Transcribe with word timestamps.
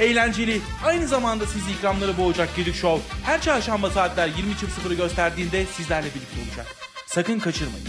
eğlenceli, 0.00 0.60
aynı 0.84 1.08
zamanda 1.08 1.46
sizi 1.46 1.72
ikramları 1.72 2.18
boğacak 2.18 2.56
Gedik 2.56 2.74
Show 2.74 3.16
her 3.24 3.40
çarşamba 3.40 3.90
saatler 3.90 4.28
20.00'ı 4.28 4.94
gösterdiğinde 4.94 5.64
sizlerle 5.66 6.08
birlikte 6.14 6.40
olacak. 6.48 6.66
Sakın 7.06 7.38
kaçırmayın. 7.38 7.86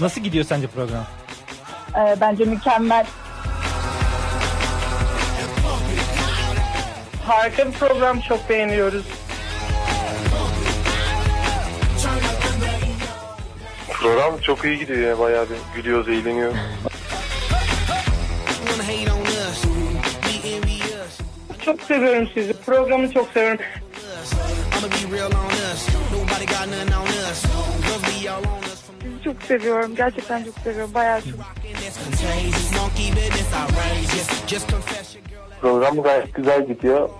Nasıl 0.00 0.20
gidiyor 0.20 0.44
sence 0.44 0.66
program? 0.66 1.06
Ee, 1.96 2.16
bence 2.20 2.44
mükemmel. 2.44 3.06
Harika 7.26 7.66
bir 7.66 7.72
program 7.72 8.20
çok 8.20 8.48
beğeniyoruz. 8.48 9.04
Program 13.88 14.40
çok 14.40 14.64
iyi 14.64 14.78
gidiyor 14.78 15.00
ya 15.00 15.18
bayağı 15.18 15.46
bir 15.50 15.56
gülüyoruz, 15.76 16.08
eğleniyoruz. 16.08 16.56
Çok 21.64 21.80
seviyorum 21.82 22.28
sizi. 22.34 22.52
Programı 22.52 23.12
çok 23.12 23.28
seviyorum. 23.28 23.60
Çok 29.28 29.42
seviyorum. 29.42 29.94
Gerçekten 29.94 30.44
çok 30.44 30.54
seviyorum. 30.64 30.94
Bayağı 30.94 31.20
çok. 31.20 31.40
Program 35.60 36.02
gayet 36.02 36.34
güzel 36.34 36.66
gidiyor. 36.66 37.10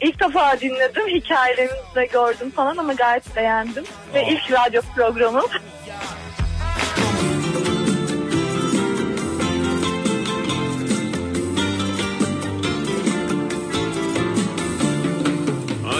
İlk 0.00 0.20
defa 0.20 0.60
dinledim. 0.60 1.06
Hikayelerinizi 1.08 1.94
de 1.94 2.06
gördüm 2.06 2.50
falan 2.50 2.76
ama 2.76 2.92
gayet 2.92 3.36
beğendim. 3.36 3.84
Ve 4.14 4.26
ilk 4.28 4.52
radyo 4.52 4.82
programım. 4.96 5.46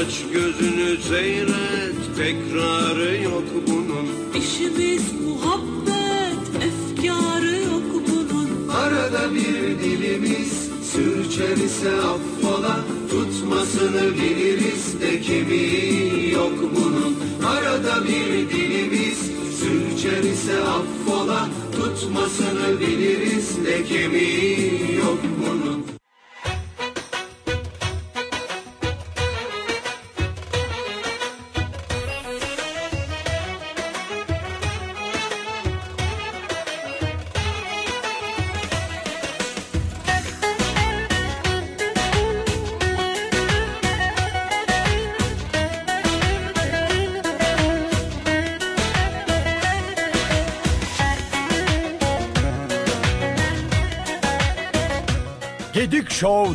Aç 0.03 0.23
gözünü 0.33 0.97
seyret 0.97 1.82
tekrarı 2.17 3.23
yok 3.23 3.45
bunun. 3.69 4.07
İşimiz 4.43 5.03
muhabbet, 5.27 6.39
efkarı 6.57 7.57
yok 7.57 7.83
bunun. 8.09 8.69
Arada 8.69 9.35
bir 9.35 9.79
dilimiz 9.79 10.71
sürçer 10.93 11.57
ise 11.57 11.93
affola. 11.93 12.81
Tutmasını 13.11 14.15
biliriz 14.15 15.01
de 15.01 15.21
kemiği 15.21 16.31
yok 16.33 16.53
bunun. 16.77 17.17
Arada 17.47 18.05
bir 18.05 18.51
dilimiz 18.51 19.19
sürçer 19.59 20.23
ise 20.23 20.63
affola. 20.63 21.49
Tutmasını 21.73 22.81
biliriz 22.81 23.65
de 23.67 23.85
kemiği 23.85 24.97
yok 24.97 25.19
bunun 25.47 25.92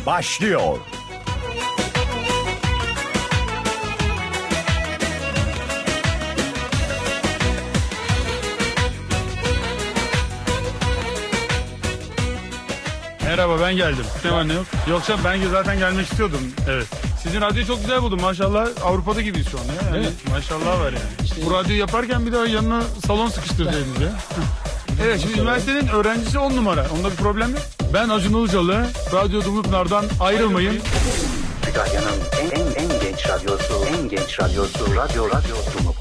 başlıyor. 0.08 0.78
Merhaba 13.24 13.60
ben 13.60 13.76
geldim. 13.76 14.04
Ne 14.24 14.32
var 14.32 14.48
ne 14.48 14.52
yok? 14.52 14.66
Yoksa 14.90 15.16
ben 15.24 15.40
zaten 15.50 15.78
gelmek 15.78 16.06
istiyordum. 16.06 16.40
Evet. 16.68 16.86
Sizin 17.22 17.40
radyoyu 17.40 17.66
çok 17.66 17.80
güzel 17.80 18.02
buldum. 18.02 18.20
Maşallah 18.20 18.68
Avrupa'da 18.84 19.20
gibiyiz 19.20 19.48
şu 19.50 19.58
an 19.58 19.64
ya. 19.64 19.96
Yani 19.96 20.08
maşallah 20.30 20.80
var 20.80 20.92
yani. 20.92 21.44
Bu 21.46 21.54
radyoyu 21.54 21.80
yaparken 21.80 22.26
bir 22.26 22.32
daha 22.32 22.46
yanına 22.46 22.82
salon 23.06 23.28
sıkıştırsaydınız 23.28 24.00
ya. 24.00 24.12
evet 25.04 25.20
şimdi 25.20 25.40
üniversitenin 25.40 25.88
öğrencisi 25.88 26.38
on 26.38 26.56
numara. 26.56 26.86
Onda 26.98 27.10
bir 27.10 27.16
problem 27.16 27.50
yok. 27.50 27.77
Ben 27.94 28.08
Acun 28.08 28.40
Ilıcalı. 28.40 28.86
Radyo 29.12 29.44
Dumlupınar'dan 29.44 30.04
ayrılmayın. 30.20 30.78
Kütahya'nın 31.66 32.18
en, 32.40 32.60
en, 32.60 32.66
en 32.66 33.00
genç 33.00 33.28
radyosu, 33.28 33.84
en 33.86 34.08
genç 34.08 34.40
radyosu, 34.40 34.96
Radyo 34.96 35.28
Radyo 35.28 35.56
Dumlupınar. 35.78 35.97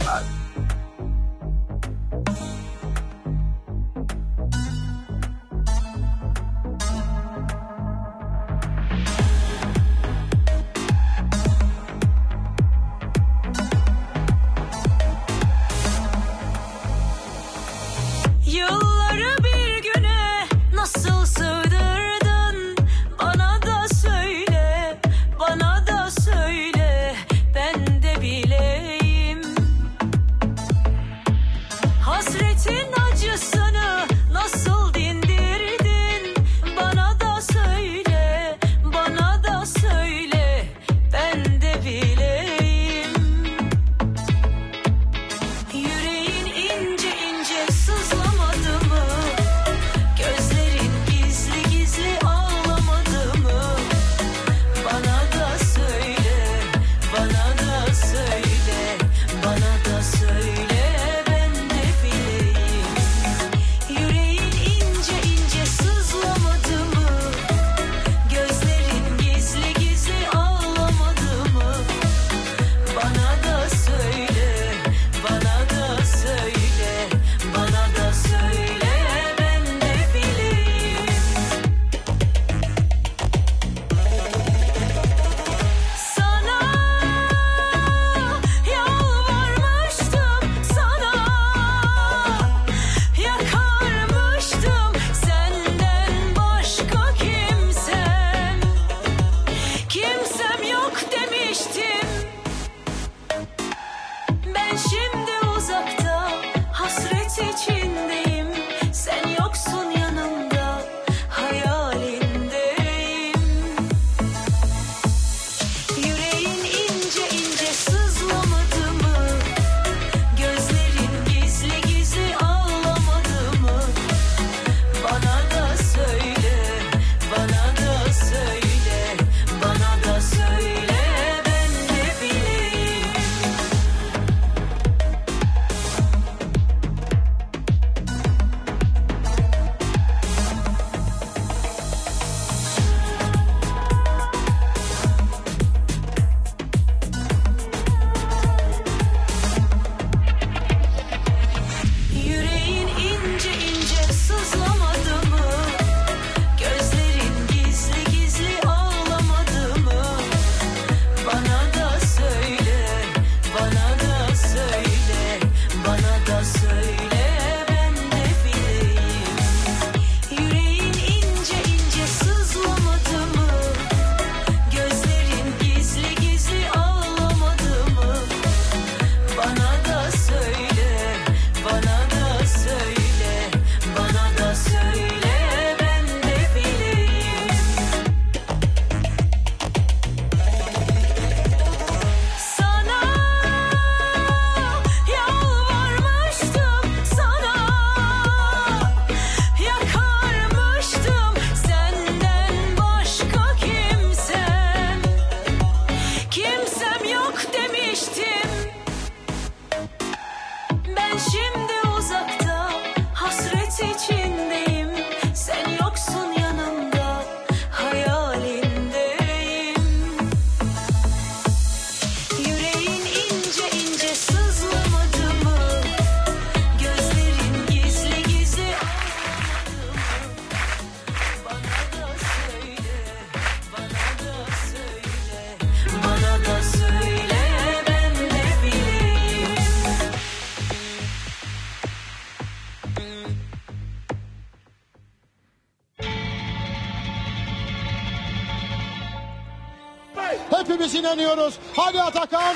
İnanıyoruz. 251.08 251.54
Hadi 251.76 252.02
Atakan. 252.02 252.56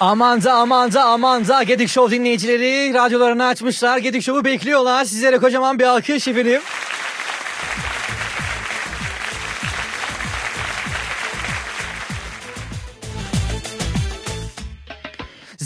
Aman 0.00 0.42
da 0.42 0.52
aman 0.54 0.92
da 0.92 1.04
aman 1.04 1.48
da 1.48 1.62
Gedik 1.62 1.88
Show 1.88 2.16
dinleyicileri 2.16 2.94
radyolarını 2.94 3.46
açmışlar. 3.46 3.98
Gedik 3.98 4.22
Show'u 4.22 4.44
bekliyorlar. 4.44 5.04
Sizlere 5.04 5.38
kocaman 5.38 5.78
bir 5.78 5.84
alkış 5.84 6.28
efendim. 6.28 6.62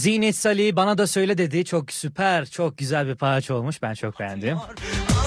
Zinet 0.00 0.36
Salih 0.36 0.76
bana 0.76 0.98
da 0.98 1.06
söyle 1.06 1.38
dedi. 1.38 1.64
Çok 1.64 1.92
süper, 1.92 2.46
çok 2.46 2.78
güzel 2.78 3.06
bir 3.08 3.14
parça 3.14 3.54
olmuş. 3.54 3.82
Ben 3.82 3.94
çok 3.94 4.20
beğendim. 4.20 4.58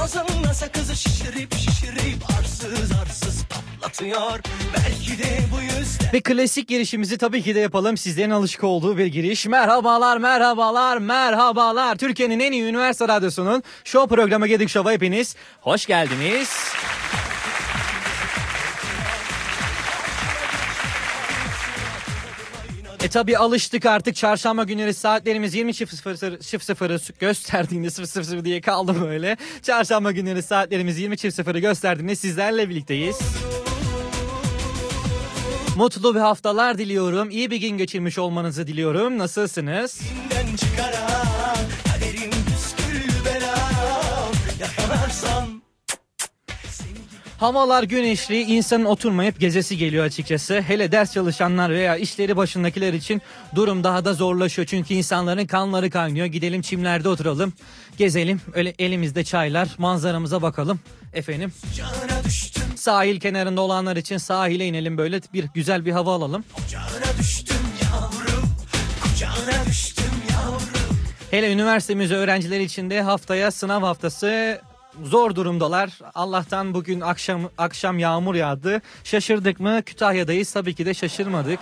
Ağzımda 0.01 0.53
sakızı 0.53 0.95
şişirip 0.95 1.53
şişirip 1.55 2.31
arsız 2.39 2.91
arsız 3.01 3.45
patlatıyor. 3.45 4.39
Belki 4.77 5.23
de 5.23 5.39
bu 5.55 5.61
yüzden 5.61 6.13
Ve 6.13 6.21
klasik 6.21 6.67
girişimizi 6.67 7.17
tabii 7.17 7.41
ki 7.41 7.55
de 7.55 7.59
yapalım. 7.59 7.97
Sizlerin 7.97 8.29
alışık 8.29 8.63
olduğu 8.63 8.97
bir 8.97 9.05
giriş. 9.05 9.47
Merhabalar, 9.47 10.17
merhabalar, 10.17 10.97
merhabalar. 10.97 11.95
Türkiye'nin 11.97 12.39
en 12.39 12.51
iyi 12.51 12.63
üniversite 12.63 13.07
radyosunun 13.07 13.63
show 13.83 14.15
programı 14.15 14.47
Gedik 14.47 14.69
Show'a 14.69 14.91
hepiniz 14.91 15.35
hoş 15.61 15.85
geldiniz. 15.85 16.49
E 23.03 23.07
tabi 23.07 23.37
alıştık 23.37 23.85
artık 23.85 24.15
çarşamba 24.15 24.63
günleri 24.63 24.93
saatlerimiz 24.93 25.55
20.00'ı 25.55 27.19
gösterdiğinde 27.19 27.89
00 27.89 28.45
diye 28.45 28.61
kaldı 28.61 29.01
böyle. 29.01 29.37
Çarşamba 29.61 30.11
günleri 30.11 30.43
saatlerimiz 30.43 30.99
20.00'ı 30.99 31.59
gösterdiğinde 31.59 32.15
sizlerle 32.15 32.69
birlikteyiz. 32.69 33.19
Mutlu 35.77 36.15
bir 36.15 36.19
haftalar 36.19 36.77
diliyorum. 36.77 37.29
İyi 37.29 37.51
bir 37.51 37.57
gün 37.57 37.77
geçirmiş 37.77 38.17
olmanızı 38.17 38.67
diliyorum. 38.67 39.17
Nasılsınız? 39.17 40.01
püskül 42.45 43.25
belam 43.25 44.31
yakalarsan 44.59 45.52
Havalar 47.43 47.83
güneşli, 47.83 48.41
insanın 48.41 48.85
oturmayıp 48.85 49.39
gezesi 49.39 49.77
geliyor 49.77 50.05
açıkçası. 50.05 50.61
Hele 50.61 50.91
ders 50.91 51.13
çalışanlar 51.13 51.69
veya 51.69 51.97
işleri 51.97 52.37
başındakiler 52.37 52.93
için 52.93 53.21
durum 53.55 53.83
daha 53.83 54.05
da 54.05 54.13
zorlaşıyor. 54.13 54.67
Çünkü 54.67 54.93
insanların 54.93 55.45
kanları 55.45 55.89
kaynıyor. 55.89 56.25
Gidelim 56.25 56.61
çimlerde 56.61 57.09
oturalım, 57.09 57.53
gezelim. 57.97 58.41
Öyle 58.53 58.73
elimizde 58.79 59.23
çaylar, 59.23 59.69
manzaramıza 59.77 60.41
bakalım. 60.41 60.79
Efendim, 61.13 61.53
sahil 62.75 63.19
kenarında 63.19 63.61
olanlar 63.61 63.95
için 63.95 64.17
sahile 64.17 64.65
inelim 64.65 64.97
böyle 64.97 65.21
bir 65.33 65.45
güzel 65.53 65.85
bir 65.85 65.91
hava 65.91 66.15
alalım. 66.15 66.43
Hele 71.31 71.53
üniversitemiz 71.53 72.11
öğrencileri 72.11 72.63
için 72.63 72.89
de 72.89 73.01
haftaya 73.01 73.51
sınav 73.51 73.83
haftası 73.83 74.61
zor 75.03 75.35
durumdalar. 75.35 75.99
Allah'tan 76.13 76.73
bugün 76.73 77.01
akşam 77.01 77.41
akşam 77.57 77.99
yağmur 77.99 78.35
yağdı. 78.35 78.81
Şaşırdık 79.03 79.59
mı? 79.59 79.81
Kütahya'dayız. 79.81 80.53
Tabii 80.53 80.75
ki 80.75 80.85
de 80.85 80.93
şaşırmadık. 80.93 81.59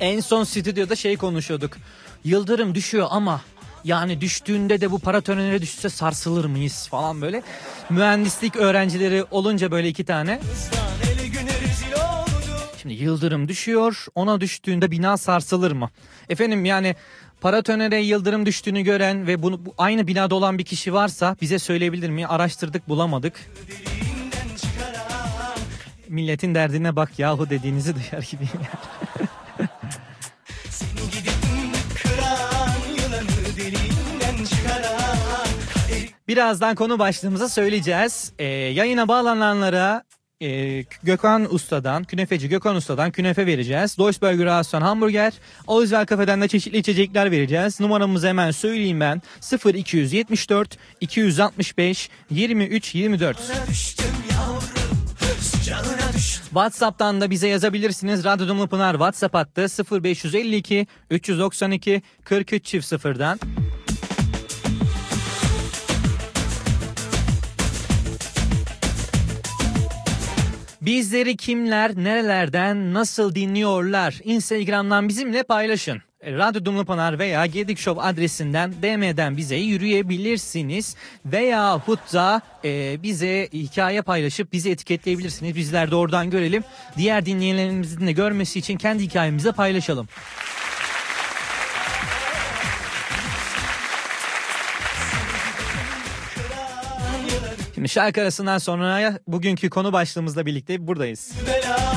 En 0.00 0.20
son 0.20 0.44
stüdyoda 0.44 0.96
şey 0.96 1.16
konuşuyorduk. 1.16 1.76
Yıldırım 2.24 2.74
düşüyor 2.74 3.06
ama 3.10 3.40
yani 3.84 4.20
düştüğünde 4.20 4.80
de 4.80 4.90
bu 4.90 4.98
paratonere 4.98 5.62
düşse 5.62 5.88
sarsılır 5.88 6.44
mıyız 6.44 6.88
falan 6.88 7.22
böyle. 7.22 7.42
Mühendislik 7.90 8.56
öğrencileri 8.56 9.24
olunca 9.30 9.70
böyle 9.70 9.88
iki 9.88 10.04
tane. 10.04 10.40
Şimdi 12.84 13.02
yıldırım 13.02 13.48
düşüyor. 13.48 14.06
Ona 14.14 14.40
düştüğünde 14.40 14.90
bina 14.90 15.16
sarsılır 15.16 15.72
mı? 15.72 15.90
Efendim 16.28 16.64
yani 16.64 16.94
paratonere 17.40 18.00
yıldırım 18.00 18.46
düştüğünü 18.46 18.82
gören 18.82 19.26
ve 19.26 19.42
bunu 19.42 19.66
bu, 19.66 19.74
aynı 19.78 20.06
binada 20.06 20.34
olan 20.34 20.58
bir 20.58 20.64
kişi 20.64 20.92
varsa 20.92 21.36
bize 21.40 21.58
söyleyebilir 21.58 22.10
mi? 22.10 22.26
Araştırdık 22.26 22.88
bulamadık. 22.88 23.50
Milletin 26.08 26.54
derdine 26.54 26.96
bak 26.96 27.18
yahu 27.18 27.50
dediğinizi 27.50 27.94
duyar 27.94 28.22
çıkaran 34.44 35.46
Birazdan 36.28 36.74
konu 36.74 36.98
başlığımıza 36.98 37.48
söyleyeceğiz. 37.48 38.32
Ee, 38.38 38.44
yayına 38.44 39.08
bağlananlara 39.08 40.02
e, 40.44 40.84
Gökhan 41.02 41.54
Usta'dan, 41.54 42.04
künefeci 42.04 42.48
Gökhan 42.48 42.76
Usta'dan 42.76 43.10
künefe 43.10 43.46
vereceğiz. 43.46 43.98
Deutschburger 43.98 44.46
Rahatsız 44.46 44.80
Hamburger, 44.80 45.32
Ozvel 45.66 46.06
Kafe'den 46.06 46.40
de 46.40 46.48
çeşitli 46.48 46.78
içecekler 46.78 47.30
vereceğiz. 47.30 47.80
Numaramızı 47.80 48.28
hemen 48.28 48.50
söyleyeyim 48.50 49.00
ben. 49.00 49.22
0274 49.74 50.78
265 51.00 52.10
23 52.30 52.94
24. 52.94 53.38
düştüm 53.68 54.06
yavrum 54.32 54.84
Sıcağına 55.40 56.12
düştüm 56.14 56.44
WhatsApp'tan 56.44 57.20
da 57.20 57.30
bize 57.30 57.48
yazabilirsiniz. 57.48 58.24
Radyo 58.24 58.48
Dumlu 58.48 58.68
Pınar 58.68 58.92
WhatsApp 58.92 59.34
hattı 59.34 59.66
0552 60.02 60.86
392 61.10 62.02
43 62.24 62.64
çift 62.64 62.86
sıfırdan. 62.86 63.38
Bizleri 70.86 71.36
kimler, 71.36 71.96
nerelerden, 71.96 72.94
nasıl 72.94 73.34
dinliyorlar? 73.34 74.20
Instagram'dan 74.24 75.08
bizimle 75.08 75.42
paylaşın. 75.42 76.02
E, 76.20 76.32
Radyo 76.32 76.64
Dumlu 76.64 76.84
Pınar 76.84 77.18
veya 77.18 77.46
Gedik 77.46 77.78
Show 77.78 78.02
adresinden 78.02 78.72
DM'den 78.72 79.36
bize 79.36 79.56
yürüyebilirsiniz. 79.56 80.96
Veya 81.26 81.82
da 82.12 82.40
e, 82.64 83.02
bize 83.02 83.48
hikaye 83.52 84.02
paylaşıp 84.02 84.52
bizi 84.52 84.70
etiketleyebilirsiniz. 84.70 85.56
Bizler 85.56 85.90
de 85.90 85.96
oradan 85.96 86.30
görelim. 86.30 86.64
Diğer 86.96 87.26
dinleyenlerimizin 87.26 88.06
de 88.06 88.12
görmesi 88.12 88.58
için 88.58 88.76
kendi 88.76 89.02
hikayemizi 89.02 89.52
paylaşalım. 89.52 90.08
Şimdi 97.84 97.92
şarkı 97.92 98.20
arasından 98.20 98.58
sonra 98.58 99.18
bugünkü 99.28 99.70
konu 99.70 99.92
başlığımızla 99.92 100.46
birlikte 100.46 100.86
buradayız. 100.86 101.32
belam 101.46 101.93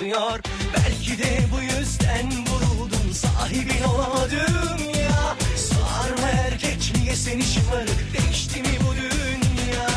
patlatıyor 0.00 0.40
Belki 0.76 1.18
de 1.18 1.38
bu 1.52 1.62
yüzden 1.62 2.46
vuruldum 2.46 3.12
sahibin 3.14 3.82
olamadım 3.82 5.00
ya. 5.00 5.36
Sarma 5.56 6.28
erkek 6.28 6.92
niye 6.96 7.16
seni 7.16 7.42
şımarık 7.42 8.00
değişti 8.18 8.60
mi 8.60 8.78
bu 8.80 8.94
dünya? 8.94 9.88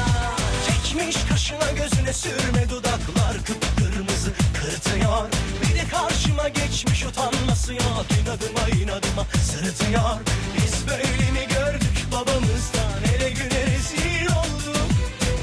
Çekmiş 0.67 1.17
kaşına 1.29 1.71
gözüne 1.71 2.13
sürme 2.13 2.69
dudaklar 2.69 3.37
kıpkırmızı 3.45 4.31
kırıtıyor 4.53 5.29
Bir 5.61 5.75
de 5.75 5.87
karşıma 5.91 6.47
geçmiş 6.47 7.05
utanması 7.05 7.73
yok 7.73 8.05
inadıma 8.23 8.69
inadıma 8.83 9.25
sırıtıyor. 9.51 10.19
Biz 10.57 10.87
böyle 10.87 11.31
mi 11.31 11.47
gördük 11.49 12.07
babamızdan? 12.11 13.15
Ele 13.15 13.29
güne 13.29 13.65
rezil 13.65 14.25
olduk. 14.25 14.89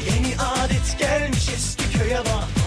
Yeni 0.07 0.41
adet 0.41 0.99
gelmiş 0.99 1.49
eski 1.49 1.99
köye 1.99 2.19
bak 2.19 2.60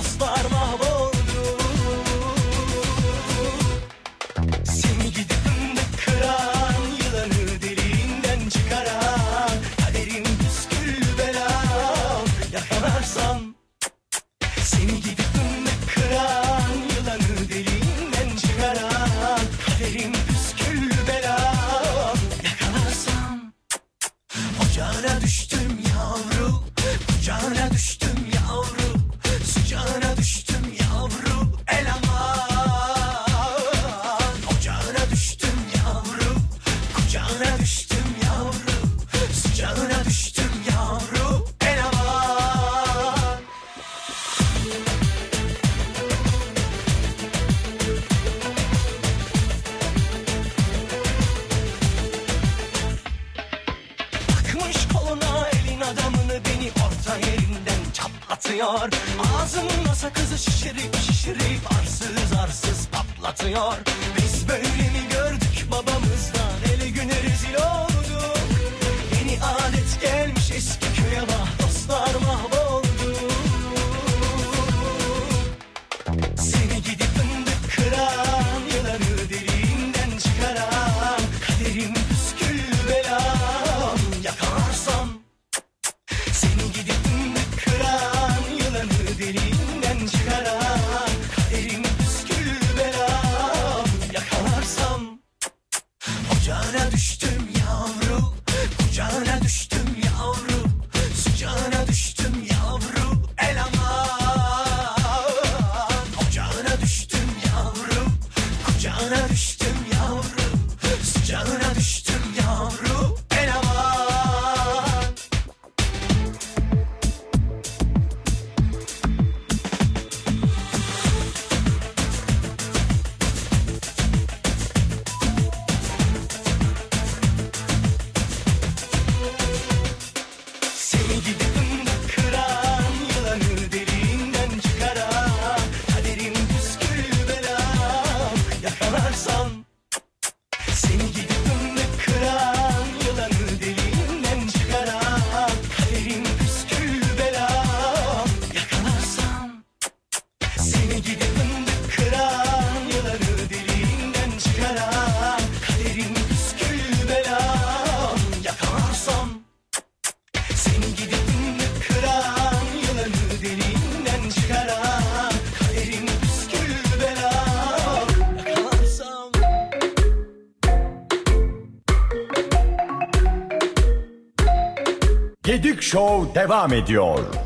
devam 176.43 176.73
ediyor. 176.73 177.42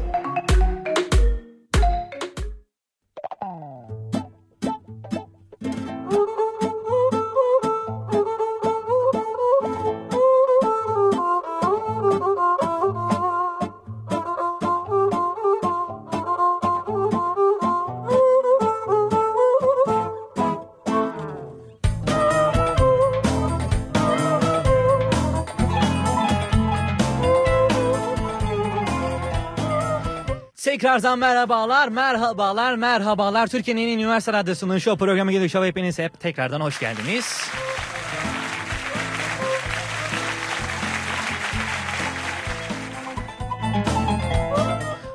Tekrardan 30.78 31.20
merhabalar, 31.20 31.88
merhabalar, 31.88 32.76
merhabalar. 32.76 33.48
Türkiye'nin 33.48 33.88
en 33.88 34.00
üniversite 34.00 34.34
radyosunun 34.34 34.78
show 34.78 35.06
programı 35.06 35.32
Gedik 35.32 35.52
Show 35.52 35.68
hepiniz 35.68 36.00
hep 36.00 36.20
tekrardan 36.20 36.62
hoş 36.62 36.80
geldiniz. 36.80 37.52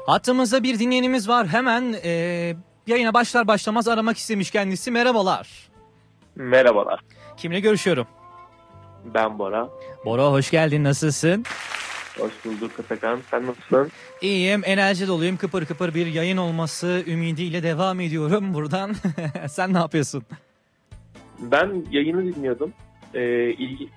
Hattımızda 0.06 0.62
bir 0.62 0.78
dinleyenimiz 0.78 1.28
var. 1.28 1.46
Hemen 1.46 1.94
e, 2.04 2.10
yayına 2.86 3.14
başlar 3.14 3.46
başlamaz 3.46 3.88
aramak 3.88 4.16
istemiş 4.16 4.50
kendisi. 4.50 4.90
Merhabalar. 4.90 5.70
Merhabalar. 6.36 7.00
Kimle 7.36 7.60
görüşüyorum? 7.60 8.06
Ben 9.04 9.38
Bora. 9.38 9.68
Bora 10.04 10.26
hoş 10.26 10.50
geldin. 10.50 10.84
Nasılsın? 10.84 11.44
Hoş 12.18 12.32
bulduk 12.44 12.80
Atakan. 12.80 13.20
Sen 13.30 13.46
nasılsın? 13.46 13.90
İyiyim, 14.20 14.62
enerji 14.64 15.08
doluyum. 15.08 15.36
Kıpır 15.36 15.64
kıpır 15.64 15.94
bir 15.94 16.06
yayın 16.06 16.36
olması 16.36 17.04
ümidiyle 17.06 17.62
devam 17.62 18.00
ediyorum 18.00 18.54
buradan. 18.54 18.94
Sen 19.48 19.74
ne 19.74 19.78
yapıyorsun? 19.78 20.22
Ben 21.38 21.84
yayını 21.90 22.34
dinliyordum. 22.34 22.72
Ee, 23.14 23.50
ilgi... 23.50 23.88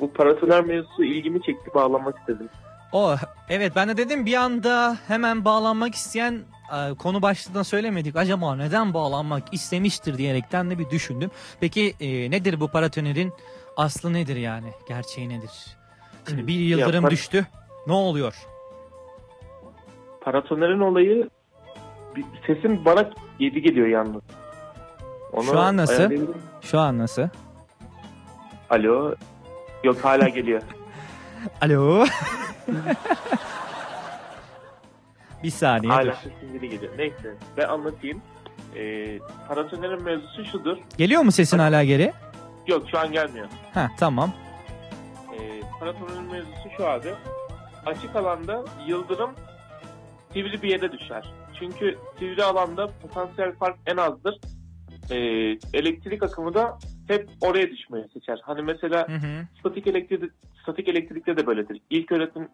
Bu 0.00 0.12
paratoner 0.12 0.64
mevzusu 0.64 1.04
ilgimi 1.04 1.42
çekti 1.42 1.70
bağlamak 1.74 2.18
istedim. 2.18 2.48
O 2.92 3.16
evet 3.48 3.72
ben 3.76 3.88
de 3.88 3.96
dedim 3.96 4.26
bir 4.26 4.34
anda 4.34 4.96
hemen 5.08 5.44
bağlanmak 5.44 5.94
isteyen 5.94 6.40
e, 6.72 6.94
konu 6.94 7.22
başlığında 7.22 7.64
söylemedik. 7.64 8.16
Acaba 8.16 8.56
neden 8.56 8.94
bağlanmak 8.94 9.54
istemiştir 9.54 10.18
diyerekten 10.18 10.70
de 10.70 10.78
bir 10.78 10.90
düşündüm. 10.90 11.30
Peki 11.60 11.94
e, 12.00 12.30
nedir 12.30 12.60
bu 12.60 12.68
paratonerin 12.68 13.32
aslı 13.76 14.12
nedir 14.12 14.36
yani? 14.36 14.68
Gerçeği 14.88 15.28
nedir? 15.28 15.77
Şimdi 16.28 16.46
bir 16.46 16.54
yıldırım 16.54 17.04
par- 17.04 17.10
düştü. 17.10 17.46
Ne 17.86 17.92
oluyor? 17.92 18.34
Paratonerin 20.20 20.80
olayı 20.80 21.28
sesim 22.46 22.84
bana 22.84 23.10
yedi 23.38 23.62
geliyor 23.62 23.86
yalnız. 23.86 24.22
Onu 25.32 25.44
Şu 25.44 25.58
an 25.58 25.76
nasıl? 25.76 26.10
Şu 26.60 26.78
an 26.78 26.98
nasıl? 26.98 27.28
Alo. 28.70 29.14
Yok 29.84 30.04
hala 30.04 30.28
geliyor. 30.38 30.62
Alo. 31.60 32.06
bir 35.42 35.50
saniye 35.50 35.92
hala 35.92 36.14
sesim 36.14 36.60
geliyor. 36.70 36.92
Neyse 36.98 37.34
ben 37.56 37.68
anlatayım. 37.68 38.22
Ee, 38.76 39.18
paratonerin 39.48 40.02
mevzusu 40.02 40.44
şudur. 40.44 40.76
Geliyor 40.98 41.22
mu 41.22 41.32
sesin 41.32 41.58
hala 41.58 41.84
geri? 41.84 42.12
Yok 42.66 42.82
şu 42.90 42.98
an 42.98 43.12
gelmiyor. 43.12 43.46
Ha 43.74 43.88
tamam. 43.98 44.32
Paratonerin 45.80 46.22
mevzusu 46.32 46.68
şu 46.76 46.86
abi. 46.88 47.14
Açık 47.86 48.16
alanda 48.16 48.64
yıldırım 48.86 49.30
sivri 50.32 50.62
bir 50.62 50.68
yere 50.70 50.92
düşer. 50.92 51.32
Çünkü 51.58 51.98
sivri 52.18 52.44
alanda 52.44 52.86
potansiyel 53.02 53.52
fark 53.52 53.76
en 53.86 53.96
azdır. 53.96 54.38
Ee, 55.10 55.16
elektrik 55.74 56.22
akımı 56.22 56.54
da 56.54 56.78
hep 57.08 57.28
oraya 57.40 57.70
düşmeyi 57.70 58.04
seçer. 58.14 58.40
Hani 58.42 58.62
mesela 58.62 59.08
Hı 59.08 59.12
hı. 59.14 59.46
statik 59.60 59.86
elektrik 59.86 60.32
statik 60.62 60.88
elektrikte 60.88 61.36
de 61.36 61.46
böyledir. 61.46 61.80
İlk 61.90 62.12
öğretim 62.12 62.48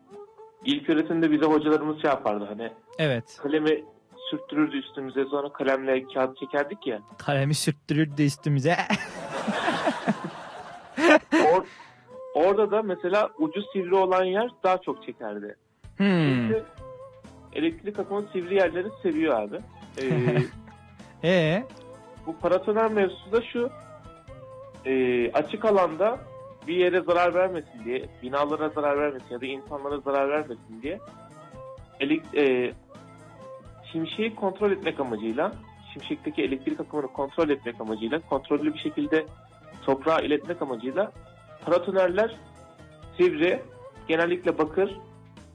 ilk 0.64 0.90
öğretimde 0.90 1.30
bize 1.30 1.44
hocalarımız 1.44 2.02
şey 2.02 2.10
yapardı 2.10 2.44
hani 2.48 2.72
Evet. 2.98 3.38
kalemi 3.42 3.84
sürttürürdü 4.30 4.76
üstümüze 4.78 5.24
sonra 5.24 5.52
kalemle 5.52 6.04
kağıt 6.14 6.38
çekerdik 6.38 6.86
ya. 6.86 7.00
Kalemi 7.18 7.54
sürttürürdü 7.54 8.22
üstümüze. 8.22 8.76
Or- 11.32 11.64
orada 12.34 12.70
da 12.70 12.82
mesela 12.82 13.30
ucu 13.38 13.62
sivri 13.72 13.94
olan 13.94 14.24
yer 14.24 14.50
daha 14.64 14.78
çok 14.78 15.06
çekerdi. 15.06 15.56
Hmm. 15.96 16.06
Çünkü 16.06 16.62
elektrik 17.52 17.98
akımı 17.98 18.24
sivri 18.32 18.54
yerleri 18.54 18.88
seviyor 19.02 19.40
abi. 19.40 19.56
Ee, 20.02 20.36
Ee, 21.24 21.64
bu 22.26 22.36
paratoner 22.38 22.90
mevzusu 22.90 23.32
da 23.32 23.42
şu. 23.42 23.70
Ee, 24.86 25.32
açık 25.32 25.64
alanda 25.64 26.18
bir 26.68 26.76
yere 26.76 27.00
zarar 27.00 27.34
vermesin 27.34 27.84
diye, 27.84 28.04
binalara 28.22 28.68
zarar 28.68 28.98
vermesin 28.98 29.26
ya 29.30 29.40
da 29.40 29.46
insanlara 29.46 29.98
zarar 29.98 30.28
vermesin 30.28 30.82
diye 30.82 30.98
elek- 32.00 32.34
e, 32.38 32.72
şimşeği 33.92 34.34
kontrol 34.34 34.70
etmek 34.70 35.00
amacıyla, 35.00 35.52
şimşekteki 35.92 36.42
elektrik 36.42 36.80
akımını 36.80 37.06
kontrol 37.12 37.48
etmek 37.48 37.80
amacıyla, 37.80 38.20
kontrollü 38.30 38.74
bir 38.74 38.78
şekilde 38.78 39.26
toprağa 39.86 40.20
iletmek 40.20 40.62
amacıyla 40.62 41.12
paratonerler 41.64 42.36
sivri, 43.16 43.62
genellikle 44.08 44.58
bakır 44.58 44.90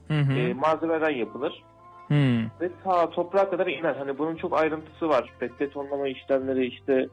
Hı 0.08 0.14
hı. 0.20 0.32
e, 0.32 0.54
malzemeden 0.54 1.10
yapılır 1.10 1.62
Hmm. 2.08 2.44
ve 2.44 2.70
ta 2.84 3.10
toprağa 3.10 3.50
kadar 3.50 3.66
iner. 3.66 3.96
Hani 3.96 4.18
bunun 4.18 4.36
çok 4.36 4.58
ayrıntısı 4.60 5.08
var. 5.08 5.32
Bet- 5.40 5.60
Betonlama 5.60 6.08
işlemleri 6.08 6.66
işte 6.66 7.08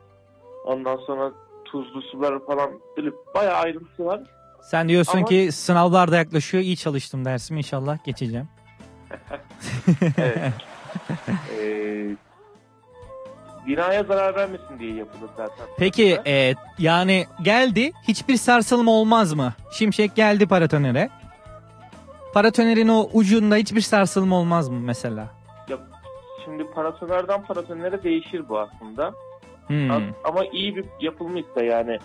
ondan 0.66 0.98
sonra 0.98 1.32
tuzlu 1.66 2.02
sular 2.02 2.46
falan 2.46 2.70
böyle 2.98 3.12
bayağı 3.36 3.56
ayrıntısı 3.56 4.06
var. 4.06 4.22
Sen 4.62 4.90
diyorsun 4.90 5.18
Ama- 5.18 5.28
ki 5.28 5.52
sınavlar 5.52 6.12
da 6.12 6.18
yaklaşıyor. 6.18 6.64
iyi 6.64 6.78
çalıştım 6.78 7.26
dersim 7.26 7.58
inşallah 7.58 8.04
geçeceğim. 8.06 8.48
Evet. 10.18 10.54
Ee, 11.62 12.08
binaya 13.68 14.04
zarar 14.04 14.36
vermesin 14.36 14.80
diye 14.80 14.94
yapılır 14.94 15.30
zaten. 15.38 15.66
Peki 15.78 16.18
e, 16.28 16.54
yani 16.80 17.26
geldi 17.42 17.92
hiçbir 18.08 18.38
sarsılma 18.38 18.92
olmaz 18.92 19.34
mı? 19.34 19.54
Şimşek 19.72 20.16
geldi 20.16 20.48
paratonere. 20.48 21.10
Paratonerin 22.34 22.88
o 22.88 23.10
ucunda 23.14 23.56
hiçbir 23.56 23.82
sarsılma 23.82 24.36
olmaz 24.36 24.70
mı 24.70 24.80
mesela? 24.80 25.30
Ya, 25.70 25.78
şimdi 26.46 26.64
paratonerden 26.72 27.44
paratonere 27.44 28.04
değişir 28.04 28.50
bu 28.50 28.60
aslında. 28.60 29.14
Hmm. 29.68 29.92
Ama 30.24 30.46
iyi 30.52 30.76
bir 30.76 30.86
yapılmışsa 31.02 31.64
yani 31.64 32.00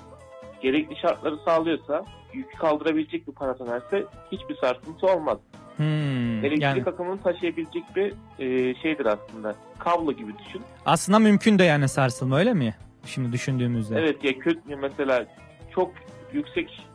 gerekli 0.63 0.97
şartları 0.97 1.37
sağlıyorsa 1.45 2.05
yükü 2.35 2.59
kaldırabilecek 2.59 3.29
bir 3.29 3.33
paratonerse 3.33 4.05
hiçbir 4.33 4.57
sarsıntı 4.57 5.07
olmaz. 5.07 5.39
Hmm. 5.77 6.45
Elektrik 6.45 6.63
Yani 6.63 6.83
akımını 6.87 7.23
taşıyabilecek 7.23 7.85
bir 7.97 8.15
e, 8.39 8.75
şeydir 8.75 9.07
aslında. 9.07 9.55
Kablo 9.79 10.13
gibi 10.13 10.33
düşün. 10.39 10.63
aslında 10.87 11.19
mümkün 11.19 11.59
de 11.59 11.65
yani 11.65 11.89
sarsılma 11.89 12.39
öyle 12.39 12.55
mi? 12.55 12.75
Şimdi 13.07 13.33
düşündüğümüzde. 13.33 13.99
Evet 13.99 14.25
ya 14.25 14.39
kötü 14.39 14.77
mesela 14.77 15.27
çok 15.75 15.93
yüksek 16.33 16.87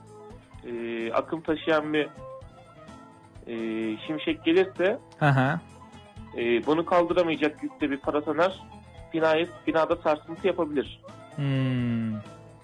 e, 0.65 1.12
akım 1.13 1.41
taşıyan 1.41 1.93
bir 1.93 2.08
e, 3.47 3.56
şimşek 4.08 4.45
gelirse 4.45 5.00
hı. 5.19 5.60
e, 6.38 6.65
bunu 6.65 6.86
kaldıramayacak 6.86 7.63
yükte 7.63 7.91
bir 7.91 7.97
paratoner 7.97 8.60
binaya, 9.13 9.45
binada 9.67 9.95
sarsıntı 9.95 10.47
yapabilir. 10.47 11.02
Hmm. 11.36 12.13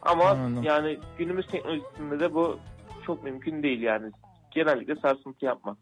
Ama 0.05 0.25
Anladım. 0.25 0.63
yani 0.63 0.99
günümüz 1.17 1.47
teknolojisinde 1.47 2.19
de 2.19 2.33
bu 2.33 2.59
çok 3.05 3.23
mümkün 3.23 3.63
değil 3.63 3.81
yani. 3.81 4.11
Genellikle 4.51 4.95
sarsıntı 4.95 5.45
yapmaz. 5.45 5.77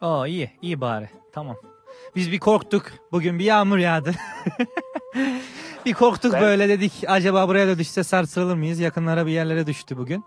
Aa 0.00 0.26
iyi, 0.26 0.50
iyi 0.62 0.80
bari. 0.80 1.08
Tamam. 1.32 1.56
Biz 2.16 2.32
bir 2.32 2.38
korktuk. 2.38 2.82
Bugün 3.12 3.38
bir 3.38 3.44
yağmur 3.44 3.78
yağdı. 3.78 4.12
bir 5.86 5.92
korktuk 5.92 6.32
Ben- 6.32 6.42
böyle 6.42 6.68
dedik. 6.68 6.92
Acaba 7.08 7.48
buraya 7.48 7.66
da 7.68 7.78
düşse 7.78 8.04
sarsılır 8.04 8.56
mıyız? 8.56 8.80
Yakınlara 8.80 9.26
bir 9.26 9.32
yerlere 9.32 9.66
düştü 9.66 9.96
bugün. 9.96 10.24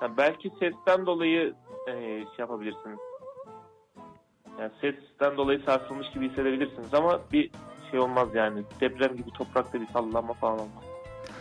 Ha, 0.00 0.16
belki 0.16 0.50
sesten 0.50 1.06
dolayı 1.06 1.54
e, 1.88 1.92
şey 2.02 2.26
yapabilirsiniz. 2.38 2.98
Yani 4.60 4.70
sesten 4.80 5.36
dolayı 5.36 5.60
sarsılmış 5.66 6.10
gibi 6.10 6.28
hissedebilirsiniz 6.30 6.94
ama 6.94 7.20
bir 7.32 7.50
şey 7.90 8.00
olmaz 8.00 8.28
yani. 8.34 8.62
Deprem 8.80 9.16
gibi 9.16 9.30
toprakta 9.30 9.80
bir 9.80 9.86
sallanma 9.86 10.32
falan 10.32 10.54
olmaz. 10.58 10.84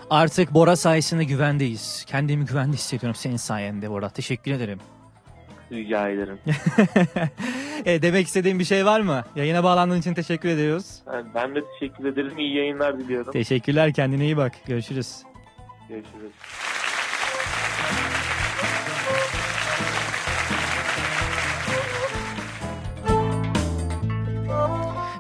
Artık 0.10 0.54
Bora 0.54 0.76
sayesinde 0.76 1.24
güvendeyiz. 1.24 2.06
Kendimi 2.08 2.46
güvende 2.46 2.74
hissediyorum 2.74 3.16
senin 3.16 3.38
sayende 3.38 3.90
Bora. 3.90 4.10
Teşekkür 4.10 4.52
ederim. 4.52 4.80
Rica 5.72 6.10
ederim. 6.10 6.40
e, 7.86 8.02
demek 8.02 8.28
istediğin 8.28 8.60
bir 8.60 8.64
şey 8.64 8.86
var 8.86 9.00
mı? 9.02 9.24
Yayına 9.36 9.64
bağlandığın 9.64 10.00
için 10.00 10.14
teşekkür 10.14 10.50
ediyoruz. 10.50 11.00
Ben 11.36 11.56
de 11.56 11.60
teşekkür 11.80 12.06
ederim. 12.06 12.38
İyi 12.38 12.56
yayınlar 12.58 13.00
diliyorum. 13.00 13.32
Teşekkürler. 13.32 13.94
Kendine 13.94 14.26
iyi 14.26 14.38
bak. 14.38 14.54
Görüşürüz. 14.68 15.24
Görüşürüz. 15.90 16.32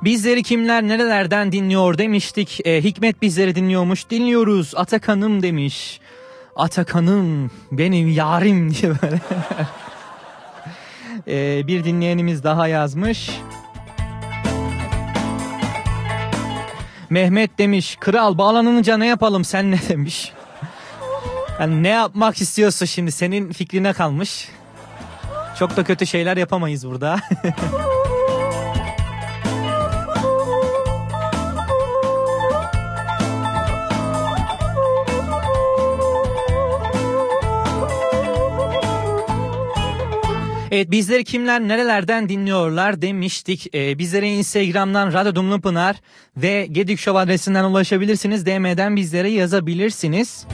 Bizleri 0.04 0.44
kimler 0.44 0.84
nerelerden 0.84 1.52
dinliyor 1.52 1.98
demiştik. 1.98 2.68
E, 2.68 2.84
Hikmet 2.84 3.22
bizleri 3.22 3.56
dinliyormuş. 3.56 4.10
Dinliyoruz. 4.10 4.74
Atakan'ım 4.76 5.44
demiş. 5.44 6.00
Atakan'ım 6.56 7.52
benim 7.72 8.08
yarim 8.08 8.74
diye 8.76 8.92
böyle. 9.02 9.20
E, 11.28 11.68
bir 11.68 11.84
dinleyenimiz 11.84 12.44
daha 12.44 12.68
yazmış. 12.68 13.32
Mehmet 17.10 17.58
demiş. 17.58 17.98
Kral 18.00 18.38
bağlanınca 18.38 18.98
ne 18.98 19.08
yapalım 19.08 19.44
sen 19.46 19.72
ne 19.72 19.80
demiş. 19.90 20.32
Yani 21.60 21.84
ne 21.84 21.88
yapmak 21.90 22.42
istiyorsa 22.42 22.86
şimdi 22.86 23.12
senin 23.12 23.52
fikrine 23.52 23.94
kalmış. 23.94 24.48
Çok 25.60 25.78
da 25.78 25.84
kötü 25.84 26.08
şeyler 26.08 26.38
yapamayız 26.38 26.88
burada. 26.88 27.20
Evet 40.72 40.92
bizleri 40.92 41.24
kimler 41.24 41.62
nerelerden 41.62 42.30
dinliyorlar 42.30 43.02
demiştik. 43.02 43.76
Ee, 43.76 43.98
bizlere 43.98 44.30
Instagram'dan 44.30 45.14
Radyo 45.14 45.36
Dumlupınar 45.36 45.96
ve 46.38 46.68
Gedik 46.72 47.00
Show 47.00 47.20
adresinden 47.20 47.64
ulaşabilirsiniz. 47.64 48.46
DM'den 48.46 48.96
bizlere 48.96 49.30
yazabilirsiniz. 49.30 50.46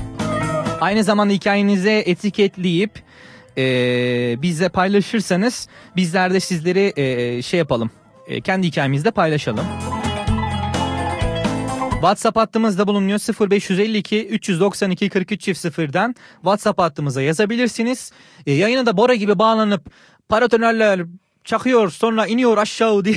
Aynı 0.82 1.04
zamanda 1.04 1.34
hikayenize 1.34 2.04
etiketleyip 2.06 2.91
e, 3.58 3.63
bizle 4.41 4.69
paylaşırsanız 4.69 5.67
bizler 5.95 6.34
de 6.34 6.39
sizleri 6.39 6.93
e, 6.95 7.41
şey 7.41 7.58
yapalım. 7.58 7.91
E, 8.28 8.41
kendi 8.41 8.67
hikayemizde 8.67 9.12
paylaşalım. 9.12 9.65
WhatsApp 12.06 12.38
hattımızda 12.38 12.88
bulunuyor 12.88 13.20
0552 13.52 14.28
392 14.28 15.10
43 15.10 15.48
0'dan 15.48 16.15
WhatsApp 16.36 16.80
hattımıza 16.80 17.22
yazabilirsiniz. 17.22 18.12
E, 18.48 18.52
yayına 18.52 18.86
da 18.86 18.98
Bora 18.98 19.15
gibi 19.15 19.39
bağlanıp 19.39 19.89
paratonerler 20.30 21.02
çakıyor 21.44 21.89
sonra 21.89 22.28
iniyor 22.28 22.58
aşağı 22.58 23.06
diye 23.06 23.15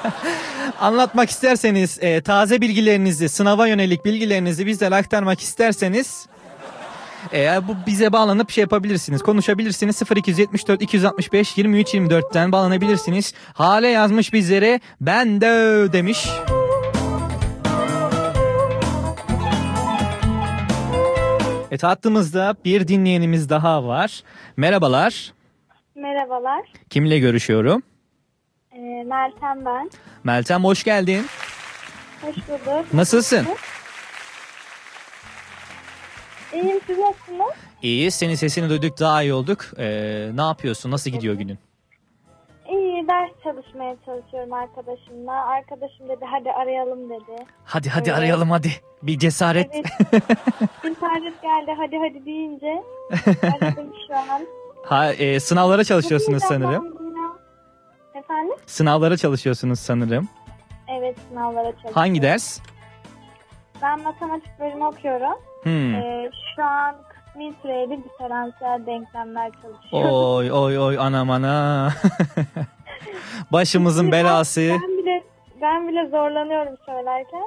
anlatmak 0.80 1.30
isterseniz 1.30 1.98
e, 2.00 2.20
taze 2.20 2.60
bilgilerinizi 2.60 3.28
sınava 3.28 3.66
yönelik 3.66 4.04
bilgilerinizi 4.04 4.66
bizlere 4.66 4.94
aktarmak 4.94 5.40
isterseniz 5.40 6.26
e, 7.32 7.68
bu 7.68 7.76
bize 7.86 8.12
bağlanıp 8.12 8.50
şey 8.50 8.62
yapabilirsiniz 8.62 9.22
konuşabilirsiniz 9.22 10.02
0274 10.16 10.82
265 10.82 11.58
23 11.58 11.94
24'ten 11.94 12.52
bağlanabilirsiniz. 12.52 13.34
Hale 13.52 13.88
yazmış 13.88 14.32
bizlere 14.32 14.80
ben 15.00 15.40
de 15.40 15.46
demiş. 15.92 16.28
Evet 21.70 21.82
hattımızda 21.82 22.54
bir 22.64 22.88
dinleyenimiz 22.88 23.48
daha 23.48 23.84
var. 23.84 24.22
Merhabalar. 24.56 25.32
Merhabalar. 25.94 26.60
Kimle 26.90 27.18
görüşüyorum? 27.18 27.82
Ee, 28.72 28.78
Meltem 29.06 29.64
ben. 29.64 29.90
Meltem 30.24 30.64
hoş 30.64 30.84
geldin. 30.84 31.26
Hoş 32.22 32.36
bulduk. 32.36 32.94
Nasılsın? 32.94 33.46
İyiyim 36.54 36.80
siz 36.86 36.98
nasılsınız? 36.98 37.52
İyi. 37.82 38.10
Senin 38.10 38.34
sesini 38.34 38.68
duyduk 38.68 39.00
daha 39.00 39.22
iyi 39.22 39.32
olduk. 39.32 39.64
Ee, 39.78 40.30
ne 40.34 40.40
yapıyorsun? 40.42 40.90
Nasıl 40.90 41.10
gidiyor 41.10 41.34
günün? 41.34 41.58
Ders 43.08 43.30
çalışmaya 43.44 43.96
çalışıyorum 44.06 44.52
arkadaşımla. 44.52 45.32
Arkadaşım 45.46 46.08
dedi 46.08 46.24
hadi 46.30 46.52
arayalım 46.52 47.10
dedi. 47.10 47.46
Hadi 47.64 47.88
hadi 47.88 48.08
Evet. 48.08 48.18
arayalım 48.18 48.50
hadi. 48.50 48.68
Bir 49.02 49.18
cesaret. 49.18 49.70
Evet. 49.74 49.86
İnternet 50.84 51.42
geldi 51.42 51.74
hadi 51.76 51.96
hadi 51.98 52.24
deyince 52.26 52.66
aradım 53.42 53.92
şu 54.08 54.16
an. 54.16 54.46
Ha, 54.84 55.12
e, 55.12 55.40
sınavlara 55.40 55.84
çalışıyorsunuz 55.84 56.40
Çok 56.42 56.48
sanırım. 56.48 56.98
Efendim? 58.14 58.54
Sınavlara 58.66 59.16
çalışıyorsunuz 59.16 59.80
sanırım. 59.80 60.28
Evet 60.88 61.16
sınavlara 61.28 61.64
çalışıyorum. 61.64 61.94
Hangi 61.94 62.22
ders? 62.22 62.60
Ben 63.82 64.02
matematik 64.02 64.60
bölümü 64.60 64.84
okuyorum. 64.84 65.38
Hmm. 65.62 65.94
Ee, 65.94 66.30
şu 66.56 66.64
an 66.64 66.94
kısmi 67.08 67.54
süreli 67.62 68.04
diferansiyel 68.04 68.86
denklemler 68.86 69.50
çalışıyorum. 69.52 70.10
Oy 70.14 70.52
oy 70.52 70.78
oy 70.78 70.98
anam 70.98 71.30
ana. 71.30 71.88
Başımızın 73.52 74.12
belası. 74.12 74.60
Ben 74.60 74.98
bile, 74.98 75.24
ben 75.62 75.88
bile 75.88 76.08
zorlanıyorum 76.10 76.76
söylerken. 76.86 77.42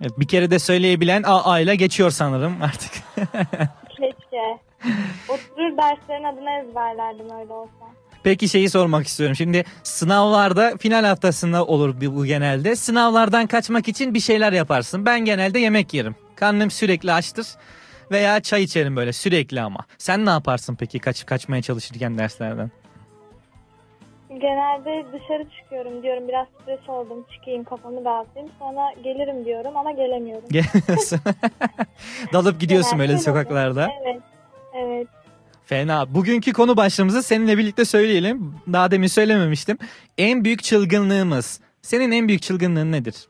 Evet, 0.00 0.12
bir 0.18 0.28
kere 0.28 0.50
de 0.50 0.58
söyleyebilen 0.58 1.22
AA 1.22 1.60
ile 1.60 1.76
geçiyor 1.76 2.10
sanırım 2.10 2.62
artık. 2.62 2.92
Keşke. 3.88 4.58
Oturur 5.28 5.76
derslerin 5.76 6.24
adını 6.24 6.50
ezberlerdim 6.50 7.40
öyle 7.40 7.52
olsa. 7.52 7.86
Peki 8.22 8.48
şeyi 8.48 8.70
sormak 8.70 9.06
istiyorum. 9.06 9.36
Şimdi 9.36 9.64
sınavlarda 9.82 10.76
final 10.78 11.04
haftasında 11.04 11.64
olur 11.66 11.94
bu 12.00 12.26
genelde. 12.26 12.76
Sınavlardan 12.76 13.46
kaçmak 13.46 13.88
için 13.88 14.14
bir 14.14 14.20
şeyler 14.20 14.52
yaparsın. 14.52 15.06
Ben 15.06 15.20
genelde 15.20 15.58
yemek 15.58 15.94
yerim. 15.94 16.16
Karnım 16.36 16.70
sürekli 16.70 17.12
açtır 17.12 17.46
veya 18.10 18.40
çay 18.40 18.62
içerim 18.62 18.96
böyle 18.96 19.12
sürekli 19.12 19.60
ama. 19.60 19.80
Sen 19.98 20.26
ne 20.26 20.30
yaparsın 20.30 20.76
peki 20.80 20.98
kaç 20.98 21.26
kaçmaya 21.26 21.62
çalışırken 21.62 22.18
derslerden? 22.18 22.70
Genelde 24.40 25.06
dışarı 25.12 25.46
çıkıyorum 25.50 26.02
diyorum 26.02 26.28
biraz 26.28 26.46
stres 26.62 26.88
oldum 26.88 27.26
çıkayım 27.34 27.64
kafamı 27.64 28.04
dağıtayım 28.04 28.48
sonra 28.58 28.92
gelirim 29.04 29.44
diyorum 29.44 29.76
ama 29.76 29.92
gelemiyorum. 29.92 30.48
Dalıp 32.32 32.60
gidiyorsun 32.60 32.92
Genelde 32.98 33.12
öyle 33.12 33.22
sokaklarda. 33.22 33.88
Evet. 34.02 34.20
Evet. 34.74 35.08
Fena. 35.64 36.14
Bugünkü 36.14 36.52
konu 36.52 36.76
başlığımızı 36.76 37.22
seninle 37.22 37.58
birlikte 37.58 37.84
söyleyelim. 37.84 38.54
Daha 38.72 38.90
demin 38.90 39.06
söylememiştim. 39.06 39.78
En 40.18 40.44
büyük 40.44 40.62
çılgınlığımız. 40.62 41.60
Senin 41.82 42.12
en 42.12 42.28
büyük 42.28 42.42
çılgınlığın 42.42 42.92
nedir? 42.92 43.28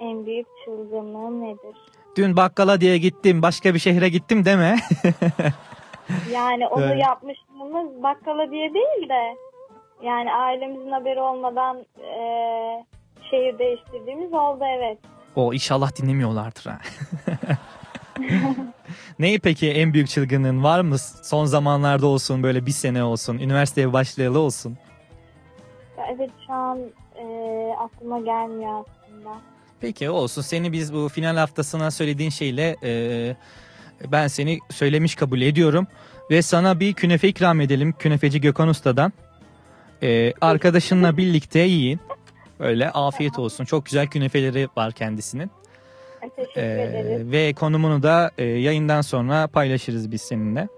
En 0.00 0.26
büyük 0.26 0.46
çılgınlığım 0.64 1.40
nedir? 1.40 1.76
Dün 2.16 2.36
bakkala 2.36 2.80
diye 2.80 2.98
gittim, 2.98 3.42
başka 3.42 3.74
bir 3.74 3.78
şehre 3.78 4.08
gittim 4.08 4.44
deme. 4.44 4.76
Yani 6.32 6.66
onu 6.68 6.84
Evet. 6.84 7.02
yapmışlığımız 7.06 8.02
bakkala 8.02 8.50
diye 8.50 8.74
değil 8.74 9.08
de 9.08 9.36
yani 10.02 10.32
ailemizin 10.32 10.90
haberi 10.90 11.20
olmadan 11.20 11.76
eee, 11.98 12.84
şehir 13.30 13.58
değiştirdiğimiz 13.58 14.32
oldu 14.32 14.64
evet. 14.78 14.98
o 15.36 15.52
inşallah 15.54 16.02
dinlemiyorlardır 16.02 16.64
ha. 16.70 16.78
Neyi 19.18 19.38
peki 19.38 19.70
en 19.70 19.92
büyük 19.92 20.08
çılgınlığın 20.08 20.64
var 20.64 20.80
mı? 20.80 20.98
Son 21.22 21.44
zamanlarda 21.44 22.06
olsun, 22.06 22.42
böyle 22.42 22.66
bir 22.66 22.70
sene 22.70 23.04
olsun, 23.04 23.38
üniversiteye 23.38 23.92
başlayalı 23.92 24.38
olsun. 24.38 24.78
Ya 25.98 26.04
Evet 26.16 26.30
şu 26.46 26.52
an 26.52 26.78
eee, 27.18 27.74
aklıma 27.78 28.18
gelmiyor 28.20 28.72
aslında. 28.84 29.30
Peki 29.80 30.10
olsun. 30.10 30.42
Seni 30.42 30.72
biz 30.72 30.94
bu 30.94 31.08
final 31.08 31.36
haftasına 31.36 31.90
söylediğin 31.90 32.30
şeyle 32.30 32.76
e, 32.84 32.90
ben 34.12 34.26
seni 34.26 34.58
söylemiş 34.70 35.14
kabul 35.14 35.40
ediyorum. 35.40 35.86
Ve 36.30 36.42
sana 36.42 36.80
bir 36.80 36.92
künefe 36.94 37.28
ikram 37.28 37.60
edelim 37.60 37.92
künefeci 37.98 38.40
Gökhan 38.40 38.68
Usta'dan. 38.68 39.12
E, 40.02 40.32
arkadaşınla 40.40 41.16
birlikte 41.16 41.58
yiyin. 41.58 42.00
Böyle 42.60 42.90
afiyet 42.90 43.38
olsun. 43.38 43.64
Çok 43.64 43.86
güzel 43.86 44.06
künefeleri 44.06 44.68
var 44.76 44.92
kendisinin. 44.92 45.50
Teşekkür 46.36 46.60
E, 46.60 46.64
ederiz. 46.82 47.30
ve 47.32 47.52
konumunu 47.54 48.02
da 48.02 48.30
e, 48.38 48.44
yayından 48.44 49.00
sonra 49.00 49.46
paylaşırız 49.46 50.10
biz 50.12 50.22
seninle. 50.22 50.68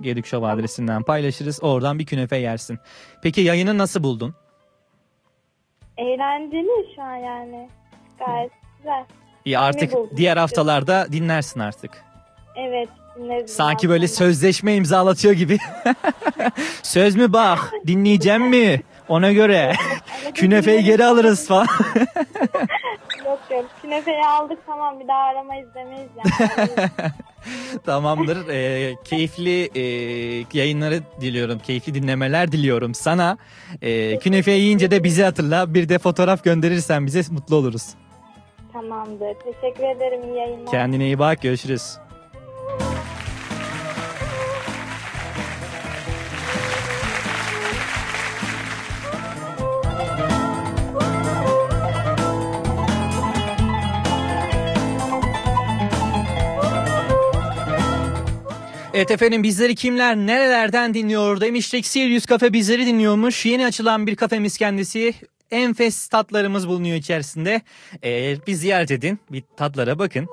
Gedik 0.00 0.26
Show 0.26 0.48
adresinden 0.48 1.02
paylaşırız. 1.02 1.58
Oradan 1.62 1.98
bir 1.98 2.06
künefe 2.06 2.36
yersin. 2.36 2.78
Peki 3.22 3.40
yayını 3.40 3.78
nasıl 3.78 4.02
buldun? 4.02 4.34
Eğlenceli 5.98 6.94
şu 6.96 7.02
an 7.02 7.16
yani. 7.16 7.68
Gayet 8.18 8.50
güzel. 8.78 9.04
İyi 9.44 9.58
artık 9.58 9.92
diğer 10.16 10.36
haftalarda 10.36 11.06
dinlersin 11.12 11.60
artık. 11.60 12.04
Evet. 12.56 12.88
dinleriz 13.16 13.50
Sanki 13.50 13.88
böyle 13.88 14.08
sözleşme 14.08 14.74
imzalatıyor 14.74 15.34
gibi. 15.34 15.58
Söz 16.82 17.16
mü 17.16 17.32
bak 17.32 17.72
dinleyeceğim 17.86 18.42
mi 18.42 18.82
ona 19.08 19.32
göre 19.32 19.72
künefeyi 20.34 20.84
geri 20.84 21.04
alırız 21.04 21.48
falan. 21.48 21.66
Yok 23.26 23.40
yok. 23.50 23.64
Künefeyi 23.82 24.26
aldık 24.26 24.58
tamam 24.66 25.00
bir 25.00 25.08
daha 25.08 25.18
aramayız 25.18 25.68
demeyiz 25.74 26.10
yani. 26.16 26.90
Tamamdır 27.86 28.48
Ee, 28.48 28.94
keyifli 29.04 29.70
e, 29.74 29.82
yayınları 30.52 31.00
diliyorum 31.20 31.58
keyifli 31.58 31.94
dinlemeler 31.94 32.52
diliyorum 32.52 32.94
sana. 32.94 33.38
Ee, 33.82 34.18
künefeyi 34.18 34.60
yiyince 34.62 34.90
de 34.90 35.04
bizi 35.04 35.22
hatırla 35.22 35.74
bir 35.74 35.88
de 35.88 35.98
fotoğraf 35.98 36.44
gönderirsen 36.44 37.06
bize 37.06 37.22
mutlu 37.30 37.56
oluruz. 37.56 37.94
Tamamdır. 38.72 39.34
Teşekkür 39.44 39.84
ederim. 39.96 40.20
İyi 40.24 40.36
yayınlar. 40.36 40.70
Kendine 40.70 41.04
iyi 41.04 41.18
bak 41.18 41.42
görüşürüz. 41.42 41.98
Evet 58.94 59.10
efendim 59.10 59.42
bizleri 59.42 59.74
kimler 59.74 60.16
nerelerden 60.16 60.94
dinliyor 60.94 61.40
demiştik. 61.40 61.86
Sirius 61.86 62.26
Kafe 62.26 62.52
bizleri 62.52 62.86
dinliyormuş. 62.86 63.46
Yeni 63.46 63.66
açılan 63.66 64.06
bir 64.06 64.16
kafemiz 64.16 64.58
kendisi. 64.58 65.14
Enfes 65.50 66.08
tatlarımız 66.08 66.68
bulunuyor 66.68 66.96
içerisinde. 66.96 67.60
Ee, 68.04 68.36
bir 68.46 68.52
ziyaret 68.52 68.90
edin. 68.90 69.18
Bir 69.30 69.42
tatlara 69.56 69.98
bakın. 69.98 70.28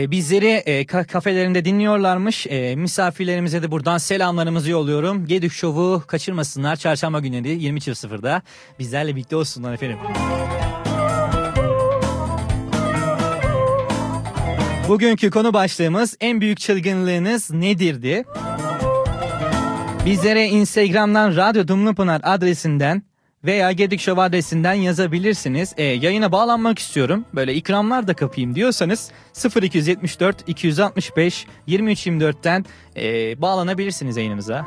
E, 0.00 0.10
bizleri 0.10 0.46
e, 0.46 0.82
ka- 0.82 1.06
kafelerinde 1.06 1.64
dinliyorlarmış. 1.64 2.46
E, 2.46 2.76
misafirlerimize 2.76 3.62
de 3.62 3.70
buradan 3.70 3.98
selamlarımızı 3.98 4.70
yolluyorum. 4.70 5.26
Gedük 5.26 5.52
Show'u 5.52 6.02
kaçırmasınlar. 6.06 6.76
Çarşamba 6.76 7.20
günleri 7.20 7.48
20.00'da 7.48 8.42
bizlerle 8.78 9.16
birlikte 9.16 9.36
olsunlar 9.36 9.72
efendim. 9.72 9.98
Bugünkü 14.88 15.30
konu 15.30 15.52
başlığımız 15.52 16.16
en 16.20 16.40
büyük 16.40 16.60
çılgınlığınız 16.60 17.50
nedirdi? 17.50 18.24
Bizlere 20.06 20.46
Instagram'dan 20.46 21.36
Radyo 21.36 21.68
Dumlupınar 21.68 22.20
adresinden 22.24 23.02
veya 23.44 23.72
Gedik 23.72 24.00
Show 24.00 24.22
adresinden 24.22 24.74
yazabilirsiniz. 24.74 25.74
E, 25.76 25.82
yayına 25.82 26.32
bağlanmak 26.32 26.78
istiyorum. 26.78 27.24
Böyle 27.34 27.54
ikramlar 27.54 28.08
da 28.08 28.14
kapayım 28.14 28.54
diyorsanız 28.54 29.10
0274 29.62 30.48
265 30.48 31.46
2324'ten 31.68 32.64
e, 32.96 33.42
bağlanabilirsiniz 33.42 34.16
yayınımıza. 34.16 34.66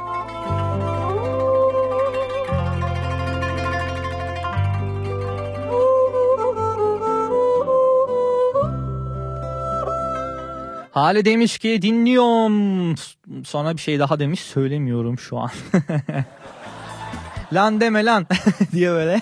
Hale 10.92 11.26
demiş 11.26 11.58
ki 11.58 11.82
dinliyorum. 11.82 12.96
Sonra 13.46 13.74
bir 13.74 13.82
şey 13.82 14.00
daha 14.00 14.20
demiş 14.20 14.40
söylemiyorum 14.40 15.20
şu 15.20 15.38
an. 15.38 15.50
lan 17.54 17.82
deme 17.82 18.06
lan 18.06 18.28
diye 18.72 18.92
böyle. 18.92 19.20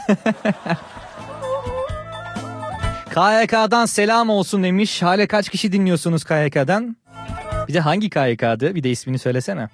KYK'dan 3.13 3.85
selam 3.85 4.29
olsun 4.29 4.63
demiş. 4.63 5.01
Hale 5.01 5.27
kaç 5.27 5.49
kişi 5.49 5.71
dinliyorsunuz 5.71 6.23
KYK'dan? 6.23 6.97
Bir 7.67 7.73
de 7.73 7.79
hangi 7.79 8.09
KYK'dı? 8.09 8.75
Bir 8.75 8.83
de 8.83 8.89
ismini 8.91 9.19
söylesene. 9.19 9.69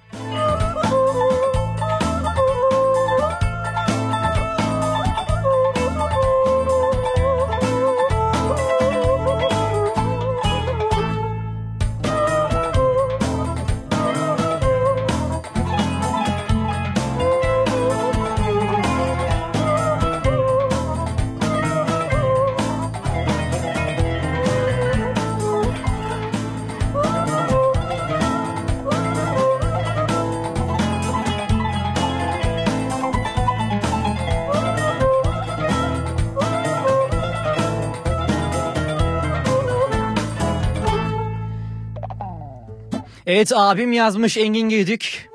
Evet 43.38 43.52
abim 43.54 43.92
yazmış 43.92 44.36
Engin 44.36 44.68
Güdük. 44.68 45.30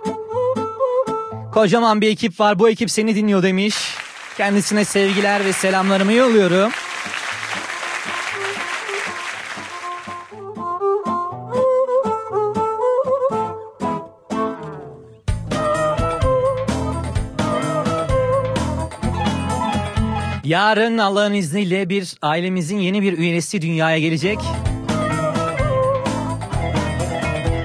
Kocaman 1.54 2.02
bir 2.02 2.08
ekip 2.08 2.40
var 2.40 2.60
bu 2.60 2.70
ekip 2.70 2.92
seni 2.92 3.16
dinliyor 3.16 3.44
demiş. 3.44 3.76
Kendisine 4.38 4.86
sevgiler 4.86 5.46
ve 5.46 5.54
selamlarımı 5.54 6.14
yolluyorum. 6.14 6.72
Yarın 20.44 20.98
Allah'ın 20.98 21.34
izniyle 21.34 21.90
bir 21.90 22.16
ailemizin 22.22 22.80
yeni 22.80 23.02
bir 23.02 23.18
üyesi 23.18 23.62
dünyaya 23.62 24.00
gelecek. 24.00 24.40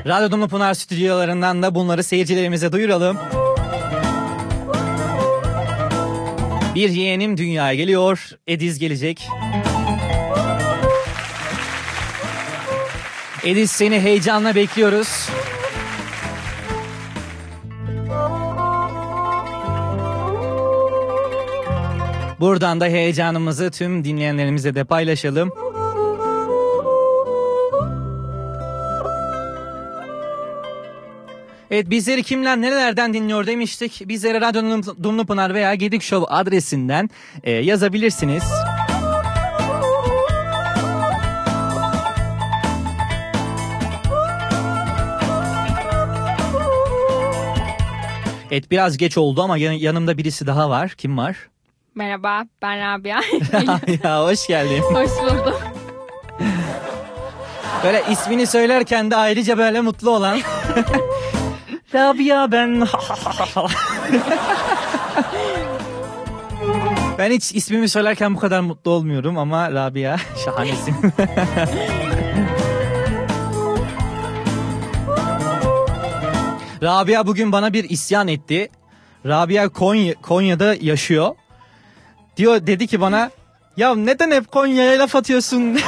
Radyo 0.09 0.31
Dumlu 0.31 0.49
Pınar 0.49 0.75
stüdyolarından 0.75 1.63
da 1.63 1.75
bunları 1.75 2.05
seyircilerimize 2.05 2.73
duyuralım. 2.73 3.19
Bir 6.75 6.91
yeğenim 6.91 7.37
dünyaya 7.37 7.75
geliyor. 7.75 8.31
Ediz 8.47 8.79
gelecek. 8.79 9.29
Ediz 13.45 13.71
seni 13.71 14.01
heyecanla 14.01 14.55
bekliyoruz. 14.55 15.29
Buradan 22.41 22.81
da 22.81 22.85
heyecanımızı 22.85 23.71
tüm 23.71 24.05
dinleyenlerimize 24.05 24.75
de 24.75 24.85
paylaşalım. 24.85 25.68
Evet 31.71 31.91
bizleri 31.91 32.23
kimler 32.23 32.61
nerelerden 32.61 33.15
dinliyor 33.15 33.47
demiştik. 33.47 34.03
Bizlere 34.09 34.41
Radyo 34.41 34.61
Dum- 34.63 35.03
Dumlupınar 35.03 35.55
veya 35.55 35.75
Gedik 35.75 36.03
Show 36.03 36.35
adresinden 36.35 37.11
e, 37.45 37.51
yazabilirsiniz. 37.53 38.43
Evet 48.51 48.71
biraz 48.71 48.97
geç 48.97 49.19
oldu 49.19 49.43
ama 49.43 49.57
yan- 49.57 49.73
yanımda 49.73 50.19
birisi 50.19 50.47
daha 50.47 50.71
var. 50.71 50.91
Kim 50.91 51.19
var? 51.19 51.37
Merhaba, 51.95 52.43
ben 52.63 52.79
Rabia. 52.81 53.21
ya 54.05 54.23
hoş 54.25 54.47
geldin. 54.47 54.83
Hoş 54.83 55.11
buldum. 55.23 55.55
Böyle 57.85 58.03
ismini 58.11 58.47
söylerken 58.47 59.11
de 59.11 59.17
ayrıca 59.17 59.59
böyle 59.59 59.81
mutlu 59.81 60.11
olan. 60.11 60.39
Rabia 61.95 62.53
ben. 62.53 62.81
ben 67.19 67.31
hiç 67.31 67.55
ismimi 67.55 67.89
söylerken 67.89 68.35
bu 68.35 68.39
kadar 68.39 68.61
mutlu 68.61 68.91
olmuyorum 68.91 69.39
ama 69.39 69.73
Rabia 69.73 70.17
şahanesin. 70.45 70.95
Rabia 76.83 77.27
bugün 77.27 77.53
bana 77.53 77.73
bir 77.73 77.91
isyan 77.91 78.29
etti. 78.29 78.69
Rabia 79.27 79.69
Konya, 79.69 80.15
Konya'da 80.15 80.75
yaşıyor. 80.81 81.35
Diyor 82.37 82.67
dedi 82.67 82.87
ki 82.87 83.01
bana 83.01 83.31
ya 83.77 83.95
neden 83.95 84.31
hep 84.31 84.53
Konya'ya 84.53 84.99
laf 84.99 85.17
atıyorsun? 85.17 85.79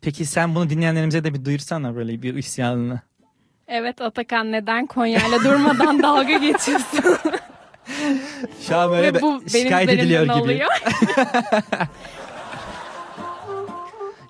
Peki 0.00 0.26
sen 0.26 0.54
bunu 0.54 0.70
dinleyenlerimize 0.70 1.24
de 1.24 1.34
bir 1.34 1.44
duyursana 1.44 1.96
böyle 1.96 2.22
bir 2.22 2.34
isyanını. 2.34 3.00
Evet 3.68 4.00
Atakan 4.00 4.52
neden 4.52 4.86
Konya'yla 4.86 5.44
durmadan 5.44 6.02
dalga 6.02 6.32
geçiyorsun? 6.38 7.04
Şu 8.68 8.76
an 8.76 8.90
böyle 8.90 9.14
Ve 9.14 9.22
bu 9.22 9.42
şikayet 9.52 9.88
ediliyor 9.90 10.22
gibi. 10.22 10.32
oluyor. 10.32 10.68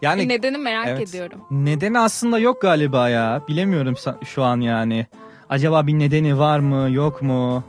Yani 0.02 0.28
Nedeni 0.28 0.58
merak 0.58 0.88
Evet. 0.88 1.08
ediyorum. 1.08 1.40
Nedeni 1.50 1.98
aslında 1.98 2.38
yok 2.38 2.62
galiba 2.62 3.08
ya. 3.08 3.42
Bilemiyorum 3.48 3.94
şu 4.24 4.42
an 4.44 4.60
yani. 4.60 5.06
Acaba 5.48 5.86
bir 5.86 5.98
nedeni 5.98 6.38
var 6.38 6.58
mı 6.58 6.90
yok 6.90 7.22
mu? 7.22 7.64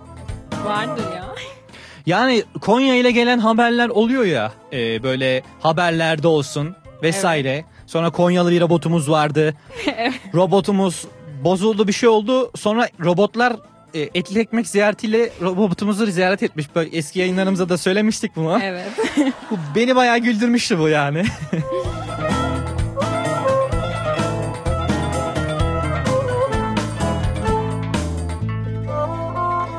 Vardır 0.65 1.03
ya. 1.15 1.25
Yani 2.05 2.43
Konya 2.61 2.95
ile 2.95 3.11
gelen 3.11 3.39
haberler 3.39 3.89
oluyor 3.89 4.25
ya. 4.25 4.51
e, 4.73 5.03
böyle 5.03 5.43
haberlerde 5.59 6.27
olsun 6.27 6.75
vesaire. 7.03 7.65
Sonra 7.87 8.09
Konyalı 8.09 8.51
bir 8.51 8.61
robotumuz 8.61 9.09
vardı. 9.09 9.53
Evet. 9.97 10.13
Robotumuz 10.33 11.05
bozuldu 11.43 11.87
bir 11.87 11.93
şey 11.93 12.09
oldu. 12.09 12.51
Sonra 12.55 12.89
robotlar 13.03 13.55
e, 13.93 13.99
etli 13.99 14.39
ekmek 14.39 14.67
ziyaretiyle 14.67 15.29
robotumuzu 15.41 16.05
ziyaret 16.05 16.43
etmiş. 16.43 16.75
Böyle 16.75 16.97
eski 16.97 17.19
yayınlarımızda 17.19 17.69
da 17.69 17.77
söylemiştik 17.77 18.35
bunu. 18.35 18.59
Evet. 18.63 18.87
Bu 19.51 19.57
beni 19.75 19.95
bayağı 19.95 20.17
güldürmüştü 20.17 20.79
bu 20.79 20.89
yani. 20.89 21.23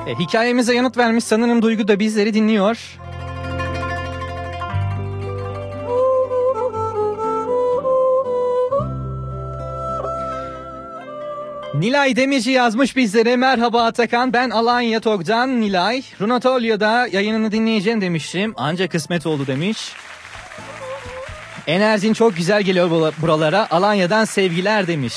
E, 0.06 0.18
hikayemize 0.18 0.74
yanıt 0.74 0.96
vermiş 0.96 1.24
sanırım 1.24 1.62
Duygu 1.62 1.88
da 1.88 1.98
bizleri 2.00 2.34
dinliyor. 2.34 2.98
Nilay 11.74 12.16
Demirci 12.16 12.50
yazmış 12.50 12.96
bizlere. 12.96 13.36
Merhaba 13.36 13.84
Atakan 13.84 14.32
ben 14.32 14.50
Alanya 14.50 15.00
Tok'tan 15.00 15.60
Nilay. 15.60 16.02
Runatolyo'da 16.20 17.06
yayınını 17.06 17.52
dinleyeceğim 17.52 18.00
demiştim. 18.00 18.54
Ancak 18.56 18.90
kısmet 18.90 19.26
oldu 19.26 19.46
demiş. 19.46 19.92
Enerjin 21.66 22.12
çok 22.12 22.36
güzel 22.36 22.62
geliyor 22.62 23.12
buralara. 23.22 23.66
Alanya'dan 23.70 24.24
sevgiler 24.24 24.86
demiş. 24.86 25.14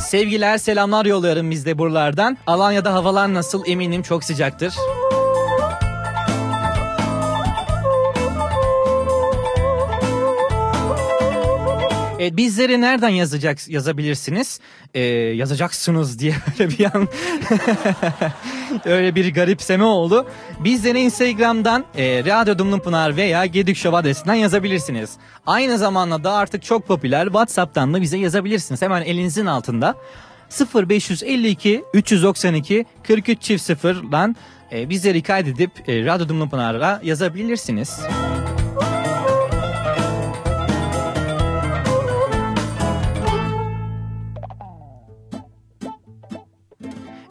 Sevgiler 0.00 0.58
selamlar 0.58 1.04
yolluyorum 1.04 1.50
biz 1.50 1.66
de 1.66 1.78
buralardan. 1.78 2.38
Alanya'da 2.46 2.94
havalar 2.94 3.34
nasıl 3.34 3.62
eminim 3.66 4.02
çok 4.02 4.24
sıcaktır. 4.24 4.74
E, 12.22 12.36
bizleri 12.36 12.80
nereden 12.80 13.08
yazacak 13.08 13.68
yazabilirsiniz? 13.68 14.60
E, 14.94 15.00
yazacaksınız 15.10 16.18
diye 16.18 16.34
öyle 16.60 16.70
bir 16.70 16.84
an 16.84 17.08
öyle 18.84 19.14
bir 19.14 19.34
garipseme 19.34 19.84
oldu. 19.84 20.26
Bizleri 20.60 21.00
Instagram'dan 21.00 21.84
e, 21.96 22.24
Radyo 22.24 22.58
Dumlupınar 22.58 23.16
veya 23.16 23.46
Gedik 23.46 23.76
Show 23.76 23.98
adresinden 23.98 24.34
yazabilirsiniz. 24.34 25.10
Aynı 25.46 25.78
zamanda 25.78 26.24
da 26.24 26.32
artık 26.32 26.62
çok 26.62 26.86
popüler 26.86 27.24
WhatsApp'tan 27.24 27.94
da 27.94 28.02
bize 28.02 28.18
yazabilirsiniz. 28.18 28.82
Hemen 28.82 29.02
elinizin 29.02 29.46
altında 29.46 29.94
0552 30.74 31.84
392 31.94 32.86
43 33.02 33.42
çift 33.42 33.64
sıfırdan 33.64 34.36
e, 34.72 34.88
bizleri 34.90 35.22
kaydedip 35.22 35.88
e, 35.88 36.04
Radyo 36.04 36.28
Dumlupınar'a 36.28 37.00
yazabilirsiniz. 37.04 38.00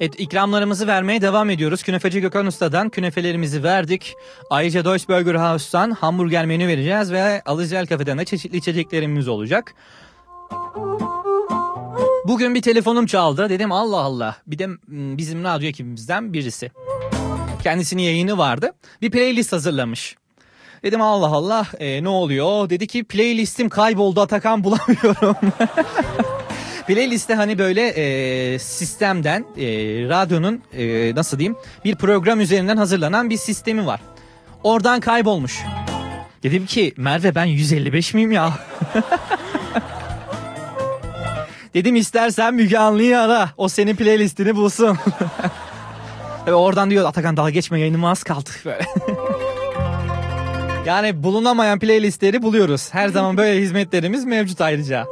Evet 0.02 0.20
ikramlarımızı 0.20 0.88
vermeye 0.88 1.22
devam 1.22 1.50
ediyoruz. 1.50 1.84
Künefeci 1.84 2.22
Gökhan 2.22 2.46
Usta'dan 2.46 2.90
künefelerimizi 2.90 3.64
verdik. 3.64 4.16
Ayrıca 4.50 4.86
Deutsche 4.86 5.08
Burger 5.08 5.36
House'tan 5.36 5.92
hamburger 5.92 6.46
menü 6.46 6.68
vereceğiz 6.68 7.12
ve 7.12 7.42
Alıcel 7.46 7.88
Kafe'den 7.88 8.18
de 8.18 8.26
çeşitli 8.26 8.58
içeceklerimiz 8.58 9.28
olacak. 9.28 9.74
Bugün 12.28 12.56
bir 12.56 12.62
telefonum 12.62 13.06
çaldı. 13.06 13.50
Dedim 13.50 13.72
Allah 13.72 14.00
Allah. 14.00 14.36
Bir 14.48 14.60
de 14.60 14.68
mm, 14.68 15.18
bizim 15.18 15.44
radyo 15.44 15.68
ekibimizden 15.68 16.34
birisi. 16.34 16.72
Kendisinin 17.64 18.04
yayını 18.04 18.38
vardı. 18.38 18.74
Bir 19.02 19.12
playlist 19.12 19.52
hazırlamış. 19.52 20.16
Dedim 20.84 21.02
Allah 21.02 21.28
Allah 21.28 21.68
e, 21.80 22.04
ne 22.04 22.10
oluyor? 22.10 22.70
Dedi 22.70 22.88
ki 22.88 23.04
playlistim 23.04 23.70
kayboldu 23.70 24.22
Atakan 24.22 24.64
bulamıyorum. 24.64 25.36
Playlist'te 26.88 27.36
hani 27.36 27.58
böyle 27.58 27.88
e, 27.88 28.60
sistemden 28.60 29.46
e, 29.58 29.66
radyonun 30.10 30.62
e, 30.78 31.16
nasıl 31.16 31.40
diyeyim 31.40 31.56
bir 31.86 31.96
program 31.96 32.40
üzerinden 32.40 32.78
hazırlanan 32.78 33.30
bir 33.30 33.38
sistemi 33.38 33.86
var. 33.86 34.02
Oradan 34.64 35.00
kaybolmuş. 35.00 35.60
Dedim 36.44 36.66
ki 36.66 36.94
Merve 36.98 37.36
ben 37.36 37.46
155 37.46 38.14
miyim 38.14 38.32
ya? 38.32 38.54
Dedim 41.74 41.96
istersen 41.96 42.54
Müge 42.54 42.78
Anlı'yı 42.78 43.20
ara. 43.20 43.50
O 43.58 43.68
senin 43.70 43.96
playlistini 43.96 44.56
bulsun. 44.56 44.98
Tabii 46.46 46.56
oradan 46.56 46.90
diyor 46.90 47.06
Atakan 47.06 47.38
dalga 47.38 47.50
geçme 47.50 47.80
yayınıma 47.80 48.12
az 48.12 48.24
kaldı 48.24 48.50
böyle. 48.66 48.86
yani 50.86 51.24
bulunamayan 51.24 51.80
playlistleri 51.80 52.42
buluyoruz. 52.42 52.94
Her 52.94 53.08
zaman 53.08 53.38
böyle 53.38 53.62
hizmetlerimiz 53.62 54.26
mevcut 54.26 54.62
ayrıca. 54.62 55.08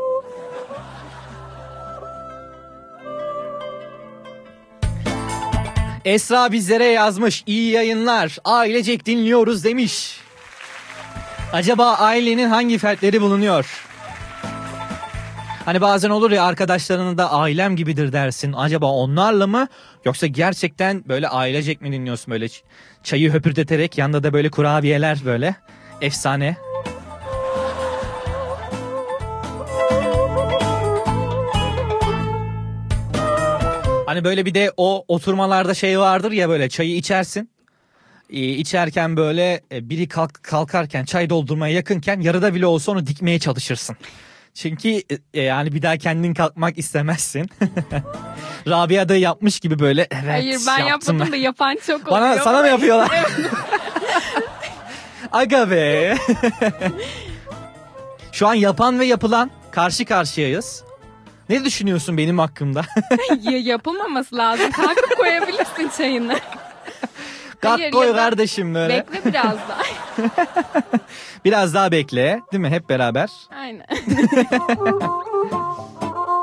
Esra 6.05 6.51
bizlere 6.51 6.85
yazmış. 6.85 7.43
İyi 7.47 7.71
yayınlar. 7.71 8.37
Ailecek 8.43 9.05
dinliyoruz 9.05 9.63
demiş. 9.63 10.17
Acaba 11.53 11.93
ailenin 11.93 12.49
hangi 12.49 12.77
fertleri 12.77 13.21
bulunuyor? 13.21 13.85
Hani 15.65 15.81
bazen 15.81 16.09
olur 16.09 16.31
ya 16.31 16.43
arkadaşlarına 16.43 17.17
da 17.17 17.31
ailem 17.31 17.75
gibidir 17.75 18.13
dersin. 18.13 18.53
Acaba 18.53 18.85
onlarla 18.85 19.47
mı? 19.47 19.67
Yoksa 20.05 20.27
gerçekten 20.27 21.03
böyle 21.07 21.27
ailecek 21.27 21.81
mi 21.81 21.91
dinliyorsun 21.91 22.31
böyle 22.31 22.47
çayı 23.03 23.33
höpürdeterek 23.33 23.97
yanında 23.97 24.23
da 24.23 24.33
böyle 24.33 24.49
kurabiyeler 24.49 25.19
böyle. 25.25 25.55
Efsane. 26.01 26.57
Hani 34.09 34.23
böyle 34.23 34.45
bir 34.45 34.53
de 34.53 34.71
o 34.77 35.05
oturmalarda 35.07 35.73
şey 35.73 35.99
vardır 35.99 36.31
ya 36.31 36.49
böyle 36.49 36.69
çayı 36.69 36.95
içersin. 36.95 37.49
İçerken 38.29 39.17
böyle 39.17 39.61
e, 39.71 39.89
biri 39.89 40.07
kalk, 40.07 40.43
kalkarken 40.43 41.05
çay 41.05 41.29
doldurmaya 41.29 41.73
yakınken 41.73 42.21
yarıda 42.21 42.53
bile 42.53 42.65
olsa 42.65 42.91
onu 42.91 43.07
dikmeye 43.07 43.39
çalışırsın. 43.39 43.97
Çünkü 44.53 45.01
e, 45.33 45.41
yani 45.41 45.71
bir 45.73 45.81
daha 45.81 45.97
kendin 45.97 46.33
kalkmak 46.33 46.77
istemezsin. 46.77 47.49
Rabia 48.67 49.09
da 49.09 49.15
yapmış 49.15 49.59
gibi 49.59 49.79
böyle 49.79 50.07
evet 50.11 50.29
Hayır 50.29 50.59
ben 50.67 50.79
yaptım 50.85 51.15
yapmadım 51.15 51.31
da 51.31 51.37
yapan 51.37 51.77
çok 51.87 52.01
oluyor. 52.07 52.21
Bana 52.21 52.37
sana 52.37 52.61
mı 52.61 52.67
yapıyorlar? 52.67 53.09
Aga 55.31 55.71
be. 55.71 56.17
Şu 58.31 58.47
an 58.47 58.53
yapan 58.53 58.99
ve 58.99 59.05
yapılan 59.05 59.51
karşı 59.71 60.05
karşıyayız. 60.05 60.88
Ne 61.49 61.65
düşünüyorsun 61.65 62.17
benim 62.17 62.39
hakkımda? 62.39 62.85
Ya- 63.41 63.57
Yapılmaması 63.57 64.37
lazım. 64.37 64.71
Kalkıp 64.71 65.17
koyabilirsin 65.17 65.89
çayını. 65.97 66.39
Kalk 67.61 67.79
Hayır, 67.79 67.91
koy 67.91 68.07
ya 68.07 68.13
da 68.13 68.17
kardeşim 68.17 68.75
böyle. 68.75 69.05
Bekle 69.13 69.31
biraz 69.31 69.57
daha. 69.69 69.81
Biraz 71.45 71.73
daha 71.73 71.91
bekle. 71.91 72.41
Değil 72.51 72.61
mi? 72.61 72.69
Hep 72.69 72.89
beraber. 72.89 73.29
Aynen. 73.55 73.85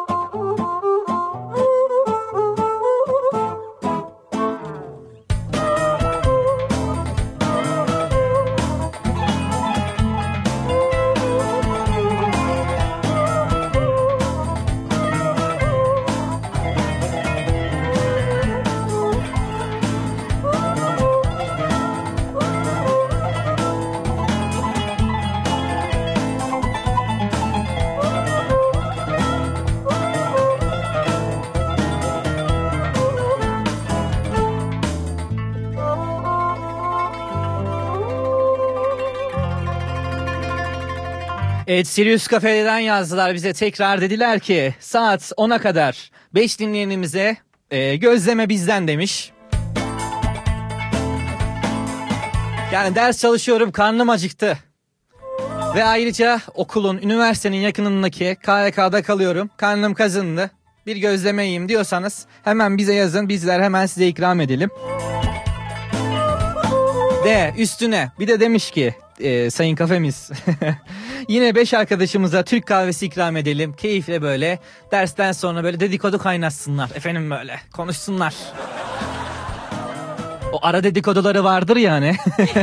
Evet 41.69 41.87
Sirius 41.87 42.29
Cafe'den 42.29 42.79
yazdılar 42.79 43.35
bize 43.35 43.53
tekrar 43.53 44.01
dediler 44.01 44.41
ki 44.41 44.75
saat 44.81 45.23
10'a 45.23 45.59
kadar 45.59 46.11
5 46.35 46.61
dinleyenimize 46.61 47.37
e, 47.71 47.97
gözleme 47.97 48.49
bizden 48.49 48.89
demiş. 48.89 49.33
Yani 52.73 52.95
ders 52.95 53.21
çalışıyorum 53.21 53.73
karnım 53.73 54.11
acıktı. 54.11 54.59
Ve 55.75 55.85
ayrıca 55.85 56.41
okulun, 56.55 56.99
üniversitenin 56.99 57.57
yakınındaki 57.57 58.37
KYK'da 58.43 59.03
kalıyorum. 59.03 59.51
Karnım 59.57 59.95
kazındı. 59.95 60.51
Bir 60.87 60.97
gözleme 60.97 61.43
yiyeyim 61.43 61.69
diyorsanız 61.69 62.27
hemen 62.45 62.79
bize 62.79 62.95
yazın. 62.95 63.29
Bizler 63.29 63.61
hemen 63.61 63.87
size 63.87 64.09
ikram 64.09 64.41
edelim. 64.41 64.71
De 67.25 67.55
üstüne 67.59 68.13
bir 68.21 68.29
de 68.29 68.41
demiş 68.41 68.71
ki 68.71 68.95
e, 69.21 69.51
sayın 69.51 69.77
kafemiz 69.77 70.31
yine 71.29 71.55
beş 71.55 71.75
arkadaşımıza 71.75 72.43
Türk 72.45 72.67
kahvesi 72.67 73.07
ikram 73.07 73.37
edelim. 73.37 73.73
Keyifle 73.73 74.23
böyle 74.23 74.59
dersten 74.93 75.33
sonra 75.33 75.65
böyle 75.65 75.81
dedikodu 75.81 76.19
kaynatsınlar. 76.19 76.91
Efendim 76.95 77.31
böyle 77.31 77.61
konuşsunlar. 77.73 78.35
O 80.53 80.59
ara 80.63 80.85
dedikoduları 80.85 81.45
vardır 81.45 81.77
yani. 81.77 82.17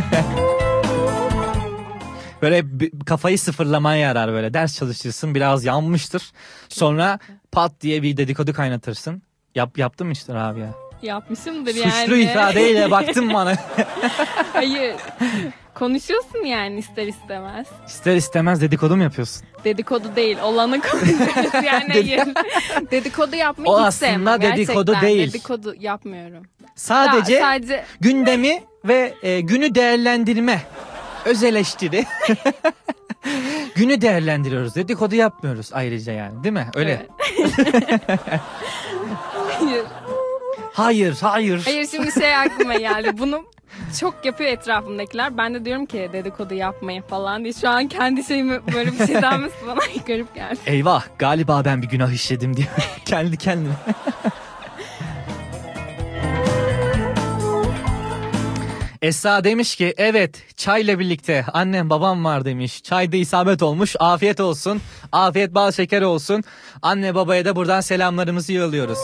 böyle 2.42 2.64
kafayı 3.06 3.40
sıfırlamaya 3.40 4.00
yarar 4.00 4.32
böyle. 4.32 4.54
Ders 4.54 4.78
çalışırsın 4.78 5.36
biraz 5.36 5.66
yanmıştır. 5.66 6.32
Sonra 6.70 7.20
pat 7.52 7.72
diye 7.82 8.04
bir 8.04 8.18
dedikodu 8.18 8.54
kaynatırsın. 8.54 9.22
Yap, 9.56 9.78
yaptım 9.78 10.12
işte 10.12 10.34
abi 10.34 10.60
ya. 10.60 10.74
Yapmışımdır 11.02 11.76
yani. 11.76 11.92
Suçlu 11.92 12.16
ifadeyle 12.16 12.92
baktın 12.92 13.34
bana. 13.34 13.56
Hayır. 14.54 14.96
Konuşuyorsun 15.76 16.46
yani 16.46 16.80
ister 16.80 17.08
istemez. 17.08 17.68
İster 17.88 18.16
istemez 18.16 18.62
dedikodu 18.62 18.96
mu 18.98 19.04
yapıyorsun? 19.04 19.44
Dedikodu 19.64 20.16
değil. 20.16 20.38
Olanı 20.44 20.82
konuşuyoruz 20.82 21.54
yani 21.66 21.90
hayır. 21.94 22.28
dedikodu 22.92 23.36
yapmayı 23.36 23.70
O 23.70 23.80
hiç 23.80 23.86
aslında 23.88 24.12
sevmem. 24.12 24.42
dedikodu 24.42 24.92
Gerçekten 24.92 25.10
değil. 25.10 25.30
Dedikodu 25.30 25.76
yapmıyorum. 25.80 26.44
Sadece, 26.76 27.34
Ya, 27.34 27.42
sadece 27.42 27.86
gündemi 28.00 28.64
ve 28.86 29.14
e, 29.24 29.42
günü 29.42 29.76
değerlendirme. 29.76 30.62
Öz 31.26 31.44
eleştiri. 31.44 32.06
günü 33.76 34.02
değerlendiriyoruz. 34.02 34.76
Dedikodu 34.76 35.16
yapmıyoruz 35.16 35.70
ayrıca 35.74 36.14
yani 36.14 36.44
değil 36.44 36.54
mi? 36.54 36.68
Öyle. 36.76 37.08
hayır. 39.60 39.84
Hayır, 40.74 41.18
hayır. 41.22 41.62
Hayır 41.66 41.88
şimdi 41.92 42.12
şey 42.12 42.36
aklıma 42.36 42.74
geldi. 42.76 43.18
Bunu 43.18 43.46
çok 44.00 44.26
yapıyor 44.26 44.50
etrafımdakiler. 44.50 45.38
Ben 45.38 45.54
de 45.54 45.66
diyorum 45.66 45.86
ki 45.86 46.10
dedikodu 46.14 46.54
yapmayın 46.54 47.02
falan 47.02 47.44
diye. 47.44 47.54
Şu 47.54 47.70
an 47.70 47.88
kendi 47.88 48.24
şeyimi 48.24 48.60
böyle 48.74 48.92
bir 48.92 49.08
şey 49.08 49.22
denmesi 49.22 49.56
bana 49.68 49.80
garip 50.08 50.36
geldi. 50.36 50.60
Eyvah 50.66 51.04
galiba 51.20 51.66
ben 51.66 51.82
bir 51.82 51.88
günah 51.88 52.12
işledim 52.12 52.58
diye. 52.58 52.68
Kendi 53.06 53.38
kendine. 53.38 53.74
Esra 59.02 59.44
demiş 59.44 59.76
ki 59.76 59.94
evet 59.98 60.58
çayla 60.58 61.00
birlikte 61.00 61.46
annem 61.54 61.90
babam 61.90 62.26
var 62.26 62.46
demiş. 62.46 62.84
Çayda 62.84 63.18
isabet 63.18 63.64
olmuş 63.64 63.96
afiyet 64.00 64.40
olsun. 64.40 64.82
Afiyet 65.12 65.56
bal 65.56 65.72
şeker 65.72 66.02
olsun. 66.02 66.44
Anne 66.82 67.16
babaya 67.16 67.46
da 67.46 67.56
buradan 67.56 67.82
selamlarımızı 67.82 68.54
yolluyoruz. 68.54 69.00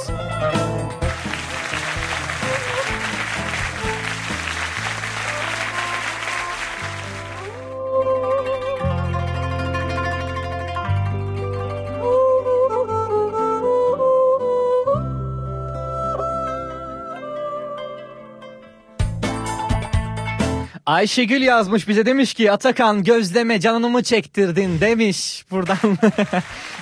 Ayşegül 20.89 21.41
yazmış 21.41 21.87
bize 21.87 22.05
demiş 22.05 22.33
ki 22.33 22.51
Atakan 22.51 23.03
gözleme 23.03 23.59
canımı 23.59 24.03
çektirdin 24.03 24.79
demiş 24.79 25.45
buradan. 25.51 25.77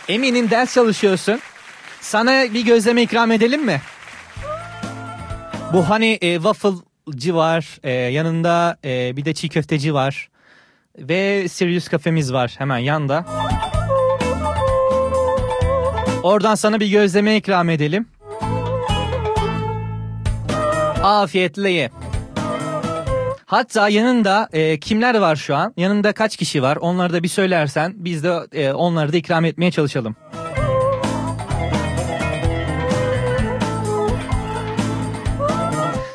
Eminim 0.08 0.50
ders 0.50 0.74
çalışıyorsun. 0.74 1.40
Sana 2.02 2.54
bir 2.54 2.66
gözleme 2.66 3.02
ikram 3.02 3.32
edelim 3.32 3.66
mi? 3.66 3.82
Bu 5.74 5.90
hani 5.90 6.18
e, 6.22 6.36
waffle'cı 6.36 7.36
var. 7.36 7.80
e, 7.84 7.92
yanında 7.92 8.78
e, 8.86 9.18
bir 9.18 9.26
de 9.26 9.34
çiğ 9.34 9.50
köfteci 9.50 9.94
var. 9.94 10.30
Ve 10.98 11.48
Sirius 11.48 11.88
kafemiz 11.88 12.34
var 12.34 12.56
hemen 12.58 12.78
yanda. 12.78 13.26
Oradan 16.24 16.56
sana 16.56 16.80
bir 16.80 16.88
gözleme 16.88 17.36
ikram 17.36 17.70
edelim. 17.70 18.08
Afiyetle 21.04 21.70
ye. 21.70 21.92
Hatta 23.48 23.90
yanında 23.90 24.50
e, 24.54 24.80
kimler 24.80 25.16
var 25.16 25.36
şu 25.36 25.56
an? 25.56 25.74
Yanında 25.78 26.14
kaç 26.14 26.38
kişi 26.38 26.62
var? 26.62 26.76
Onları 26.76 27.14
da 27.14 27.24
bir 27.24 27.28
söylersen 27.28 27.94
biz 27.96 28.24
de 28.24 28.40
e, 28.52 28.72
onları 28.72 29.14
da 29.14 29.18
ikram 29.18 29.46
etmeye 29.46 29.72
çalışalım. 29.72 30.16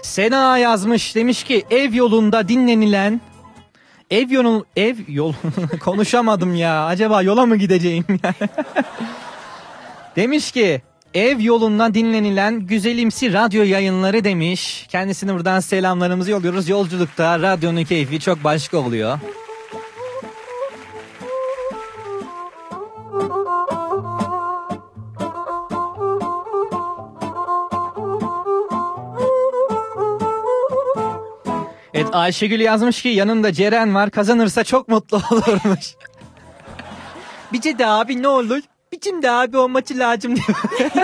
Sena 0.03 0.59
yazmış 0.59 1.15
demiş 1.15 1.45
ki 1.45 1.65
ev 1.71 1.95
yolunda 1.95 2.49
dinlenilen 2.49 3.21
ev 4.11 4.31
yolu 4.31 4.67
ev 4.77 4.97
yol 5.09 5.33
konuşamadım 5.81 6.55
ya 6.55 6.87
acaba 6.87 7.23
yola 7.23 7.47
mı 7.47 7.57
gideceğim 7.57 8.05
demiş 10.17 10.53
ki 10.53 10.83
Ev 11.15 11.41
yolunda 11.41 11.95
dinlenilen 11.95 12.67
güzelimsi 12.67 13.33
radyo 13.33 13.63
yayınları 13.63 14.25
demiş. 14.25 14.87
Kendisine 14.89 15.35
buradan 15.35 15.61
selamlarımızı 15.61 16.31
yolluyoruz. 16.31 16.69
Yolculukta 16.69 17.41
radyonun 17.41 17.85
keyfi 17.85 18.21
çok 18.21 18.45
başka 18.45 18.79
oluyor. 18.79 19.19
Evet 31.95 32.09
Ayşegül 32.13 32.61
yazmış 32.61 33.03
ki 33.03 33.09
yanında 33.09 33.53
Ceren 33.53 33.95
var 33.95 34.11
kazanırsa 34.11 34.65
çok 34.65 34.89
mutlu 34.89 35.17
olurmuş. 35.31 35.95
Bize 37.53 37.79
de 37.79 37.87
abi 37.87 38.23
ne 38.23 38.29
olur? 38.29 38.61
Bizim 39.03 39.23
de 39.23 39.31
abi 39.31 39.57
olması 39.57 39.99
lazım 39.99 40.37
diyor. 40.37 40.47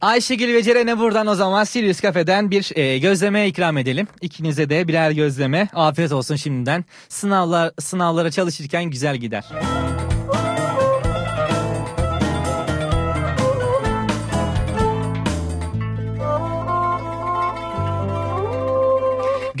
Ayşegül 0.00 0.54
ve 0.54 0.62
Ceren'e 0.62 0.98
buradan 0.98 1.26
o 1.26 1.34
zaman 1.34 1.64
Sirius 1.64 2.00
Cafe'den 2.00 2.50
bir 2.50 2.76
e, 2.76 2.98
gözleme 2.98 3.48
ikram 3.48 3.78
edelim. 3.78 4.08
İkinize 4.20 4.70
de 4.70 4.88
birer 4.88 5.10
gözleme. 5.10 5.68
Afiyet 5.74 6.12
olsun 6.12 6.36
şimdiden. 6.36 6.84
Sınavlar 7.08 7.72
sınavlara 7.80 8.30
çalışırken 8.30 8.84
güzel 8.84 9.16
gider. 9.16 9.44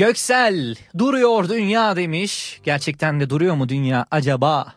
Göksel 0.02 0.74
duruyor 0.98 1.48
dünya 1.48 1.96
demiş. 1.96 2.60
Gerçekten 2.64 3.20
de 3.20 3.30
duruyor 3.30 3.54
mu 3.54 3.68
dünya 3.68 4.06
acaba? 4.10 4.74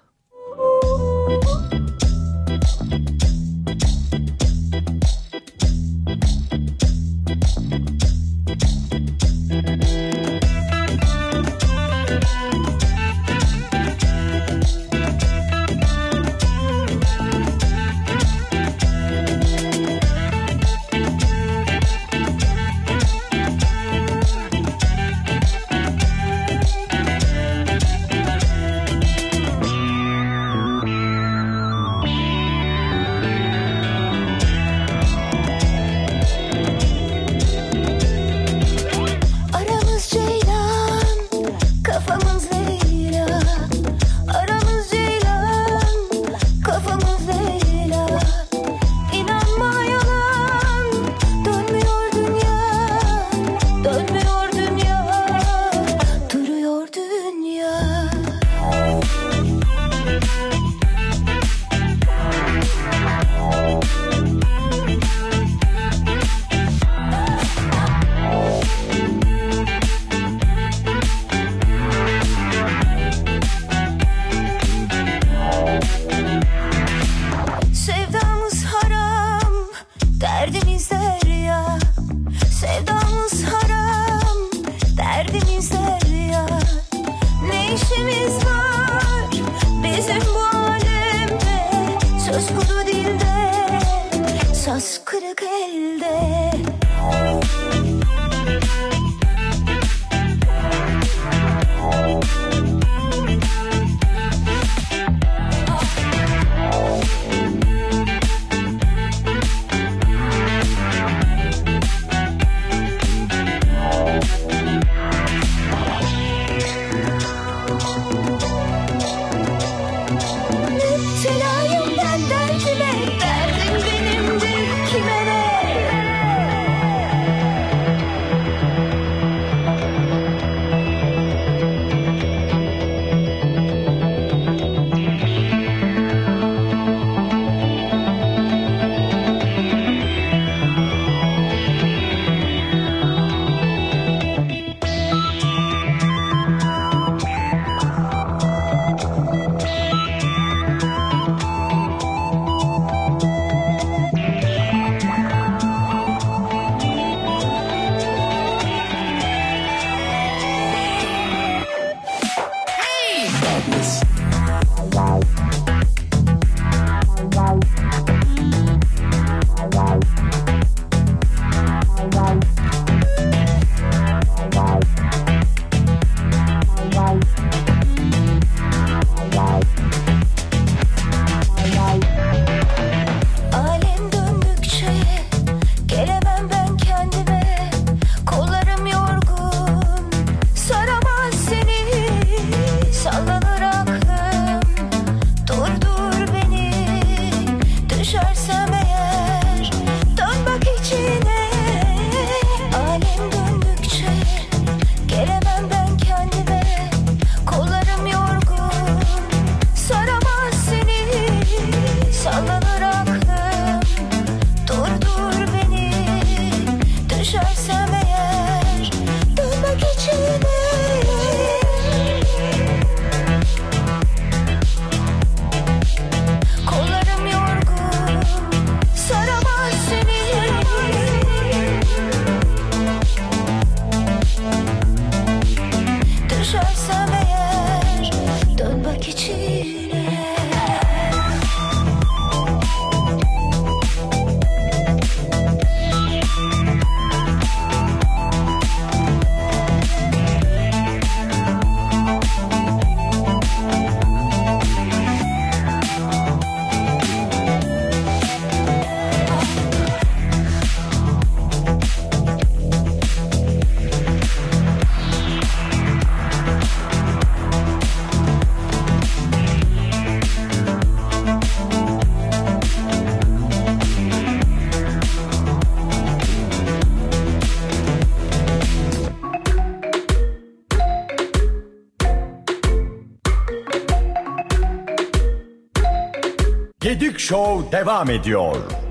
Show 287.25 287.71
devam 287.71 288.09
ediyor. 288.09 288.84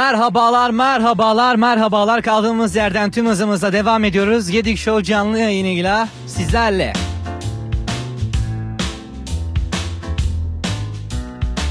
Merhabalar, 0.00 0.70
merhabalar, 0.70 1.56
merhabalar. 1.56 2.22
Kaldığımız 2.22 2.76
yerden 2.76 3.10
tüm 3.10 3.26
hızımızla 3.26 3.72
devam 3.72 4.04
ediyoruz. 4.04 4.50
Gedik 4.50 4.78
Show 4.78 5.04
canlı 5.04 5.38
yayınıyla 5.38 6.08
sizlerle. 6.26 6.92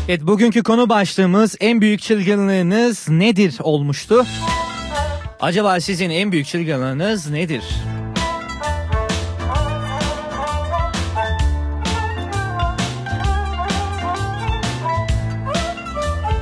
Evet, 0.08 0.22
bugünkü 0.22 0.64
konu 0.64 0.90
başlığımız 0.90 1.56
en 1.60 1.82
büyük 1.82 2.02
çılgınlığınız 2.02 3.10
nedir 3.10 3.58
olmuştu? 3.60 4.26
Acaba 5.40 5.80
sizin 5.80 6.10
en 6.10 6.32
büyük 6.32 6.48
çılgınlığınız 6.48 7.30
nedir? 7.30 7.64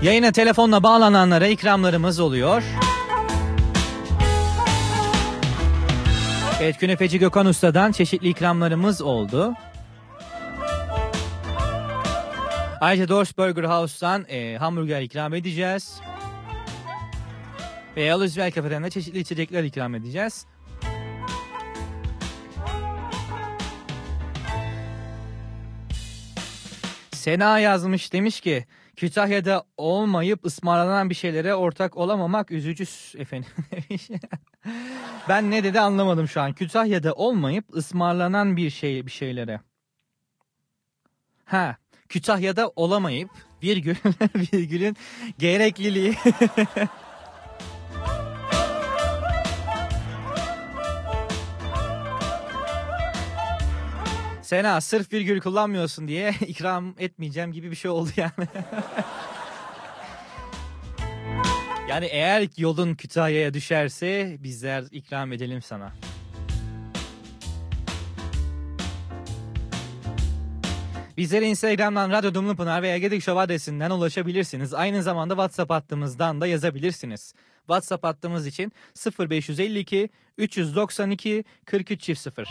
Yayına 0.02 0.32
telefonla 0.32 0.84
bağlananlara 0.84 1.48
ikramlarımız 1.48 2.20
oluyor. 2.20 2.64
Evet 6.62 6.78
Künefeci 6.78 7.20
Gökhan 7.20 7.46
Usta'dan 7.46 7.92
çeşitli 7.92 8.30
ikramlarımız 8.30 9.02
oldu. 9.02 9.54
Ayrıca 12.82 13.08
Dors 13.08 13.38
Burger 13.38 13.64
House'tan 13.64 14.26
e, 14.30 14.58
hamburger 14.58 15.02
ikram 15.02 15.34
edeceğiz. 15.34 16.02
Ve 17.96 18.04
Yalızbel 18.04 18.52
Kafe'den 18.52 18.84
de 18.84 18.90
çeşitli 18.90 19.20
içecekler 19.20 19.64
ikram 19.64 19.96
edeceğiz. 19.96 20.46
Sena 27.12 27.60
yazmış 27.60 28.14
demiş 28.14 28.42
ki 28.42 28.66
Kütahya'da 28.98 29.64
olmayıp 29.78 30.46
ısmarlanan 30.46 31.10
bir 31.10 31.16
şeylere 31.16 31.56
ortak 31.56 31.98
olamamak 31.98 32.52
üzücü 32.52 32.84
efendim. 33.18 33.50
ben 35.30 35.52
ne 35.52 35.64
dedi 35.64 35.80
anlamadım 35.80 36.28
şu 36.28 36.42
an. 36.42 36.54
Kütahya'da 36.54 37.14
olmayıp 37.14 37.76
ısmarlanan 37.76 38.58
bir 38.58 38.70
şey 38.70 39.06
bir 39.06 39.12
şeylere. 39.12 39.62
Ha, 41.46 41.78
Kütahya'da 42.10 42.72
olamayıp 42.76 43.30
virgül 43.64 43.96
virgülün 44.36 44.98
gerekliliği. 45.38 46.16
Sena 54.48 54.82
sırf 54.82 55.14
virgül 55.14 55.42
kullanmıyorsun 55.42 56.08
diye 56.08 56.34
ikram 56.48 56.96
etmeyeceğim 56.98 57.52
gibi 57.52 57.72
bir 57.72 57.76
şey 57.76 57.92
oldu 57.92 58.10
yani. 58.18 58.32
yani 61.90 62.06
eğer 62.06 62.48
yolun 62.58 62.96
Kütahya'ya 62.96 63.54
düşerse 63.54 64.38
bizler 64.40 64.84
ikram 64.92 65.34
edelim 65.34 65.62
sana. 65.62 65.94
Bizlere 71.18 71.46
Instagram'dan 71.46 72.12
Radyo 72.12 72.34
Dumlupınar 72.34 72.82
veya 72.82 72.98
Gedik 72.98 73.24
Show 73.24 73.42
adresinden 73.42 73.92
ulaşabilirsiniz. 73.92 74.74
Aynı 74.74 75.04
zamanda 75.04 75.34
WhatsApp 75.34 75.72
hattımızdan 75.72 76.42
da 76.42 76.48
yazabilirsiniz. 76.48 77.34
WhatsApp 77.60 78.04
hattımız 78.04 78.48
için 78.48 78.72
0552 79.20 80.10
392 80.38 81.44
43 81.66 82.18
0. 82.18 82.48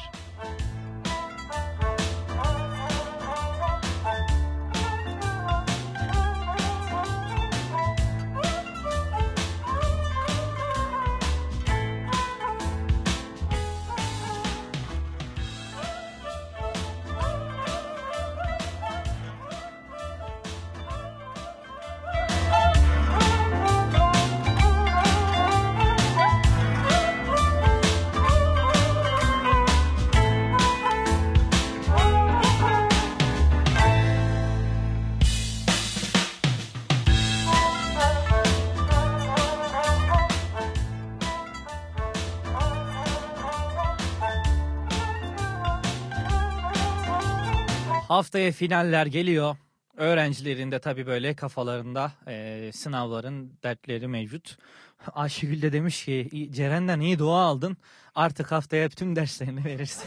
Haftaya 48.17 48.53
finaller 48.53 49.07
geliyor. 49.07 49.57
Öğrencilerin 49.97 50.73
de 50.73 50.79
tabii 50.79 51.07
böyle 51.07 51.35
kafalarında 51.37 52.13
eee, 52.29 52.73
sınavların 52.73 53.53
dertleri 53.63 54.09
mevcut. 54.09 54.57
Ayşegül 55.13 55.63
de 55.63 55.73
demiş 55.73 56.05
ki 56.05 56.29
"İyi- 56.33 56.53
Ceren'den 56.53 57.01
iyi 57.01 57.19
dua 57.19 57.41
aldın. 57.41 57.77
Artık 58.15 58.53
haftaya 58.53 58.89
tüm 58.89 59.17
derslerini 59.17 59.65
verirsin. 59.65 60.05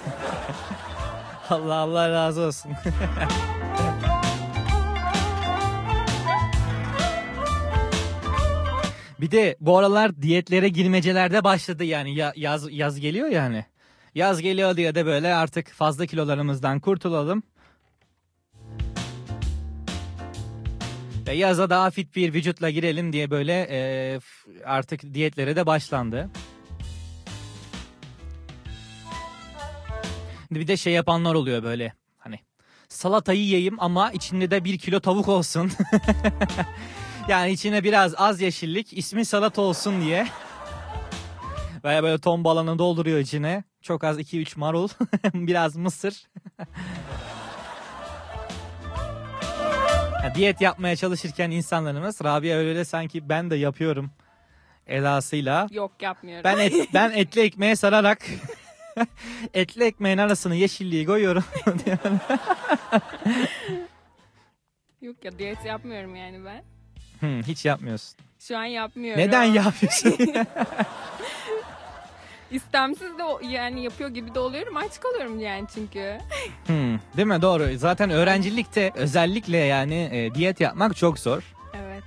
Allah 1.50 1.76
Allah 1.76 2.10
razı 2.10 2.42
olsun. 2.42 2.72
Bir 9.22 9.32
de 9.32 9.56
bu 9.60 9.78
aralar 9.78 10.22
diyetlere 10.22 10.70
girmecelerde 10.70 11.44
başladı 11.44 11.84
yani 11.84 12.16
Ya- 12.16 12.34
yaz 12.36 12.72
yaz 12.74 13.00
geliyor 13.00 13.28
yani. 13.28 13.66
Yaz 14.16 14.42
geliyor 14.42 14.78
diye 14.78 14.96
de 14.96 15.06
böyle 15.06 15.34
artık 15.36 15.70
fazla 15.72 16.06
kilolarımızdan 16.06 16.80
kurtulalım. 16.80 17.44
Ve 21.30 21.34
yaza 21.34 21.70
daha 21.70 21.92
fit 21.92 22.16
bir 22.16 22.34
vücutla 22.34 22.70
girelim 22.70 23.14
diye 23.14 23.32
böyle 23.32 23.68
e, 23.70 24.20
artık 24.66 25.14
diyetlere 25.14 25.56
de 25.56 25.66
başlandı. 25.66 26.30
Bir 30.52 30.68
de 30.68 30.78
şey 30.78 30.94
yapanlar 30.94 31.36
oluyor 31.36 31.64
böyle 31.64 31.94
hani 32.18 32.40
salatayı 32.88 33.40
yiyeyim 33.40 33.80
ama 33.80 34.12
içinde 34.12 34.52
de 34.52 34.64
bir 34.64 34.78
kilo 34.78 35.00
tavuk 35.00 35.28
olsun. 35.28 35.72
yani 37.30 37.52
içine 37.52 37.84
biraz 37.84 38.14
az 38.18 38.42
yeşillik 38.42 38.98
ismi 38.98 39.26
salata 39.26 39.62
olsun 39.62 40.02
diye. 40.02 40.28
Veya 41.84 42.04
böyle 42.04 42.18
ton 42.18 42.44
balonu 42.44 42.80
dolduruyor 42.80 43.20
içine. 43.20 43.64
Çok 43.82 44.04
az 44.04 44.20
2-3 44.20 44.60
marul. 44.60 44.90
biraz 45.34 45.76
mısır. 45.76 46.28
Ya, 50.24 50.36
diyet 50.36 50.62
yapmaya 50.62 50.96
çalışırken 50.96 51.52
insanlarımız 51.52 52.24
Rabia 52.24 52.58
öyle 52.58 52.86
sanki 52.86 53.30
ben 53.30 53.50
de 53.50 53.56
yapıyorum 53.56 54.12
edasıyla. 54.88 55.68
Yok 55.72 55.92
yapmıyorum. 56.02 56.44
Ben 56.44 56.58
et, 56.58 56.90
ben 56.94 57.12
etli 57.12 57.42
ekmeğe 57.42 57.76
sararak 57.76 58.26
etli 59.54 59.84
ekmeğin 59.84 60.18
arasına 60.18 60.56
yeşilliği 60.56 61.06
koyuyorum. 61.06 61.44
Yok 65.02 65.16
ya 65.24 65.40
diyet 65.40 65.66
yapmıyorum 65.66 66.16
yani 66.16 66.46
ben. 66.46 66.64
Hmm, 67.20 67.42
hiç 67.42 67.66
yapmıyorsun. 67.66 68.18
Şu 68.40 68.58
an 68.58 68.64
yapmıyorum. 68.66 69.22
Neden 69.22 69.44
yapıyorsun? 69.44 70.16
İstemsiz 72.52 73.18
de 73.18 73.24
o- 73.24 73.40
yani 73.50 73.84
yapıyor 73.84 74.10
gibi 74.10 74.36
de 74.36 74.40
oluyorum. 74.40 74.78
Aç 74.78 75.00
kalıyorum 75.00 75.40
yani 75.40 75.68
çünkü. 75.76 76.18
Hmm, 76.68 76.98
değil 77.18 77.28
mi? 77.28 77.42
Doğru. 77.42 77.78
Zaten 77.78 78.10
öğrencilikte 78.10 78.92
özellikle 78.96 79.58
yani 79.58 80.10
e, 80.14 80.36
diyet 80.36 80.62
yapmak 80.62 80.96
çok 80.96 81.20
zor. 81.20 81.44
Evet. 81.74 82.04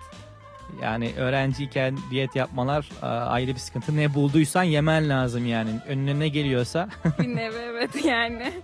Yani 0.83 1.13
öğrenciyken 1.17 1.99
diyet 2.11 2.37
yapmalar 2.37 2.89
e, 3.03 3.07
ayrı 3.07 3.51
bir 3.55 3.59
sıkıntı. 3.61 3.97
Ne 3.97 4.15
bulduysan 4.15 4.63
yemen 4.63 5.09
lazım 5.09 5.47
yani. 5.47 5.71
Önüne 5.89 6.19
ne 6.19 6.29
geliyorsa. 6.29 6.89
Bir 7.19 7.37
nevi 7.37 7.57
evet 7.59 8.05
yani. 8.05 8.53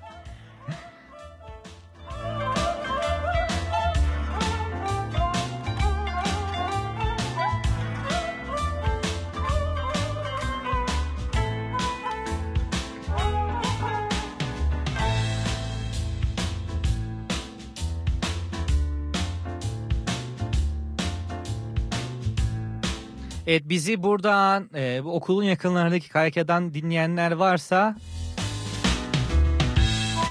Evet 23.49 23.69
bizi 23.69 24.03
buradan 24.03 24.71
e, 24.75 25.05
bu 25.05 25.15
okulun 25.15 25.43
yakınlarındaki 25.43 26.09
Kayka'dan 26.09 26.75
dinleyenler 26.75 27.33
varsa 27.33 27.97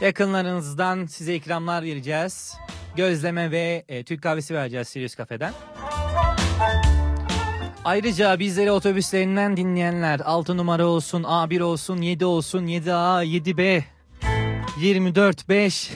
yakınlarınızdan 0.01 1.05
size 1.05 1.35
ikramlar 1.35 1.83
vereceğiz. 1.83 2.57
Gözleme 2.95 3.51
ve 3.51 3.85
e, 3.87 4.03
Türk 4.03 4.23
kahvesi 4.23 4.53
vereceğiz 4.55 4.87
Sirius 4.87 5.17
Cafe'den. 5.17 5.53
Ayrıca 7.85 8.39
bizleri 8.39 8.71
otobüslerinden 8.71 9.57
dinleyenler 9.57 10.19
6 10.25 10.57
numara 10.57 10.85
olsun, 10.85 11.23
A1 11.23 11.61
olsun, 11.61 12.01
7 12.01 12.25
olsun, 12.25 12.67
7A, 12.67 13.25
7B, 13.25 13.83
24, 14.79 15.49
5. 15.49 15.91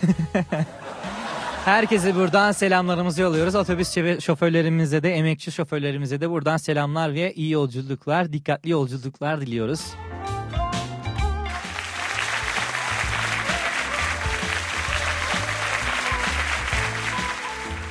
Herkese 1.66 2.16
buradan 2.16 2.52
selamlarımızı 2.52 3.22
yolluyoruz. 3.22 3.56
Otobüs 3.56 3.98
şofö- 3.98 4.22
şoförlerimize 4.22 5.04
de, 5.04 5.14
emekçi 5.14 5.52
şoförlerimize 5.52 6.22
de 6.22 6.30
buradan 6.30 6.58
selamlar 6.58 7.14
ve 7.14 7.34
iyi 7.34 7.52
yolculuklar, 7.52 8.34
dikkatli 8.34 8.70
yolculuklar 8.70 9.42
diliyoruz. 9.42 9.82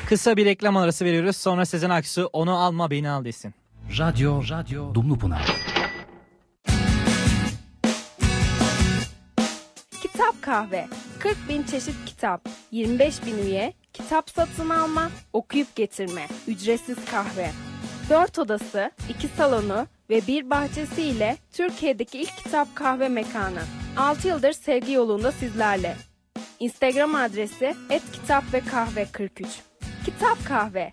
Kısa 0.08 0.36
bir 0.36 0.44
reklam 0.44 0.76
arası 0.76 1.04
veriyoruz. 1.04 1.36
Sonra 1.36 1.66
Sezen 1.66 1.90
Aksu 1.90 2.30
onu 2.32 2.56
alma 2.58 2.90
beni 2.90 3.10
al 3.10 3.24
desin. 3.24 3.54
Radyo, 3.98 4.42
Radyo 4.50 4.94
Dumlupınar. 4.94 5.69
Kitap 10.20 10.42
kahve. 10.42 10.88
40 11.18 11.36
bin 11.48 11.62
çeşit 11.62 11.94
kitap. 12.06 12.48
25 12.70 13.26
bin 13.26 13.38
üye. 13.38 13.72
Kitap 13.92 14.30
satın 14.30 14.68
alma, 14.68 15.10
okuyup 15.32 15.76
getirme. 15.76 16.26
Ücretsiz 16.46 17.04
kahve. 17.04 17.50
4 18.10 18.38
odası, 18.38 18.90
2 19.08 19.28
salonu 19.28 19.86
ve 20.10 20.26
bir 20.26 20.50
bahçesi 20.50 21.02
ile 21.02 21.36
Türkiye'deki 21.52 22.18
ilk 22.18 22.36
kitap 22.36 22.68
kahve 22.74 23.08
mekanı. 23.08 23.60
6 23.96 24.28
yıldır 24.28 24.52
sevgi 24.52 24.92
yolunda 24.92 25.32
sizlerle. 25.32 25.96
Instagram 26.58 27.14
adresi 27.14 27.74
et 27.90 28.02
kitap 28.12 28.44
ve 28.52 28.60
kahve 28.60 29.06
43. 29.12 29.48
Kitap 30.04 30.46
kahve. 30.48 30.92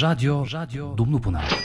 Radyo, 0.00 0.46
Radyo 0.52 0.96
Dumlupınar. 0.96 1.58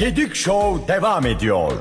Gedik 0.00 0.34
Show 0.34 0.88
devam 0.88 1.26
ediyor. 1.26 1.72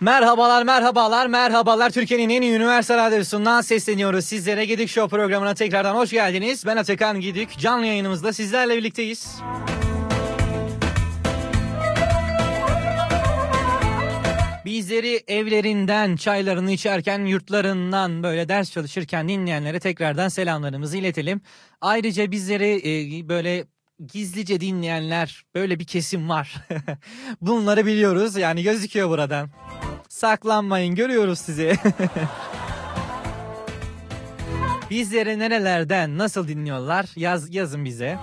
Merhabalar, 0.00 0.62
merhabalar, 0.62 1.26
merhabalar. 1.26 1.90
Türkiye'nin 1.90 2.28
en 2.28 2.42
iyi 2.42 2.52
üniversite 2.52 2.96
radyosundan 2.96 3.60
sesleniyoruz. 3.60 4.24
Sizlere 4.24 4.64
Gidik 4.64 4.88
Show 4.88 5.16
programına 5.16 5.54
tekrardan 5.54 5.94
hoş 5.94 6.10
geldiniz. 6.10 6.66
Ben 6.66 6.76
Atakan 6.76 7.20
Gidik. 7.20 7.58
Canlı 7.58 7.86
yayınımızda 7.86 8.32
sizlerle 8.32 8.76
birlikteyiz. 8.76 9.36
Bizleri 14.82 15.24
evlerinden, 15.28 16.16
çaylarını 16.16 16.72
içerken, 16.72 17.24
yurtlarından 17.24 18.22
böyle 18.22 18.48
ders 18.48 18.72
çalışırken 18.72 19.28
dinleyenlere 19.28 19.80
tekrardan 19.80 20.28
selamlarımızı 20.28 20.96
iletelim. 20.96 21.40
Ayrıca 21.80 22.30
bizleri 22.30 22.82
e, 22.84 23.28
böyle 23.28 23.64
gizlice 24.12 24.60
dinleyenler 24.60 25.42
böyle 25.54 25.78
bir 25.78 25.84
kesim 25.84 26.28
var. 26.28 26.54
Bunları 27.40 27.86
biliyoruz 27.86 28.36
yani 28.36 28.62
gözüküyor 28.62 29.08
buradan. 29.08 29.50
Saklanmayın 30.08 30.94
görüyoruz 30.94 31.38
sizi. 31.38 31.72
Bizleri 34.90 35.38
nerelerden 35.38 36.18
nasıl 36.18 36.48
dinliyorlar 36.48 37.06
yaz 37.16 37.54
yazın 37.54 37.84
bize. 37.84 38.18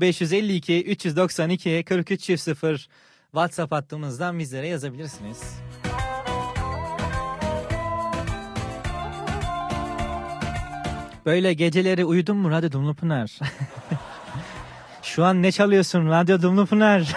0552 0.00 0.84
392 0.84 1.84
4300 1.90 2.42
WhatsApp 3.36 3.72
hattımızdan 3.72 4.38
bizlere 4.38 4.68
yazabilirsiniz. 4.68 5.58
Böyle 11.26 11.54
geceleri 11.54 12.04
uyudun 12.04 12.36
mu 12.36 12.50
Radyo 12.50 12.72
Dumlu 12.72 12.94
Pınar? 12.94 13.38
Şu 15.02 15.24
an 15.24 15.42
ne 15.42 15.52
çalıyorsun 15.52 16.06
Radyo 16.06 16.42
Dumlu 16.42 16.66
Pınar? 16.66 17.02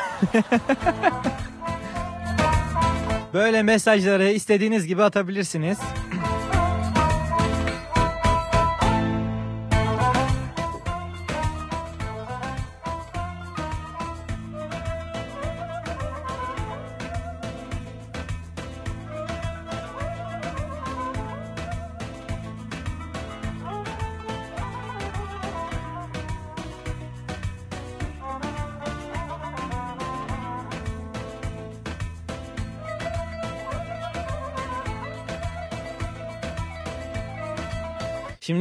Böyle 3.34 3.64
mesajları 3.64 4.30
istediğiniz 4.30 4.88
gibi 4.88 5.04
atabilirsiniz. 5.04 5.78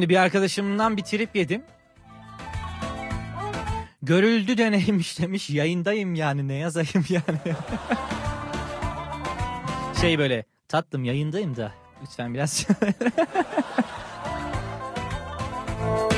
Bir 0.09 0.17
arkadaşımdan 0.17 0.97
bir 0.97 1.03
trip 1.03 1.37
yedim. 1.37 1.63
Görüldü 4.03 4.59
deneymiş 4.59 5.19
demiş. 5.19 5.51
Yayındayım 5.51 6.15
yani 6.15 6.49
ne 6.49 6.55
yazayım 6.55 7.05
yani. 7.09 7.39
şey 10.01 10.19
böyle 10.19 10.45
tatlım 10.69 11.05
yayındayım 11.05 11.57
da 11.57 11.73
lütfen 12.03 12.35
biraz. 12.35 12.67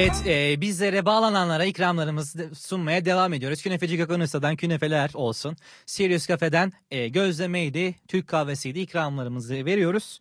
Evet 0.00 0.26
e, 0.26 0.60
bizlere 0.60 1.04
bağlananlara 1.06 1.64
ikramlarımızı 1.64 2.50
sunmaya 2.54 3.04
devam 3.04 3.32
ediyoruz. 3.32 3.62
Künefeci 3.62 3.96
Gökhan 3.96 4.20
Usta'dan 4.20 4.56
künefeler 4.56 5.10
olsun. 5.14 5.56
Sirius 5.86 6.28
Cafe'den 6.28 6.72
e, 6.90 7.08
gözlemeydi, 7.08 7.94
Türk 8.08 8.28
kahvesiydi 8.28 8.80
ikramlarımızı 8.80 9.54
veriyoruz. 9.54 10.20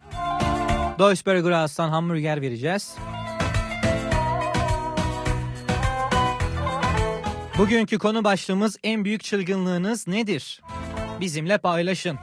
Deutschburger 1.00 1.62
House'tan 1.62 1.90
hamburger 1.90 2.42
vereceğiz. 2.42 2.96
Bugünkü 7.58 7.98
konu 7.98 8.24
başlığımız 8.24 8.78
en 8.84 9.06
büyük 9.06 9.24
çılgınlığınız 9.24 10.08
nedir? 10.08 10.62
Bizimle 11.20 11.58
paylaşın. 11.58 12.18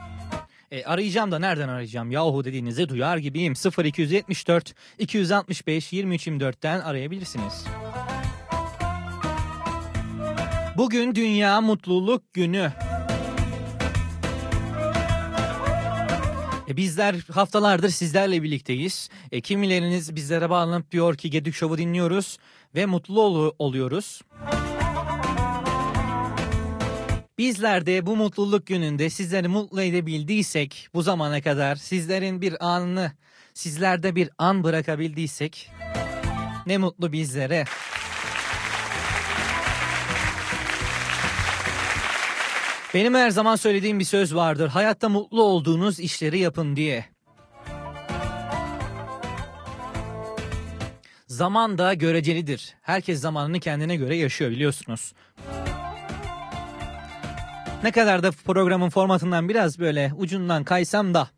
E, 0.71 0.83
arayacağım 0.83 1.31
da 1.31 1.39
nereden 1.39 1.69
arayacağım 1.69 2.11
yahu 2.11 2.43
dediğinizi 2.45 2.89
duyar 2.89 3.17
gibiyim. 3.17 3.53
0274 3.83 4.73
265 4.99 5.93
2324'ten 5.93 6.79
arayabilirsiniz. 6.79 7.65
Bugün 10.77 11.15
Dünya 11.15 11.61
Mutluluk 11.61 12.33
Günü. 12.33 12.71
E, 16.69 16.77
bizler 16.77 17.15
haftalardır 17.31 17.89
sizlerle 17.89 18.43
birlikteyiz. 18.43 19.09
E, 19.31 19.41
kimileriniz 19.41 20.15
bizlere 20.15 20.49
bağlanıp 20.49 20.91
diyor 20.91 21.15
ki 21.15 21.29
Gedik 21.29 21.55
Show'u 21.55 21.77
dinliyoruz 21.77 22.37
ve 22.75 22.85
mutlu 22.85 23.21
ol- 23.21 23.51
oluyoruz. 23.59 24.21
Bizler 27.37 27.85
de 27.85 28.05
bu 28.05 28.15
mutluluk 28.15 28.67
gününde 28.67 29.09
sizleri 29.09 29.47
mutlu 29.47 29.81
edebildiysek 29.81 30.89
bu 30.93 31.01
zamana 31.01 31.41
kadar 31.41 31.75
sizlerin 31.75 32.41
bir 32.41 32.65
anını 32.65 33.11
sizlerde 33.53 34.15
bir 34.15 34.29
an 34.37 34.63
bırakabildiysek 34.63 35.71
ne 36.65 36.77
mutlu 36.77 37.11
bizlere. 37.11 37.65
Benim 42.93 43.15
her 43.15 43.29
zaman 43.29 43.55
söylediğim 43.55 43.99
bir 43.99 44.05
söz 44.05 44.35
vardır. 44.35 44.67
Hayatta 44.67 45.09
mutlu 45.09 45.43
olduğunuz 45.43 45.99
işleri 45.99 46.39
yapın 46.39 46.75
diye. 46.75 47.05
Zaman 51.27 51.77
da 51.77 51.93
görecelidir. 51.93 52.75
Herkes 52.81 53.21
zamanını 53.21 53.59
kendine 53.59 53.95
göre 53.95 54.15
yaşıyor 54.15 54.51
biliyorsunuz. 54.51 55.13
Ne 57.83 57.91
kadar 57.91 58.23
da 58.23 58.31
programın 58.31 58.89
formatından 58.89 59.49
biraz 59.49 59.79
böyle 59.79 60.11
ucundan 60.17 60.63
kaysam 60.63 61.13
da 61.13 61.29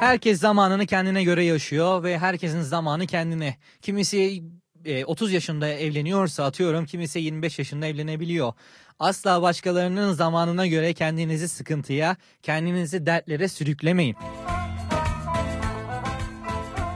herkes 0.00 0.40
zamanını 0.40 0.86
kendine 0.86 1.24
göre 1.24 1.44
yaşıyor 1.44 2.02
ve 2.02 2.18
herkesin 2.18 2.62
zamanı 2.62 3.06
kendine. 3.06 3.56
Kimisi 3.82 4.42
e, 4.84 5.04
30 5.04 5.32
yaşında 5.32 5.68
evleniyorsa 5.68 6.44
atıyorum 6.44 6.86
kimisi 6.86 7.18
25 7.18 7.58
yaşında 7.58 7.86
evlenebiliyor. 7.86 8.52
Asla 8.98 9.42
başkalarının 9.42 10.12
zamanına 10.12 10.66
göre 10.66 10.94
kendinizi 10.94 11.48
sıkıntıya, 11.48 12.16
kendinizi 12.42 13.06
dertlere 13.06 13.48
sürüklemeyin. 13.48 14.16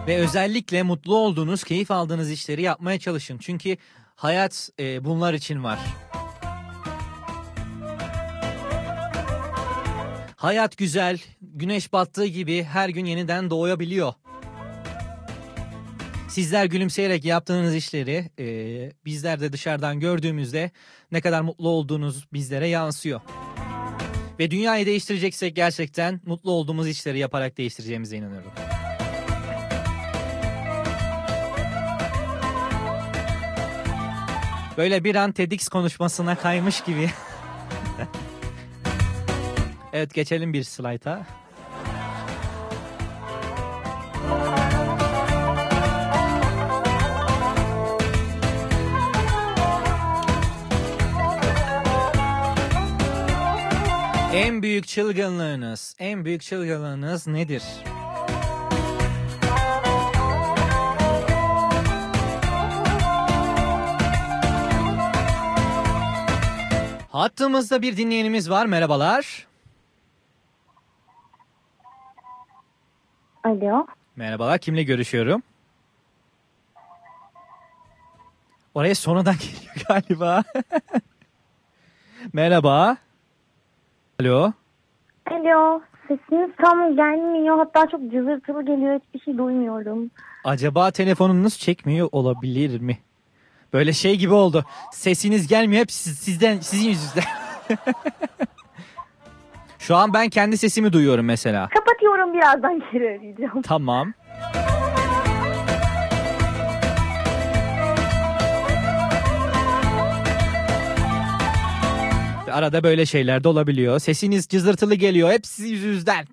Ve 0.06 0.16
özellikle 0.16 0.82
mutlu 0.82 1.16
olduğunuz, 1.16 1.64
keyif 1.64 1.90
aldığınız 1.90 2.30
işleri 2.30 2.62
yapmaya 2.62 2.98
çalışın. 2.98 3.38
Çünkü 3.38 3.76
hayat 4.14 4.70
e, 4.80 5.04
bunlar 5.04 5.34
için 5.34 5.64
var. 5.64 5.78
Hayat 10.42 10.76
güzel, 10.76 11.18
güneş 11.40 11.92
battığı 11.92 12.26
gibi 12.26 12.62
her 12.62 12.88
gün 12.88 13.04
yeniden 13.04 13.50
doğabiliyor. 13.50 14.12
Sizler 16.28 16.64
gülümseyerek 16.64 17.24
yaptığınız 17.24 17.74
işleri 17.74 18.30
e, 18.38 18.46
bizler 19.04 19.40
de 19.40 19.52
dışarıdan 19.52 20.00
gördüğümüzde 20.00 20.70
ne 21.12 21.20
kadar 21.20 21.40
mutlu 21.40 21.68
olduğunuz 21.68 22.26
bizlere 22.32 22.68
yansıyor. 22.68 23.20
Ve 24.38 24.50
dünyayı 24.50 24.86
değiştireceksek 24.86 25.56
gerçekten 25.56 26.20
mutlu 26.26 26.50
olduğumuz 26.50 26.88
işleri 26.88 27.18
yaparak 27.18 27.58
değiştireceğimize 27.58 28.16
inanıyorum. 28.16 28.52
Böyle 34.76 35.04
bir 35.04 35.14
an 35.14 35.32
TEDx 35.32 35.68
konuşmasına 35.68 36.34
kaymış 36.34 36.80
gibi. 36.80 37.10
evet 39.92 40.14
geçelim 40.14 40.52
bir 40.52 40.62
slayta. 40.62 41.26
En 54.34 54.62
büyük 54.62 54.88
çılgınlığınız, 54.88 55.96
en 55.98 56.24
büyük 56.24 56.42
çılgınlığınız 56.42 57.26
nedir? 57.26 57.62
Hattımızda 67.08 67.82
bir 67.82 67.96
dinleyenimiz 67.96 68.50
var. 68.50 68.66
Merhabalar. 68.66 69.51
Alo. 73.44 73.86
Merhabalar. 74.16 74.58
Kimle 74.58 74.82
görüşüyorum? 74.82 75.42
Oraya 78.74 78.94
sonradan 78.94 79.34
geliyor 79.40 79.74
galiba. 79.88 80.42
Merhaba. 82.32 82.96
Alo. 84.20 84.52
Alo. 85.30 85.80
Sesiniz 86.08 86.50
tam 86.60 86.96
gelmiyor. 86.96 87.58
Hatta 87.58 87.86
çok 87.90 88.00
cızırtılı 88.12 88.64
geliyor. 88.64 89.00
Hiçbir 89.00 89.20
şey 89.20 89.38
duymuyorum. 89.38 90.10
Acaba 90.44 90.90
telefonunuz 90.90 91.58
çekmiyor 91.58 92.08
olabilir 92.12 92.80
mi? 92.80 92.98
Böyle 93.72 93.92
şey 93.92 94.16
gibi 94.16 94.34
oldu. 94.34 94.64
Sesiniz 94.92 95.46
gelmiyor 95.48 95.80
hep 95.82 95.92
siz- 95.92 96.18
sizden 96.18 96.60
sizin 96.60 96.88
yüzünüzden. 96.88 97.24
Şu 99.82 99.96
an 99.96 100.14
ben 100.14 100.28
kendi 100.28 100.58
sesimi 100.58 100.92
duyuyorum 100.92 101.26
mesela. 101.26 101.68
Kapatıyorum 101.68 102.34
birazdan 102.34 102.82
geri 102.92 103.04
arayacağım. 103.04 103.62
Tamam. 103.62 104.12
Arada 112.52 112.82
böyle 112.82 113.06
şeyler 113.06 113.44
de 113.44 113.48
olabiliyor. 113.48 113.98
Sesiniz 113.98 114.48
cızırtılı 114.48 114.94
geliyor. 114.94 115.30
Hep 115.30 115.46
sizin 115.46 115.70
yüzünüzden. 115.70 116.26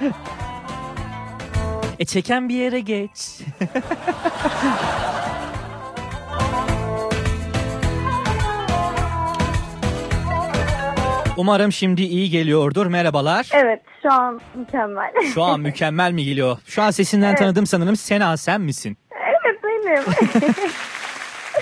e 1.98 2.04
çeken 2.04 2.48
bir 2.48 2.54
yere 2.54 2.80
geç. 2.80 3.38
Umarım 11.36 11.72
şimdi 11.72 12.02
iyi 12.02 12.30
geliyordur. 12.30 12.86
Merhabalar. 12.86 13.48
Evet 13.52 13.80
şu 14.02 14.12
an 14.12 14.40
mükemmel. 14.54 15.10
Şu 15.34 15.42
an 15.42 15.60
mükemmel 15.68 16.12
mi 16.12 16.24
geliyor? 16.24 16.58
Şu 16.66 16.82
an 16.82 16.90
sesinden 16.90 17.28
Evet. 17.28 17.38
tanıdım 17.38 17.66
sanırım. 17.66 17.96
Sena 17.96 18.36
sen 18.36 18.60
misin? 18.60 18.96
evet 19.12 19.60
benim. 19.64 20.02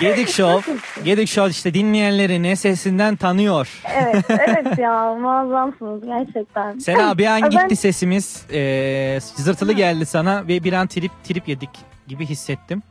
Gedik 0.00 0.28
Show. 0.32 0.72
Gedik 1.04 1.28
Show 1.28 1.50
işte 1.50 1.74
dinleyenlerini 1.74 2.56
sesinden 2.56 3.16
tanıyor. 3.16 3.80
evet 3.94 4.24
evet 4.28 4.78
ya 4.78 5.14
muazzamsınız 5.14 6.04
gerçekten. 6.04 6.78
Sena 6.78 7.18
bir 7.18 7.26
an 7.26 7.42
ben- 7.42 7.50
gitti 7.50 7.76
sesimiz. 7.76 8.46
Ee, 8.52 9.18
zırtılı 9.20 9.72
geldi 9.72 10.06
sana 10.06 10.48
ve 10.48 10.64
bir 10.64 10.72
an 10.72 10.86
trip 10.86 11.10
trip 11.24 11.48
yedik 11.48 11.70
gibi 12.08 12.26
hissettim. 12.26 12.82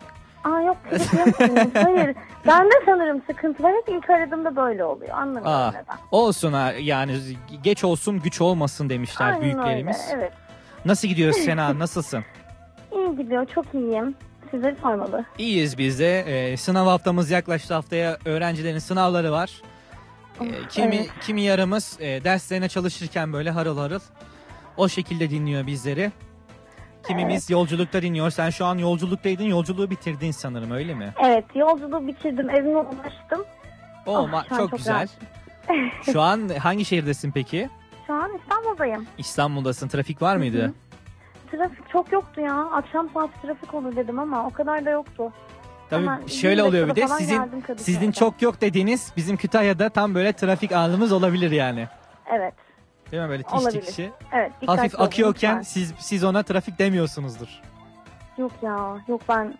Aa 0.43 0.61
yok 0.61 0.77
yapmıyorum. 0.91 1.71
Hayır. 1.83 2.15
Bende 2.47 2.73
sanırım 2.85 3.21
sıkıntı 3.27 3.63
var. 3.63 3.73
Hep 3.73 3.95
ilk 3.95 4.09
aradığımda 4.09 4.55
böyle 4.55 4.83
oluyor. 4.83 5.11
Anlamıyorum 5.17 5.51
Aa, 5.51 5.67
neden. 5.71 5.97
olsun 6.11 6.53
ha 6.53 6.71
yani 6.71 7.17
geç 7.63 7.83
olsun 7.83 8.19
güç 8.21 8.41
olmasın 8.41 8.89
demişler 8.89 9.25
Aynen 9.25 9.41
büyüklerimiz. 9.41 9.97
öyle. 10.11 10.21
Evet. 10.21 10.33
Nasıl 10.85 11.07
gidiyor 11.07 11.33
Sena 11.45 11.79
nasılsın? 11.79 12.23
İyi 12.91 13.17
gidiyor. 13.17 13.45
Çok 13.55 13.65
iyiyim. 13.73 14.15
Sizleri 14.51 14.75
sormalı. 14.81 15.25
İyiyiz 15.37 15.77
biz 15.77 15.99
de. 15.99 16.19
Ee, 16.19 16.57
sınav 16.57 16.85
haftamız 16.85 17.31
yaklaştı. 17.31 17.73
Haftaya 17.73 18.17
öğrencilerin 18.25 18.79
sınavları 18.79 19.31
var. 19.31 19.61
Ee, 20.41 20.45
kimi 20.69 20.95
evet. 20.95 21.09
kimi 21.21 21.41
yarımız 21.41 21.97
e, 21.99 22.23
derslerine 22.23 22.69
çalışırken 22.69 23.33
böyle 23.33 23.51
harıl 23.51 23.77
harıl 23.77 23.99
o 24.77 24.89
şekilde 24.89 25.29
dinliyor 25.29 25.67
bizleri. 25.67 26.11
Kimimiz 27.09 27.49
yolculukta 27.49 28.01
dinliyor. 28.01 28.29
Sen 28.29 28.49
şu 28.49 28.65
an 28.65 28.77
yolculuktaydın. 28.77 29.43
Yolculuğu 29.43 29.89
bitirdin 29.89 30.31
sanırım 30.31 30.71
öyle 30.71 30.93
mi? 30.95 31.13
Evet 31.25 31.45
yolculuğu 31.55 32.07
bitirdim. 32.07 32.49
Evime 32.49 32.77
ulaştım. 32.79 33.45
Oo, 34.05 34.17
Oh, 34.17 34.29
ma- 34.29 34.47
şu 34.49 34.55
an 34.55 34.59
çok, 34.59 34.69
çok 34.69 34.77
güzel. 34.77 35.07
Şu 36.13 36.21
an 36.21 36.49
hangi 36.49 36.85
şehirdesin 36.85 37.31
peki? 37.31 37.69
Şu 38.07 38.13
an 38.13 38.31
İstanbul'dayım. 38.41 39.05
İstanbul'dasın. 39.17 39.87
Trafik 39.87 40.21
var 40.21 40.35
mıydı? 40.37 40.73
Trafik 41.51 41.89
çok 41.89 42.11
yoktu 42.11 42.41
ya. 42.41 42.55
Akşam 42.71 43.09
saati 43.13 43.41
trafik 43.41 43.73
olur 43.73 43.95
dedim 43.95 44.19
ama 44.19 44.45
o 44.47 44.49
kadar 44.49 44.85
da 44.85 44.89
yoktu. 44.89 45.31
Tabii 45.89 46.01
Hemen 46.01 46.27
şöyle 46.27 46.55
20 46.61 46.67
oluyor 46.69 46.87
bir 46.87 46.95
de 46.95 47.07
sizin 47.07 47.41
sizin 47.77 48.11
çok 48.11 48.41
yok 48.41 48.61
dediğiniz 48.61 49.13
bizim 49.17 49.37
Kütahya'da 49.37 49.89
tam 49.89 50.15
böyle 50.15 50.33
trafik 50.33 50.71
anımız 50.71 51.11
olabilir 51.11 51.51
yani. 51.51 51.87
Evet. 52.33 52.53
Değil 53.11 53.23
mi 53.23 53.29
böyle 53.29 53.43
tiş 53.43 53.53
Olabilir. 53.53 53.81
tikişi? 53.81 54.11
Evet. 54.33 54.51
dikkatli 54.61 54.79
Hafif 54.81 54.95
olun 54.99 55.05
akıyorken 55.05 55.49
lütfen. 55.59 55.61
siz 55.71 55.93
siz 55.99 56.23
ona 56.23 56.43
trafik 56.43 56.79
demiyorsunuzdur. 56.79 57.47
Yok 58.37 58.51
ya. 58.61 58.97
Yok 59.07 59.21
ben 59.29 59.53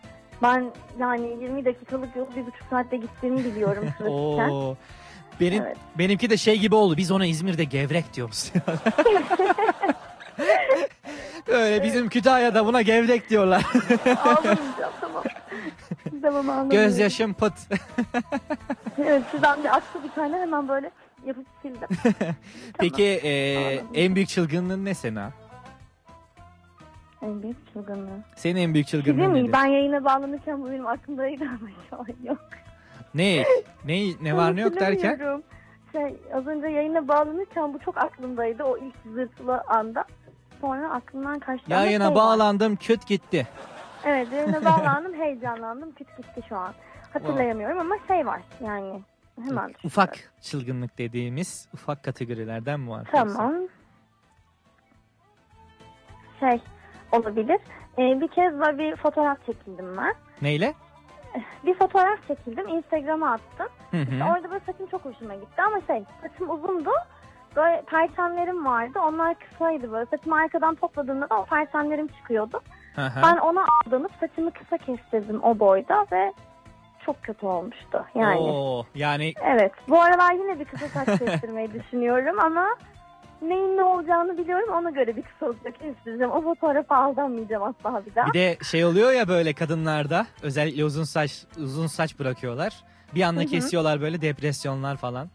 ben 0.44 0.72
yani 1.00 1.28
20 1.42 1.66
dakikalık 1.66 2.16
yolu 2.16 2.30
bir 2.36 2.46
buçuk 2.46 2.68
saatte 2.70 2.98
gittiğimi 2.98 3.46
biliyorum 3.46 3.84
trafikten. 3.98 4.50
Oo. 4.50 4.76
Benim 5.40 5.64
Evet. 5.64 5.78
benimki 5.98 6.30
de 6.30 6.38
şey 6.38 6.60
gibi 6.60 6.76
oldu. 6.76 6.98
Biz 6.98 7.12
ona 7.12 7.26
İzmir'de 7.26 7.64
gevrek 7.64 8.14
diyoruz. 8.14 8.52
Öyle 11.48 11.84
bizim 11.84 12.10
Kütahya'da 12.10 12.66
buna 12.66 12.82
gevrek 12.82 13.30
diyorlar. 13.30 13.64
Ağlamayacağım 14.24 14.94
tamam. 15.02 15.24
tamam 16.22 16.50
ağlamayacağım. 16.50 16.70
Gözyaşım 16.72 17.34
pıt. 17.34 17.54
Evet 18.98 19.24
sizden 19.32 19.64
bir 19.64 19.76
aktı 19.76 20.00
bir 20.04 20.10
tane 20.10 20.38
hemen 20.38 20.68
böyle 20.68 20.92
yapıp 21.26 21.46
sildim. 21.62 21.88
Peki 22.80 23.04
e, 23.24 23.32
en 23.94 24.16
büyük 24.16 24.30
çılgınlığın 24.30 24.86
ne 24.86 24.94
Sena? 24.94 25.32
en 27.22 27.44
büyük 27.44 27.74
çılgınlığı. 27.74 28.20
Senin 28.36 28.62
en 28.62 28.74
büyük 28.74 28.88
çılgınlığın 28.88 29.32
mi? 29.32 29.44
nedir? 29.44 29.54
Ben 29.54 29.66
yayına 29.66 30.06
bağlanırken 30.06 30.62
bu 30.62 30.68
benim 30.72 30.88
aklımdaydı 30.88 31.44
ama 31.44 31.70
şu 31.90 31.96
an 31.96 32.06
yok. 32.24 32.40
Ne? 33.14 33.44
Ne 33.86 34.04
ne 34.22 34.38
var 34.38 34.56
ne 34.56 34.62
yok 34.62 34.80
derken? 34.80 35.10
Hatırlamıyorum. 35.10 35.44
Şey, 35.92 36.18
az 36.34 36.48
önce 36.48 36.68
yayına 36.68 37.08
bağlanırken 37.08 37.74
bu 37.74 37.80
çok 37.80 37.98
aklımdaydı 37.98 38.64
o 38.64 38.78
ilk 38.78 38.96
zırtılı 39.14 39.62
anda. 39.62 40.06
Sonra 40.62 40.90
aklımdan 40.92 41.40
kaçtı. 41.40 41.76
Ama 41.76 41.86
Yayına 41.86 42.04
şey 42.04 42.10
var. 42.10 42.16
bağlandım 42.16 42.76
küt 42.76 43.08
gitti. 43.08 43.48
Evet 44.06 44.28
yayına 44.32 44.66
bağlandım 44.66 45.14
heyecanlandım 45.14 45.92
küt 45.92 46.18
gitti 46.18 46.42
şu 46.50 46.56
an. 46.58 46.74
Hatırlayamıyorum 47.14 47.80
ama 47.80 47.96
şey 48.08 48.26
var 48.26 48.42
yani 48.66 49.02
hemen. 49.48 49.74
Ufak 49.84 50.18
çılgınlık 50.42 50.98
dediğimiz 50.98 51.68
ufak 51.74 52.04
kategorilerden 52.04 52.80
mi 52.80 52.90
var? 52.90 53.08
Tamam. 53.12 53.54
Şey 56.40 56.62
olabilir. 57.12 57.60
Ee, 57.98 58.22
bir 58.22 58.28
kez 58.28 58.60
böyle 58.60 58.78
bir 58.78 58.96
fotoğraf 58.96 59.46
çekildim 59.46 59.98
ben. 59.98 60.14
Neyle? 60.42 60.74
Bir 61.66 61.74
fotoğraf 61.74 62.28
çekildim. 62.28 62.68
Instagram'a 62.68 63.32
attım. 63.32 63.68
Hı 63.92 63.98
hı. 63.98 64.02
İşte 64.02 64.24
orada 64.24 64.52
böyle 64.52 64.64
saçım 64.66 64.88
çok 64.88 65.06
hoşuma 65.06 65.36
gitti 65.36 65.62
ama 65.68 65.82
şey 65.88 66.04
saçım 66.22 66.50
uzundu. 66.50 66.90
Böyle 67.56 67.82
perçemlerim 67.82 68.66
vardı. 68.66 69.00
Onlar 69.00 69.36
kısaydı 69.40 69.92
böyle. 69.92 70.06
Saçımı 70.06 70.36
arkadan 70.36 70.76
topladığımda 70.76 71.30
da 71.30 71.40
o 71.40 71.46
perçemlerim 71.46 72.08
çıkıyordu. 72.08 72.62
Hı 72.96 73.02
hı. 73.02 73.22
Ben 73.24 73.38
ona 73.38 73.66
aldanıp 73.86 74.12
saçımı 74.20 74.52
kısa 74.52 74.78
kestirdim 74.78 75.44
o 75.44 75.60
boyda 75.60 76.06
ve 76.12 76.34
çok 77.06 77.24
kötü 77.24 77.46
olmuştu. 77.46 78.06
Yani 78.16 78.40
Oo, 78.40 78.86
yani 78.96 79.34
evet. 79.46 79.72
Bu 79.90 80.02
aralar 80.02 80.34
yine 80.34 80.60
bir 80.60 80.66
kısa 80.66 80.88
saç 80.88 81.20
kestirmeyi 81.20 81.74
düşünüyorum 81.74 82.40
ama 82.40 82.68
neyin 83.42 83.78
ne 83.78 83.84
olacağını 83.84 84.38
biliyorum. 84.38 84.70
Ona 84.74 84.90
göre 84.90 85.16
bir 85.16 85.22
kısa 85.24 85.54
saç 85.64 85.74
kestireceğim. 85.80 86.32
O 86.32 86.42
fotoğrafa 86.42 86.96
aldanmayacağım 86.96 87.64
asla 87.64 88.06
bir 88.06 88.16
daha. 88.16 88.28
bir 88.28 88.34
de 88.34 88.58
şey 88.72 88.86
oluyor 88.86 89.12
ya 89.12 89.28
böyle 89.28 89.54
kadınlarda 89.54 90.26
özellikle 90.44 90.86
uzun 90.86 91.04
saç 91.04 91.46
uzun 91.58 91.88
saç 91.88 92.20
bırakıyorlar. 92.20 92.84
Bir 93.16 93.22
anda 93.22 93.46
kesiyorlar 93.46 94.02
böyle 94.02 94.22
depresyonlar 94.22 94.98
falan. 94.98 95.30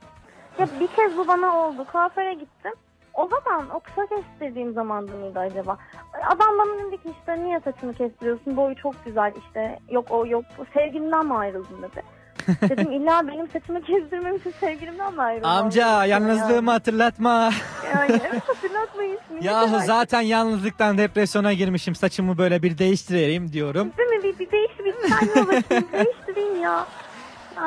Ya 0.59 0.69
bir 0.81 0.87
kez 0.87 1.17
bu 1.17 1.29
bana 1.29 1.57
oldu. 1.57 1.87
Kuaföre 1.93 2.35
gittim. 2.35 2.73
O 3.15 3.29
zaman 3.29 3.71
o 3.71 3.81
kısa 3.81 4.07
kestirdiğim 4.07 4.73
zamanda 4.73 5.12
mıydı 5.12 5.39
acaba? 5.39 5.79
Adam 6.27 6.49
bana 6.59 6.87
dedi 6.87 7.03
ki 7.03 7.15
işte 7.21 7.45
niye 7.45 7.61
saçını 7.61 7.95
kestiriyorsun? 7.95 8.57
Boyu 8.57 8.77
çok 8.77 9.05
güzel 9.05 9.33
işte. 9.47 9.79
Yok 9.91 10.07
o 10.11 10.27
yok. 10.27 10.45
Sevgilimden 10.75 11.27
mi 11.27 11.35
ayrıldın 11.35 11.83
dedi. 11.83 12.03
Dedim 12.71 12.93
illa 12.93 13.29
benim 13.29 13.49
saçımı 13.49 13.83
kestirmem 13.83 14.37
için 14.37 14.51
sevgilimden 14.61 15.15
mi 15.15 15.23
ayrılmam? 15.23 15.57
Amca 15.65 16.05
yalnızlığımı 16.05 16.71
hatırlatma. 16.71 17.51
Yani 17.95 18.21
evet 18.31 18.43
hatırlatmayın. 18.49 19.19
Yahu 19.41 19.79
zaten 19.87 20.21
yalnızlıktan 20.21 20.99
depresyona 20.99 21.53
girmişim. 21.53 21.95
Saçımı 21.95 22.39
böyle 22.39 22.62
bir 22.62 22.79
değiştireyim 22.79 23.53
diyorum. 23.53 23.93
Değil 23.99 24.09
mi? 24.09 24.23
Bir, 24.23 24.39
bir 24.39 24.51
değişti 24.51 24.85
bir 24.85 24.95
kendime 25.09 25.47
bakayım. 25.62 25.89
Değiştireyim 25.93 26.62
ya. 26.62 26.87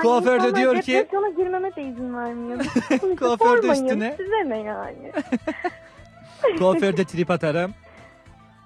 Kuaför 0.02 0.44
de 0.44 0.56
diyor 0.56 0.82
ki- 0.82 0.94
Depresyona 0.94 1.30
girmeme 1.30 1.76
de 1.76 1.82
izin 1.82 2.16
vermiyor. 2.18 2.60
Kuaför 3.20 3.64
de 3.64 3.68
üstüne- 3.68 4.16
Size 4.18 4.50
ne 4.50 4.58
yani? 4.58 5.12
Kuaförde 6.60 7.06
trip 7.06 7.32
atarım. 7.32 7.74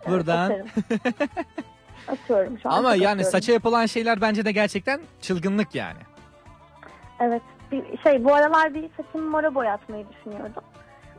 Buradan. 0.07 0.45
Atarım. 0.49 0.67
Atıyorum 2.07 2.59
şu 2.63 2.69
an. 2.69 2.77
Ama 2.77 2.95
yani 2.95 3.05
atıyorum. 3.07 3.31
saça 3.31 3.51
yapılan 3.51 3.85
şeyler 3.85 4.21
bence 4.21 4.45
de 4.45 4.51
gerçekten 4.51 5.01
çılgınlık 5.21 5.75
yani. 5.75 5.99
Evet. 7.19 7.41
Bir 7.71 7.97
şey 8.03 8.23
bu 8.23 8.33
aralar 8.35 8.73
bir 8.73 8.89
saçımı 8.97 9.29
mora 9.29 9.55
boyatmayı 9.55 10.05
düşünüyordum. 10.09 10.63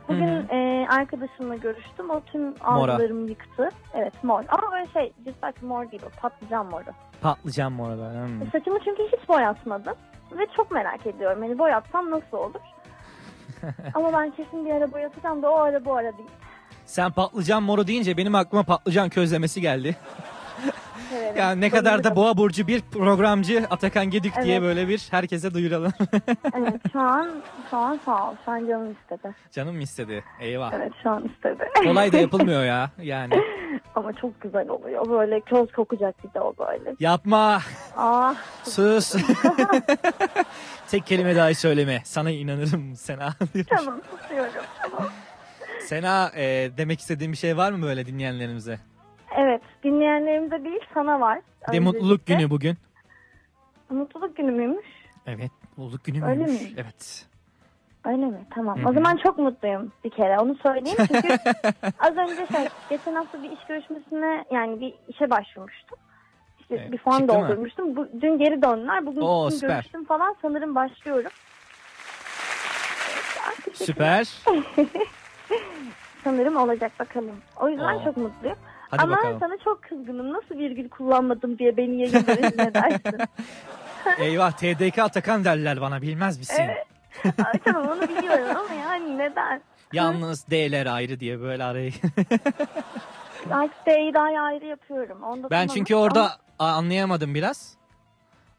Bugün 0.07 0.27
Hı 0.27 0.55
e, 0.55 0.87
arkadaşımla 0.89 1.55
görüştüm. 1.55 2.09
O 2.09 2.21
tüm 2.21 2.53
algılarımı 2.61 3.29
yıktı. 3.29 3.69
Evet 3.93 4.23
mor. 4.23 4.43
Ama 4.49 4.71
böyle 4.71 4.87
şey 4.93 5.13
cidden 5.25 5.53
mor 5.61 5.91
değil 5.91 6.03
o. 6.05 6.09
Patlıcan 6.21 6.65
moru. 6.65 6.83
Patlıcan 7.21 7.79
orada? 7.79 8.11
Hmm. 8.11 8.51
Saçımı 8.51 8.79
çünkü 8.85 9.03
hiç 9.03 9.29
boyatmadım. 9.29 9.93
Ve 10.31 10.47
çok 10.55 10.71
merak 10.71 11.07
ediyorum. 11.07 11.41
Hani 11.41 11.59
boyatsam 11.59 12.11
nasıl 12.11 12.37
olur? 12.37 12.61
Ama 13.93 14.13
ben 14.13 14.31
kesin 14.31 14.65
bir 14.65 14.71
ara 14.71 14.91
boyatacağım 14.91 15.43
da 15.43 15.51
o 15.51 15.55
ara 15.55 15.85
bu 15.85 15.93
ara 15.93 16.17
değil. 16.17 16.29
Sen 16.85 17.11
patlıcan 17.11 17.63
moru 17.63 17.87
deyince 17.87 18.17
benim 18.17 18.35
aklıma 18.35 18.63
patlıcan 18.63 19.09
közlemesi 19.09 19.61
geldi. 19.61 19.95
Evet. 21.13 21.37
Yani 21.37 21.61
ne 21.61 21.69
kadar 21.69 22.03
da 22.03 22.15
boğa 22.15 22.37
burcu 22.37 22.67
bir 22.67 22.81
programcı 22.81 23.65
Atakan 23.69 24.05
Gedik 24.09 24.33
diye 24.43 24.53
Evet. 24.55 24.61
böyle 24.63 24.87
bir 24.87 25.07
herkese 25.11 25.53
duyuralım. 25.53 25.93
Evet 26.57 26.81
şu 26.93 26.99
an, 26.99 27.29
şu 27.69 27.77
an 27.77 27.99
sağ 28.05 28.29
ol. 28.29 28.35
Şu 28.45 28.51
an 28.51 28.67
canım 28.67 28.91
istedi. 28.91 29.35
Canım 29.51 29.81
istedi? 29.81 30.23
Eyvah. 30.39 30.73
Evet 30.73 30.91
şu 31.03 31.09
an 31.09 31.25
istedi. 31.35 31.63
Kolay 31.83 32.11
da 32.11 32.17
yapılmıyor 32.17 32.63
ya 32.63 32.91
yani. 33.01 33.33
Ama 33.95 34.13
çok 34.13 34.41
güzel 34.41 34.69
oluyor. 34.69 35.09
Böyle 35.09 35.39
köz 35.41 35.71
kokacak 35.71 36.23
bir 36.23 36.33
de 36.33 36.39
o 36.41 36.53
böyle. 36.59 36.95
Yapma. 36.99 37.61
Ah. 37.97 38.35
Sus. 38.63 39.15
Tek 40.87 41.05
kelime 41.05 41.35
dahi 41.35 41.55
söyleme. 41.55 42.01
Sana 42.05 42.31
inanırım 42.31 42.95
Sena. 42.95 43.33
Tamam 43.69 44.01
susuyorum. 44.21 44.63
Tamam. 44.81 45.09
Sena 45.81 46.31
e, 46.35 46.71
demek 46.77 46.99
istediğin 46.99 47.31
bir 47.31 47.37
şey 47.37 47.57
var 47.57 47.71
mı 47.71 47.81
böyle 47.85 48.05
dinleyenlerimize? 48.05 48.79
Evet 49.63 49.83
dinleyenlerimize 49.83 50.63
değil 50.63 50.81
sana 50.93 51.19
var. 51.19 51.39
De 51.71 51.79
mutluluk 51.79 52.25
günü 52.25 52.49
bugün. 52.49 52.77
Mutluluk 53.89 54.37
günü 54.37 54.51
müymüş? 54.51 54.85
Evet 55.25 55.51
mutluluk 55.77 56.03
günü 56.03 56.25
Öyle 56.25 56.43
müymüş? 56.43 56.61
mi? 56.61 56.73
Evet. 56.77 57.25
Öyle 58.05 58.25
mi? 58.25 58.45
Tamam. 58.55 58.79
Hı 58.83 58.89
O 58.89 58.93
zaman 58.93 59.17
çok 59.17 59.37
mutluyum 59.37 59.91
bir 60.03 60.09
kere. 60.09 60.39
Onu 60.39 60.55
söyleyeyim 60.55 60.97
çünkü 61.07 61.37
az 61.99 62.17
önce 62.17 62.47
şey, 62.47 62.67
geçen 62.89 63.15
hafta 63.15 63.43
bir 63.43 63.51
iş 63.51 63.59
görüşmesine 63.67 64.45
yani 64.51 64.79
bir 64.81 64.93
işe 65.07 65.29
başvurmuştum. 65.29 65.97
İşte 66.59 66.75
Evet, 66.75 66.91
bir 66.91 66.97
form 66.97 67.17
çıktı 67.19 67.33
mı? 67.39 67.47
doldurmuştum. 67.47 67.95
Bu, 67.95 68.07
dün 68.21 68.37
geri 68.37 68.61
döndüler. 68.61 69.05
Bugün 69.05 69.21
Oo, 69.21 69.49
süper. 69.51 69.75
görüştüm 69.75 70.05
falan. 70.05 70.35
Sanırım 70.41 70.75
başlıyorum. 70.75 71.31
Teşekkürler. 73.65 74.23
Süper. 74.25 74.43
Sanırım 76.23 76.55
olacak 76.57 76.91
bakalım. 76.99 77.35
O 77.59 77.69
yüzden 77.69 77.95
Oo. 77.95 78.03
çok 78.03 78.17
mutluyum. 78.17 78.57
Hadi 78.93 79.03
Ama 79.03 79.17
bakalım. 79.17 79.39
sana 79.39 79.57
çok 79.63 79.83
kızgınım. 79.83 80.33
Nasıl 80.33 80.55
virgül 80.57 80.89
kullanmadım 80.89 81.59
diye 81.59 81.77
beni 81.77 82.01
yayında 82.01 82.37
rezil 82.37 82.59
edersin. 82.59 83.19
Eyvah 84.19 84.51
TDK 84.51 84.99
Atakan 84.99 85.45
derler 85.45 85.81
bana 85.81 86.01
bilmez 86.01 86.37
misin? 86.37 86.63
Evet. 86.63 86.87
Ay, 87.45 87.59
tamam 87.65 87.87
onu 87.87 88.01
biliyorum 88.01 88.57
ama 88.57 88.73
yani 88.73 89.17
neden? 89.17 89.61
Yalnız 89.93 90.47
D'ler 90.51 90.85
ayrı 90.85 91.19
diye 91.19 91.41
böyle 91.41 91.63
arayı. 91.63 91.91
Artık 93.51 93.85
D'yi 93.85 94.13
daha 94.13 94.25
ayrı 94.25 94.65
yapıyorum. 94.65 95.23
Onda 95.23 95.49
ben 95.49 95.67
çünkü 95.67 95.95
orada 95.95 96.31
a- 96.59 96.71
anlayamadım 96.71 97.35
biraz. 97.35 97.77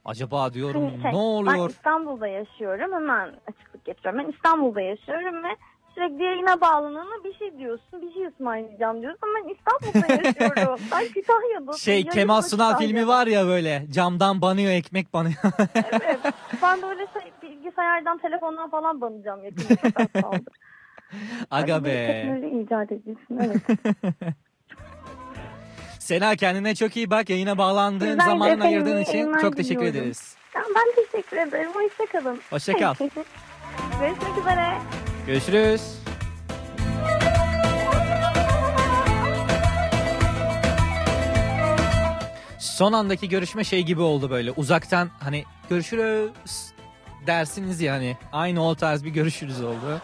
Acaba 0.05 0.53
diyorum 0.53 0.91
şey, 0.91 0.99
ne 0.99 1.05
Ben 1.05 1.13
oluyor? 1.13 1.71
İstanbul'da 1.71 2.27
yaşıyorum. 2.29 2.93
Hemen 2.93 3.35
açıklık 3.49 3.85
getiriyorum. 3.85 4.21
Ben 4.25 4.33
İstanbul'da 4.33 4.81
yaşıyorum 4.81 5.45
ve 5.45 5.49
sürekli 5.95 6.25
yayına 6.25 6.61
bağlanana 6.61 7.25
bir 7.25 7.35
şey 7.35 7.59
diyorsun. 7.59 8.03
Bir 8.03 8.13
şey 8.15 8.27
ısmarlayacağım 8.27 9.03
diyorsun. 9.03 9.19
Ama 9.23 9.33
ben 9.37 9.55
İstanbul'da 9.55 10.13
yaşıyorum. 10.13 10.81
ben 10.93 11.05
Kütahya'da. 11.05 11.73
Şey 11.73 12.07
Kemal 12.07 12.43
Sunal 12.43 12.79
filmi 12.79 13.09
var 13.09 13.27
ya 13.27 13.47
böyle 13.47 13.87
camdan 13.91 14.41
banıyor 14.41 14.73
ekmek 14.73 15.13
banıyor. 15.13 15.37
Evet. 15.75 16.19
Ben 16.63 16.83
de 16.83 16.87
öyle 16.87 17.07
şey, 17.13 17.33
bilgisayardan 17.43 18.19
telefondan 18.19 18.71
falan 18.71 19.01
banacağım 19.01 19.41
kaldı. 20.23 20.41
Aga 21.51 21.85
be. 21.85 22.07
Teknoloji 22.07 22.63
icat 22.63 22.93
ediyorsun. 22.93 23.39
Evet. 23.41 23.57
Sena 25.99 26.37
kendine 26.37 26.75
çok 26.75 26.97
iyi 26.97 27.11
bak. 27.11 27.31
Yayına 27.31 27.59
bağlandığın 27.59 28.19
de 28.19 28.25
zamanını 28.25 28.65
ayırdığın 28.65 29.01
için 29.01 29.33
çok 29.33 29.57
teşekkür 29.57 29.81
diliyorum. 29.81 30.01
ederiz. 30.01 30.37
Ben 30.55 31.05
teşekkür 31.05 31.37
ederim. 31.37 31.71
Hoşçakalın. 31.75 32.41
Hoşça 32.51 32.73
kal. 32.73 32.95
Görüşmek 34.01 34.39
üzere. 34.39 35.14
Görüşürüz. 35.27 35.83
Son 42.59 42.93
andaki 42.93 43.29
görüşme 43.29 43.65
şey 43.65 43.83
gibi 43.83 44.01
oldu 44.01 44.31
böyle. 44.31 44.53
Uzaktan 44.53 45.11
hani 45.21 45.45
görüşürüz 45.71 46.73
dersiniz 47.27 47.81
ya 47.81 47.95
hani. 47.95 48.17
Aynı 48.33 48.67
o 48.67 48.75
tarz 48.75 49.05
bir 49.05 49.11
görüşürüz 49.11 49.63
oldu. 49.63 50.01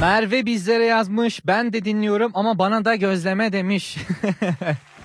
Merve 0.00 0.46
bizlere 0.46 0.84
yazmış. 0.84 1.46
Ben 1.46 1.72
de 1.72 1.84
dinliyorum 1.84 2.30
ama 2.34 2.58
bana 2.58 2.84
da 2.84 2.94
gözleme 2.94 3.52
demiş. 3.52 3.96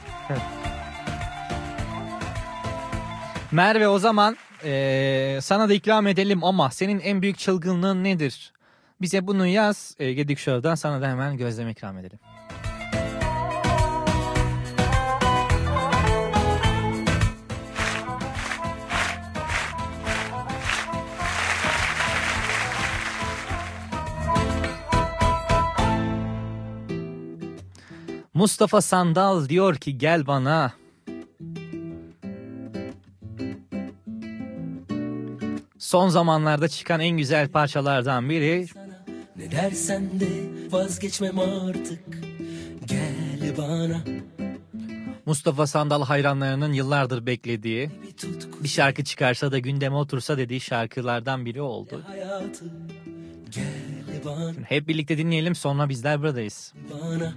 Merve 3.52 3.88
o 3.88 4.00
zaman 4.00 4.38
eee, 4.66 5.40
sana 5.42 5.70
da 5.70 5.74
ikram 5.74 6.08
edelim 6.08 6.44
ama 6.44 6.70
senin 6.72 7.00
en 7.00 7.22
büyük 7.22 7.38
çılgınlığın 7.38 8.04
nedir? 8.04 8.54
Bize 9.02 9.28
bunu 9.28 9.48
yaz. 9.48 9.96
E, 10.00 10.14
Gedik 10.14 10.40
Show'dan 10.40 10.76
sana 10.76 11.02
da 11.02 11.08
hemen 11.10 11.38
gözleme 11.38 11.72
ikram 11.72 11.98
edelim. 11.98 12.20
Mustafa 28.34 28.82
Sandal 28.82 29.50
diyor 29.50 29.76
ki 29.76 29.98
gel 29.98 30.28
bana. 30.28 30.74
Son 35.78 36.10
zamanlarda 36.10 36.68
çıkan 36.68 37.00
en 37.00 37.18
güzel 37.18 37.50
parçalardan 37.50 38.30
biri. 38.30 38.68
Ne 39.38 39.52
dersen 39.52 40.20
de 40.20 40.28
vazgeçmem 40.72 41.40
artık 41.40 42.00
Gel 42.86 43.58
bana 43.58 44.02
Mustafa 45.26 45.68
Sandal 45.68 46.04
hayranlarının 46.04 46.74
yıllardır 46.74 47.26
beklediği 47.26 47.90
bir 48.64 48.68
şarkı 48.68 49.04
çıkarsa 49.04 49.52
da 49.52 49.60
gündeme 49.60 49.96
otursa 49.96 50.38
dediği 50.38 50.60
şarkılardan 50.62 51.46
biri 51.46 51.62
oldu. 51.62 52.02
hayatı 52.08 52.66
Gel 53.50 54.26
bana 54.26 54.54
Hep 54.66 54.88
birlikte 54.88 55.18
dinleyelim 55.18 55.56
sonra 55.56 55.90
bizler 55.90 56.20
buradayız. 56.22 56.74
bana 56.94 57.34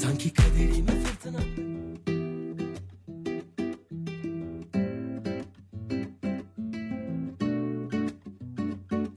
Sanki 0.00 0.32
kaderime 0.32 0.92
fırtına. 1.04 1.38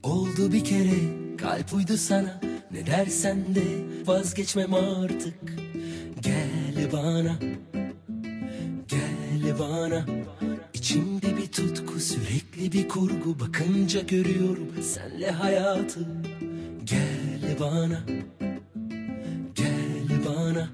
Oldu 0.02 0.52
bir 0.52 0.64
kere 0.64 1.36
kalp 1.36 1.74
uydu 1.74 1.96
sana. 1.96 2.40
Ne 2.70 2.86
dersen 2.86 3.54
de 3.54 3.64
vazgeçmem 4.06 4.74
artık. 4.74 5.34
Gel 6.20 6.92
bana 6.92 7.38
Gel 8.88 9.58
bana. 9.58 10.06
İçimde 10.74 11.36
bir 11.36 11.46
tutku 11.46 12.00
sürekli 12.00 12.72
bir 12.72 12.88
kurgu. 12.88 13.40
Bakınca 13.40 14.00
görüyorum 14.00 14.72
senle 14.82 15.30
hayatı. 15.30 16.00
Gel 16.84 17.56
bana 17.60 18.00
bana. 20.56 20.68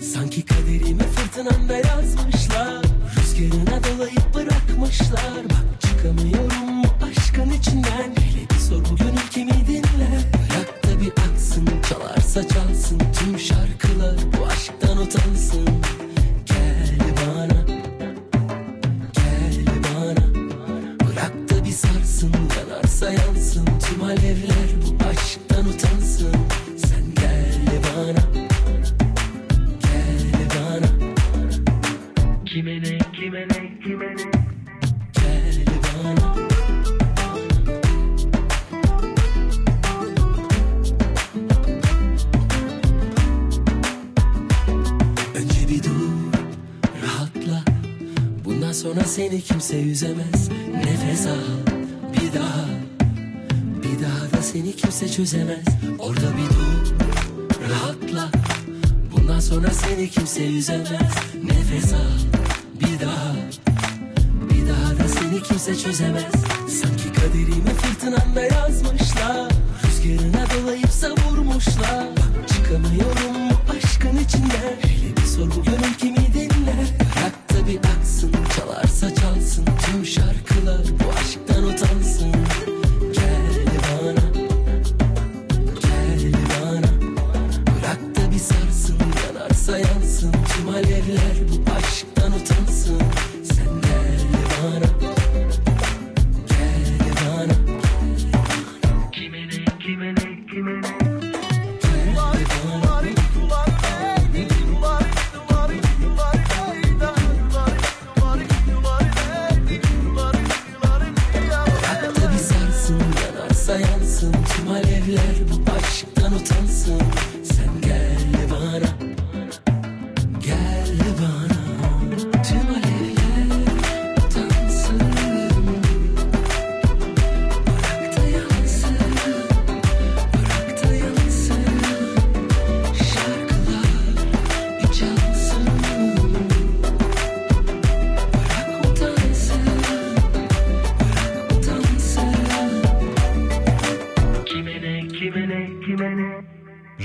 Sanki 0.00 0.44
kaderimi 0.44 1.02
fırtınamda 1.02 1.74
yazmışlar. 1.74 2.84
Rüzgarına 3.16 3.84
dolayıp 3.84 4.34
bırakmışlar. 4.34 5.44
Bak 5.44 5.80
çıkamıyorum 5.82 6.82
bu 6.84 7.04
aşkın 7.04 7.50
içinden. 7.50 8.10
Hele 8.16 8.48
bir 8.50 8.58
sor 8.58 8.84
bu 8.90 8.96
gönül 8.96 9.30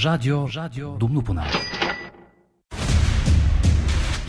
Radyo, 0.07 0.47
Radyo 0.55 0.99
Dumlupınar. 0.99 1.47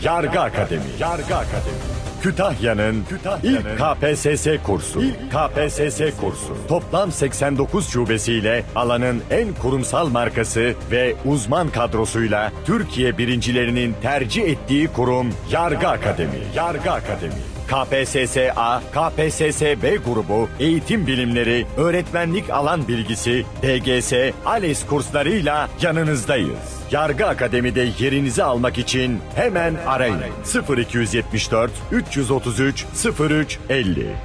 Yargı 0.03 0.39
Akademi. 0.39 0.83
Yargı 0.99 1.35
Akademi. 1.35 1.77
Kütahya'nın 2.21 3.03
Kütahya'nın 3.09 3.59
ilk 3.59 3.77
KPSS 3.77 4.47
kursu. 4.63 5.01
İlk 5.01 5.31
KPSS 5.31 6.01
kursu. 6.21 6.57
Toplam 6.67 7.11
89 7.11 7.89
şubesiyle 7.89 8.63
alanın 8.75 9.21
en 9.31 9.53
kurumsal 9.53 10.09
markası 10.09 10.73
ve 10.91 11.15
uzman 11.25 11.69
kadrosuyla 11.69 12.51
Türkiye 12.65 13.17
birincilerinin 13.17 13.95
tercih 14.01 14.43
ettiği 14.43 14.87
kurum 14.87 15.27
Yargı 15.51 15.87
Akademi. 15.87 16.39
Yargı 16.55 16.91
Akademi. 16.91 17.48
KPSS-A, 17.69 18.81
KPSS-B 18.93 19.95
grubu 19.95 20.49
eğitim 20.59 21.07
bilimleri, 21.07 21.65
öğretmenlik 21.77 22.49
alan 22.49 22.87
bilgisi, 22.87 23.45
DGS, 23.61 24.13
ALES 24.45 24.85
kurslarıyla 24.85 25.69
yanınızdayız. 25.81 26.79
Yargı 26.91 27.25
Akademi'de 27.27 27.89
yerinizi 27.99 28.43
almak 28.43 28.77
için 28.77 29.19
hemen 29.35 29.75
arayın. 29.87 30.21
0274 30.77 31.71
333 31.91 32.85
03 33.19 33.59
50. 33.69 34.15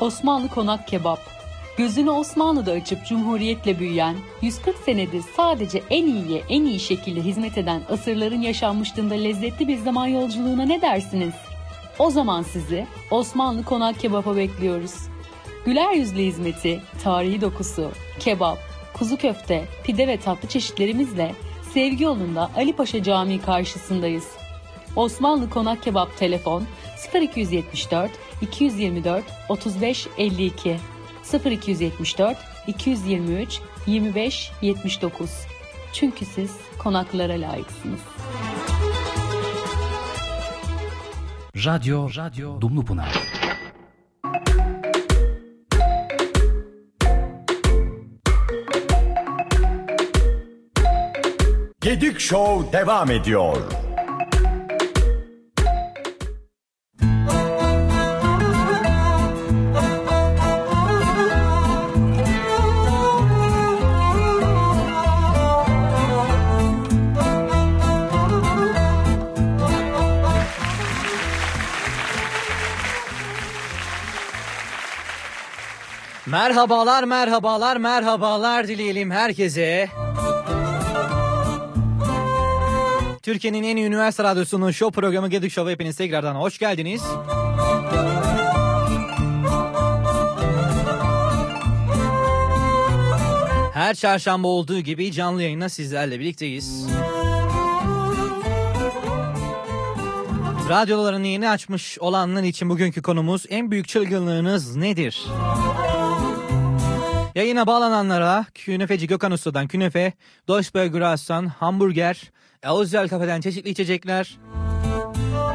Osmanlı 0.00 0.48
Konak 0.48 0.88
Kebap. 0.88 1.41
Gözünü 1.76 2.10
Osmanlı'da 2.10 2.72
açıp 2.72 3.06
Cumhuriyet'le 3.06 3.78
büyüyen, 3.78 4.16
140 4.42 4.76
senedir 4.76 5.22
sadece 5.36 5.82
en 5.90 6.06
iyiye 6.06 6.42
en 6.48 6.64
iyi 6.64 6.80
şekilde 6.80 7.20
hizmet 7.20 7.58
eden 7.58 7.82
asırların 7.88 8.40
yaşanmışlığında 8.40 9.14
lezzetli 9.14 9.68
bir 9.68 9.78
zaman 9.78 10.06
yolculuğuna 10.06 10.64
ne 10.64 10.82
dersiniz? 10.82 11.34
O 11.98 12.10
zaman 12.10 12.42
sizi 12.42 12.86
Osmanlı 13.10 13.64
Konak 13.64 14.00
Kebap'a 14.00 14.36
bekliyoruz. 14.36 14.94
Güler 15.64 15.92
yüzlü 15.92 16.22
hizmeti, 16.22 16.80
tarihi 17.02 17.40
dokusu, 17.40 17.90
kebap, 18.20 18.58
kuzu 18.94 19.16
köfte, 19.16 19.64
pide 19.84 20.08
ve 20.08 20.16
tatlı 20.16 20.48
çeşitlerimizle 20.48 21.34
Sevgi 21.74 22.04
yolunda 22.04 22.50
Ali 22.56 22.72
Paşa 22.72 23.02
Camii 23.02 23.40
karşısındayız. 23.40 24.28
Osmanlı 24.96 25.50
Konak 25.50 25.82
Kebap 25.82 26.16
telefon 26.18 26.64
0274 27.14 28.10
224 28.42 29.24
35 29.48 30.08
52 30.18 30.76
0274 31.34 32.36
223 32.66 33.60
25 33.86 34.52
79 34.62 35.30
Çünkü 35.92 36.24
siz 36.24 36.56
konaklara 36.78 37.32
layıksınız. 37.32 38.00
Radyo, 41.64 42.08
Radyo 42.16 42.60
Dumlupınar. 42.60 43.22
Gedik 51.80 52.20
Show 52.20 52.72
devam 52.78 53.10
ediyor. 53.10 53.56
Merhabalar, 76.42 77.04
merhabalar, 77.04 77.76
merhabalar 77.76 78.68
dileyelim 78.68 79.10
herkese. 79.10 79.88
Türkiye'nin 83.22 83.62
en 83.62 83.76
iyi 83.76 83.86
üniversite 83.86 84.24
radyosunun 84.24 84.70
show 84.70 85.00
programı 85.00 85.28
Gedik 85.28 85.52
Show'a 85.52 85.70
hepiniz 85.70 85.96
tekrardan 85.96 86.34
hoş 86.34 86.58
geldiniz. 86.58 87.02
Her 93.74 93.94
çarşamba 93.94 94.48
olduğu 94.48 94.80
gibi 94.80 95.12
canlı 95.12 95.42
yayında 95.42 95.68
sizlerle 95.68 96.20
birlikteyiz. 96.20 96.86
Radyolarını 100.68 101.26
yeni 101.26 101.50
açmış 101.50 101.98
olanlar 101.98 102.42
için 102.42 102.70
bugünkü 102.70 103.02
konumuz 103.02 103.44
en 103.48 103.70
büyük 103.70 103.88
çılgınlığınız 103.88 104.76
nedir? 104.76 105.26
Yayına 107.34 107.66
bağlananlara 107.66 108.46
Künefeci 108.54 109.06
Gökhan 109.06 109.32
Usta'dan 109.32 109.68
künefe, 109.68 110.12
Deutschburger 110.48 111.00
Aslan, 111.00 111.46
hamburger, 111.46 112.32
Özel 112.62 113.08
Kafe'den 113.08 113.40
çeşitli 113.40 113.70
içecekler 113.70 114.38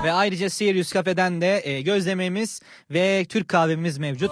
ve 0.03 0.11
ayrıca 0.11 0.49
Sirius 0.49 0.91
Kafe'den 0.91 1.41
de 1.41 1.61
e, 1.63 1.81
gözlememiz 1.81 2.61
ve 2.91 3.25
Türk 3.29 3.47
kahvemiz 3.47 3.97
mevcut. 3.97 4.31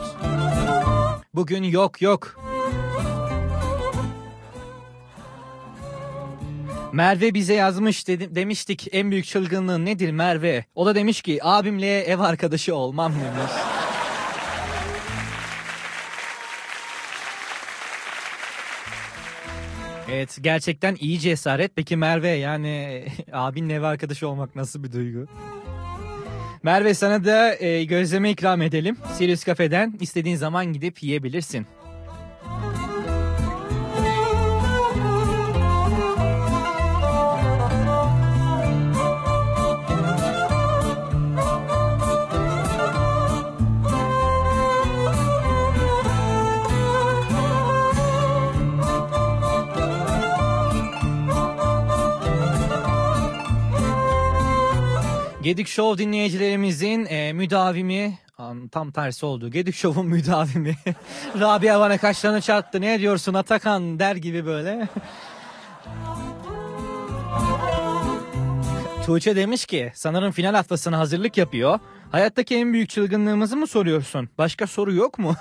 Bugün 1.34 1.64
yok 1.64 2.02
yok. 2.02 2.36
Merve 6.92 7.34
bize 7.34 7.54
yazmış 7.54 8.08
dedi, 8.08 8.36
demiştik 8.36 8.88
en 8.92 9.12
büyük 9.12 9.26
çılgınlığın 9.26 9.86
nedir 9.86 10.12
Merve? 10.12 10.66
O 10.76 10.86
da 10.86 10.96
demiş 10.96 11.22
ki 11.22 11.40
abimle 11.44 12.02
ev 12.02 12.20
arkadaşı 12.20 12.76
olmam 12.76 13.12
demiş. 13.12 13.75
Evet 20.12 20.38
gerçekten 20.42 20.96
iyi 21.00 21.20
cesaret. 21.20 21.72
Peki 21.76 21.98
Merve 21.98 22.30
yani 22.30 23.06
abinle 23.32 23.74
ev 23.74 23.82
arkadaşı 23.82 24.28
olmak 24.28 24.56
nasıl 24.56 24.84
bir 24.84 24.92
duygu? 24.92 25.26
Merve 26.64 26.94
sana 26.94 27.26
da 27.26 27.56
e, 27.60 27.84
gözleme 27.84 28.32
ikram 28.32 28.62
edelim. 28.62 28.98
Sirius 29.14 29.46
Cafe'den 29.46 29.94
istediğin 30.00 30.36
zaman 30.36 30.66
gidip 30.66 31.04
yiyebilirsin. 31.04 31.68
Gedik 55.46 55.68
Show 55.68 56.04
dinleyicilerimizin 56.04 57.06
e, 57.06 57.34
müdavimi 57.34 58.18
tam 58.72 58.92
tersi 58.92 59.26
oldu. 59.26 59.52
Gedik 59.52 59.76
Show'un 59.76 60.08
müdavimi. 60.08 60.76
Rabia 61.40 61.80
bana 61.80 61.98
kaşlarını 61.98 62.42
çarptı. 62.42 62.82
Ne 62.82 63.00
diyorsun 63.00 63.34
Atakan 63.34 64.00
der 64.00 64.16
gibi 64.16 64.46
böyle. 64.46 64.88
Tuğçe 69.06 69.36
demiş 69.36 69.66
ki 69.66 69.92
sanırım 69.96 70.32
final 70.32 70.56
haftasına 70.56 71.00
hazırlık 71.00 71.38
yapıyor. 71.38 71.80
Hayattaki 72.12 72.56
en 72.56 72.74
büyük 72.74 72.90
çılgınlığımızı 72.90 73.58
mı 73.58 73.68
soruyorsun? 73.68 74.30
Başka 74.38 74.68
soru 74.68 74.94
yok 74.94 75.20
mu? 75.20 75.36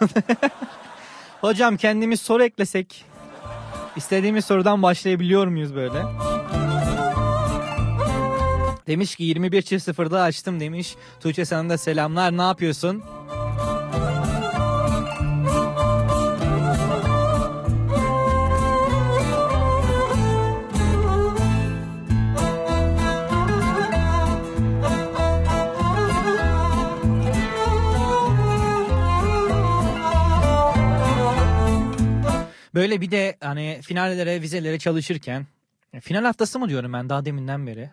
Hocam 1.40 1.76
kendimiz 1.76 2.20
soru 2.20 2.44
eklesek. 2.44 3.04
İstediğimiz 3.96 4.44
sorudan 4.44 4.82
başlayabiliyor 4.82 5.46
muyuz 5.46 5.74
böyle? 5.74 5.98
Demiş 8.86 9.16
ki 9.16 9.24
21.00'da 9.24 10.22
açtım 10.22 10.60
demiş. 10.60 10.96
Tuğçe 11.20 11.44
sana 11.44 11.68
da 11.68 11.78
selamlar 11.78 12.36
ne 12.36 12.42
yapıyorsun? 12.42 13.02
Böyle 32.74 33.00
bir 33.00 33.10
de 33.10 33.36
hani 33.40 33.80
finallere, 33.82 34.42
vizelere 34.42 34.78
çalışırken 34.78 35.46
final 36.00 36.24
haftası 36.24 36.58
mı 36.58 36.68
diyorum 36.68 36.92
ben 36.92 37.08
daha 37.08 37.24
deminden 37.24 37.66
beri. 37.66 37.90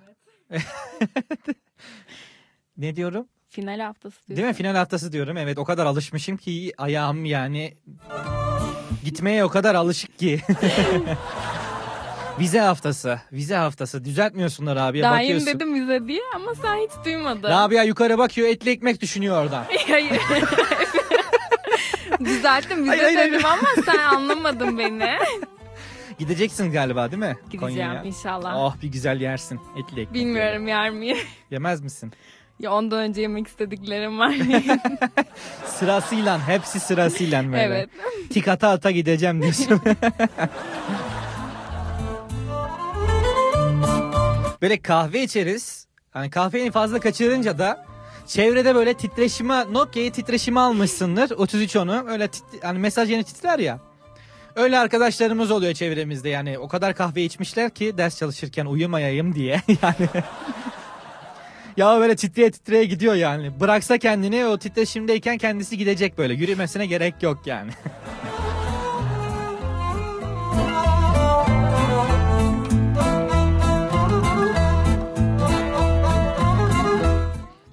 Ne 2.78 2.95
diyorum? 2.95 3.28
Final 3.49 3.80
haftası 3.80 4.18
Değil 4.30 4.48
mi? 4.48 4.53
Final 4.53 4.76
haftası 4.76 5.11
diyorum. 5.11 5.38
Evet 5.38 5.57
o 5.57 5.64
kadar 5.64 5.86
alışmışım 5.86 6.38
ki 6.38 6.73
ayağım 6.78 7.26
yani 7.26 7.73
gitmeye 9.03 9.45
o 9.45 9.49
kadar 9.49 9.76
alışık 9.76 10.19
ki. 10.19 10.41
Vize 12.40 12.60
haftası. 12.60 13.19
Vize 13.32 13.56
haftası. 13.56 14.06
Düzeltmiyorsunlar 14.06 14.78
abiye 14.78 15.06
yeni 15.06 15.14
bakıyorsun. 15.14 15.48
dedim 15.48 15.76
bize 15.76 16.07
diye 16.07 16.22
ama 16.36 16.56
sen 16.56 16.76
hiç 16.76 17.06
duymadın. 17.06 17.49
Rabia 17.49 17.84
yukarı 17.84 18.18
bakıyor 18.18 18.48
etli 18.48 18.72
ekmek 18.72 19.02
düşünüyor 19.02 19.44
oradan. 19.44 19.65
Hayır. 19.88 20.11
Düzelttim 22.26 22.78
bize 22.78 22.88
Hayır, 22.88 23.03
hayır, 23.03 23.18
hayır. 23.18 23.34
dedim 23.34 23.45
ama 23.45 23.84
sen 23.86 23.98
anlamadın 23.98 24.78
beni. 24.78 25.18
Gideceksin 26.19 26.71
galiba 26.71 27.11
değil 27.11 27.19
mi? 27.19 27.38
Gideceğim 27.49 27.59
Konya'ya? 27.61 28.03
inşallah. 28.03 28.55
Oh 28.55 28.75
bir 28.81 28.88
güzel 28.88 29.21
yersin 29.21 29.59
etli 29.77 30.01
ekmek. 30.01 30.13
Bilmiyorum 30.13 30.67
yer 30.67 30.89
miyim? 30.89 31.17
Yemez 31.51 31.81
misin? 31.81 32.11
Ya 32.59 32.71
ondan 32.73 32.99
önce 32.99 33.21
yemek 33.21 33.47
istediklerim 33.47 34.19
var. 34.19 34.35
Sırasıyla 35.65 36.47
hepsi 36.47 36.79
sırasıyla 36.79 37.43
böyle. 37.47 37.61
Evet. 37.61 37.89
Tik 38.29 38.47
ata 38.47 38.69
ata 38.69 38.91
gideceğim 38.91 39.41
diyorsun. 39.41 39.81
böyle 44.61 44.81
kahve 44.81 45.23
içeriz. 45.23 45.88
Hani 46.11 46.29
kahveyi 46.29 46.71
fazla 46.71 46.99
kaçırınca 46.99 47.57
da 47.59 47.85
çevrede 48.27 48.75
böyle 48.75 48.93
titreşime 48.93 49.65
Nokia'yı 49.73 50.11
titreşime 50.11 50.59
almışsındır. 50.59 51.31
33 51.31 51.75
onu 51.75 52.05
öyle 52.09 52.25
tit- 52.25 52.61
hani 52.63 52.79
mesaj 52.79 53.09
yeni 53.09 53.23
titrer 53.23 53.59
ya. 53.59 53.79
Öyle 54.56 54.80
arkadaşlarımız 54.80 55.52
oluyor 55.52 55.73
çevremizde 55.73 56.30
yani 56.30 56.60
o 56.60 56.68
kadar 56.68 56.95
kahve 56.95 57.23
içmişler 57.23 57.69
ki 57.69 57.98
ders 57.98 58.18
çalışırken 58.18 58.65
uyumayayım 58.65 59.36
diye 59.36 59.61
yani. 59.84 60.10
ya 61.78 61.99
böyle 61.99 62.15
titreye 62.15 62.52
titreye 62.52 62.86
gidiyor 62.86 63.14
yani. 63.15 63.60
Bıraksa 63.60 63.98
kendini 63.98 64.45
o 64.45 64.57
titreşimdeyken 64.57 65.38
kendisi 65.38 65.78
gidecek 65.78 66.18
böyle. 66.18 66.34
Yürümesine 66.34 66.86
gerek 66.86 67.23
yok 67.23 67.41
yani. 67.45 67.72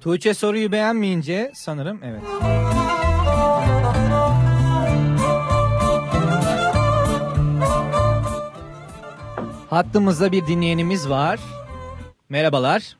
Tuğçe 0.01 0.33
soruyu 0.33 0.71
beğenmeyince 0.71 1.51
sanırım 1.55 1.99
evet. 2.03 2.21
Hattımızda 9.69 10.31
bir 10.31 10.47
dinleyenimiz 10.47 11.09
var. 11.09 11.39
Merhabalar. 12.29 12.97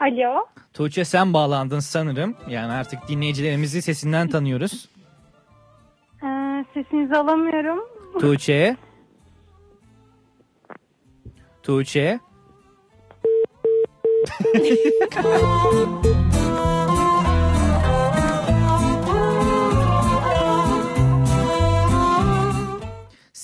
Alo. 0.00 0.46
Tuğçe 0.74 1.04
sen 1.04 1.32
bağlandın 1.32 1.80
sanırım. 1.80 2.36
Yani 2.48 2.72
artık 2.72 3.08
dinleyicilerimizi 3.08 3.82
sesinden 3.82 4.28
tanıyoruz. 4.28 4.88
Ee, 6.22 6.64
sesinizi 6.74 7.16
alamıyorum. 7.16 7.78
Tuğçe. 8.20 8.76
Tuğçe. 11.62 12.20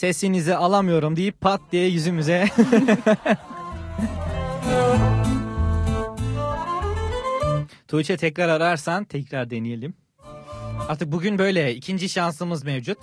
Sesinizi 0.05 0.55
alamıyorum 0.55 1.17
deyip 1.17 1.41
pat 1.41 1.61
diye 1.73 1.89
yüzümüze. 1.89 2.49
Tuğçe 7.89 8.17
tekrar 8.17 8.49
ararsan 8.49 9.05
tekrar 9.05 9.51
deneyelim. 9.51 9.95
Artık 10.89 11.13
bugün 11.13 11.39
böyle 11.39 11.75
ikinci 11.75 12.09
şansımız 12.09 12.65
mevcut. 12.65 12.99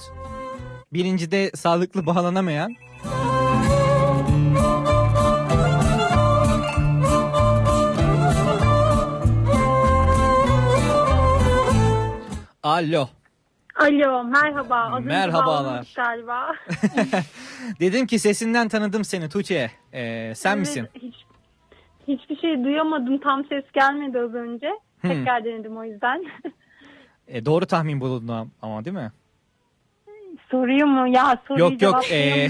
Birinci 0.93 1.31
de 1.31 1.51
sağlıklı 1.55 2.05
bağlanamayan. 2.05 2.75
Alo. 12.63 13.09
Alo 13.75 14.23
merhaba. 14.23 14.97
Önce 14.97 15.07
Merhabalar. 15.07 15.93
galiba. 15.95 16.55
Dedim 17.79 18.07
ki 18.07 18.19
sesinden 18.19 18.67
tanıdım 18.67 19.03
seni 19.03 19.29
Tuğçe. 19.29 19.71
Ee, 19.93 20.33
sen 20.35 20.49
Evet, 20.51 20.59
misin? 20.59 20.87
Hiç, 20.95 21.15
hiçbir 22.07 22.37
şey 22.37 22.63
duyamadım. 22.63 23.17
Tam 23.17 23.45
ses 23.45 23.63
gelmedi 23.73 24.19
az 24.19 24.33
önce. 24.33 24.67
Hmm. 25.01 25.09
Tekrar 25.09 25.45
denedim 25.45 25.77
o 25.77 25.83
yüzden. 25.83 26.23
E, 27.27 27.45
doğru 27.45 27.65
tahmin 27.65 28.01
bulundu 28.01 28.31
am- 28.31 28.47
ama 28.61 28.85
değil 28.85 28.95
mi? 28.95 29.11
Soruyu 30.51 30.85
mu? 30.87 31.07
Ya 31.07 31.37
soruyu 31.47 31.63
Yok 31.63 31.81
yok. 31.81 32.11
ee, 32.11 32.47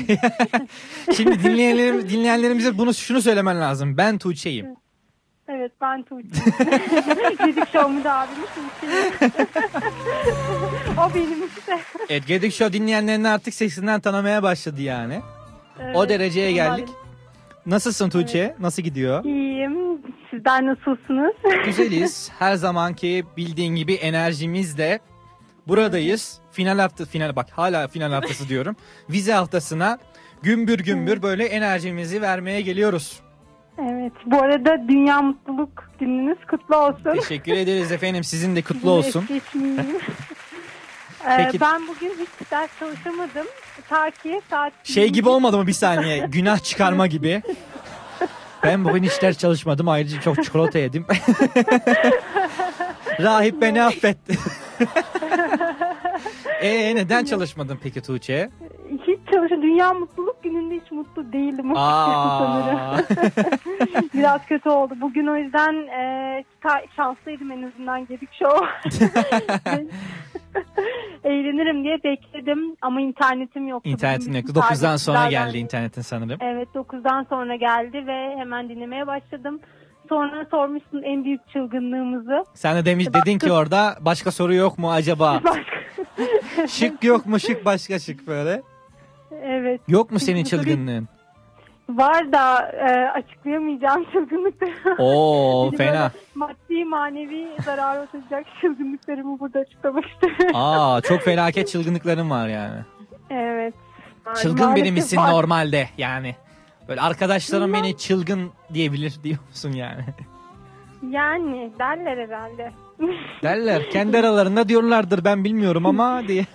Şimdi 1.15 1.43
dinleyenlerim, 1.43 2.09
dinleyenlerimize 2.09 2.77
bunu 2.77 2.93
şunu 2.93 3.21
söylemen 3.21 3.61
lazım. 3.61 3.97
Ben 3.97 4.17
Tuğçe'yim. 4.17 4.65
Evet 5.53 5.71
ben 5.81 6.03
Tuğçe. 6.03 6.27
Gedik 7.45 7.67
Show 7.69 8.09
abimiz 8.09 8.49
Tuğçe. 8.55 9.11
o 11.01 11.15
benim 11.15 11.47
işte. 11.47 11.79
Evet 12.09 12.27
Gedik 12.27 12.53
Show 12.53 12.73
dinleyenlerini 12.73 13.29
artık 13.29 13.53
sesinden 13.53 13.99
tanımaya 13.99 14.43
başladı 14.43 14.81
yani. 14.81 15.21
Evet, 15.79 15.95
o 15.95 16.09
dereceye 16.09 16.51
geldik. 16.51 16.89
Nasılsın 17.65 18.09
Tuğçe? 18.09 18.55
Nasıl 18.59 18.81
gidiyor? 18.81 19.25
İyiyim. 19.25 20.01
Sizler 20.29 20.65
nasılsınız? 20.65 21.35
Güzeliz. 21.65 22.31
Her 22.39 22.55
zamanki 22.55 23.23
bildiğin 23.37 23.75
gibi 23.75 23.93
enerjimizle 23.93 24.99
buradayız. 25.67 26.39
Final 26.51 26.79
hafta 26.79 27.05
final 27.05 27.35
bak 27.35 27.49
hala 27.51 27.87
final 27.87 28.11
haftası 28.11 28.49
diyorum. 28.49 28.75
Vize 29.09 29.33
haftasına 29.33 29.97
gümbür 30.41 30.79
gümbür 30.79 31.21
böyle 31.21 31.45
enerjimizi 31.45 32.21
vermeye 32.21 32.61
geliyoruz. 32.61 33.21
Evet. 33.89 34.13
Bu 34.25 34.41
arada 34.41 34.87
Dünya 34.87 35.21
Mutluluk 35.21 35.91
Gününüz 35.99 36.37
kutlu 36.51 36.75
olsun. 36.75 37.13
Teşekkür 37.15 37.53
ederiz 37.53 37.91
efendim. 37.91 38.23
Sizin 38.23 38.55
de 38.55 38.61
kutlu 38.61 38.91
olsun. 38.91 39.25
Ee, 41.27 41.37
Peki. 41.37 41.61
Ben 41.61 41.87
bugün 41.87 42.09
hiç 42.09 42.51
ders 42.51 42.69
çalışamadım. 42.79 43.47
Ta 43.89 44.11
ki 44.11 44.41
saat... 44.49 44.73
Şey 44.83 45.09
gibi 45.09 45.29
olmadı 45.29 45.57
mı 45.57 45.67
bir 45.67 45.73
saniye? 45.73 46.17
Günah 46.17 46.59
çıkarma 46.59 47.07
gibi. 47.07 47.41
Ben 48.63 48.85
bugün 48.85 49.03
hiç 49.03 49.21
ders 49.21 49.37
çalışmadım. 49.37 49.89
Ayrıca 49.89 50.21
çok 50.21 50.43
çikolata 50.43 50.79
yedim. 50.79 51.05
Rahip 53.19 53.61
beni 53.61 53.83
affetti. 53.83 54.37
Ee 56.61 56.95
neden 56.95 57.25
çalışmadın 57.25 57.79
peki 57.83 58.01
Tuğçe? 58.01 58.49
Hiç 59.07 59.10
çalışamadım. 59.31 59.61
Dünya 59.61 59.93
Mutluluk 59.93 60.43
Günü'nde 60.43 60.75
hiç 60.75 60.91
mutlu 60.91 61.33
değilim. 61.33 61.71
Sanırım. 61.75 62.79
Biraz 64.13 64.45
kötü 64.45 64.69
oldu. 64.69 64.93
Bugün 65.01 65.27
o 65.27 65.35
yüzden 65.35 65.73
e, 65.87 66.43
şanslıydım 66.95 67.51
en 67.51 67.61
azından 67.63 68.05
Gedik 68.07 68.29
Show. 68.33 68.65
Eğlenirim 71.23 71.83
diye 71.83 72.03
bekledim 72.03 72.75
ama 72.81 73.01
internetim 73.01 73.67
yoktu. 73.67 73.89
İnternetin 73.89 74.27
Bugün 74.27 74.37
yoktu. 74.39 74.53
bütün 74.55 74.75
9'dan 74.75 74.95
sonra 74.95 75.29
geldi 75.29 75.57
internetin 75.57 76.01
sanırım. 76.01 76.37
Evet 76.41 76.67
9'dan 76.75 77.23
sonra 77.29 77.55
geldi 77.55 78.07
ve 78.07 78.35
hemen 78.37 78.69
dinlemeye 78.69 79.07
başladım. 79.07 79.59
sonra 80.09 80.45
sormuşsun 80.51 81.01
en 81.03 81.23
büyük 81.23 81.49
çılgınlığımızı. 81.49 82.43
Sen 82.53 82.75
de 82.77 82.85
demiş 82.85 83.07
dedin 83.13 83.37
ki 83.39 83.51
orada 83.51 83.97
başka 84.01 84.31
soru 84.31 84.53
yok 84.53 84.77
mu 84.77 84.91
acaba? 84.91 85.41
şık 86.69 87.03
yok 87.03 87.25
mu 87.25 87.39
şık 87.39 87.65
başka 87.65 87.99
şık 87.99 88.27
böyle? 88.27 88.61
Evet. 89.41 89.81
Yok 89.87 90.11
mu 90.11 90.19
senin 90.19 90.43
çılgınlığın? 90.43 91.07
Var 91.89 92.31
da 92.31 92.71
e, 92.71 93.09
açıklayamayacağım 93.09 94.05
çılgınlıkları. 94.13 94.95
Oo, 94.99 95.71
fena. 95.77 96.11
Maddi 96.35 96.85
manevi 96.85 97.47
zarar 97.65 97.97
olacak 97.97 98.45
çılgınlıklarımı 98.61 99.39
burada 99.39 99.59
açıklamak 99.59 100.03
isterim. 100.05 100.55
Aa 100.55 101.01
çok 101.01 101.21
felaket 101.25 101.67
çılgınlıkların 101.67 102.29
var 102.29 102.47
yani. 102.47 102.79
Evet. 103.29 103.73
Çılgın 104.35 104.75
biri 104.75 104.83
Maalesef 104.83 104.93
misin 104.95 105.17
var. 105.17 105.31
normalde 105.31 105.89
yani? 105.97 106.35
Böyle 106.87 107.01
arkadaşlarım 107.01 107.73
beni 107.73 107.97
çılgın 107.97 108.51
diyebilir 108.73 109.19
diyor 109.23 109.37
musun 109.49 109.71
yani? 109.71 110.03
Yani 111.09 111.71
derler 111.79 112.17
herhalde. 112.17 112.71
Derler. 113.43 113.89
Kendi 113.89 114.17
aralarında 114.17 114.69
diyorlardır 114.69 115.25
ben 115.25 115.43
bilmiyorum 115.43 115.85
ama 115.85 116.21
diye. 116.27 116.45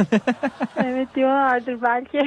evet 0.85 1.09
diyorlardır 1.15 1.83
belki. 1.83 2.19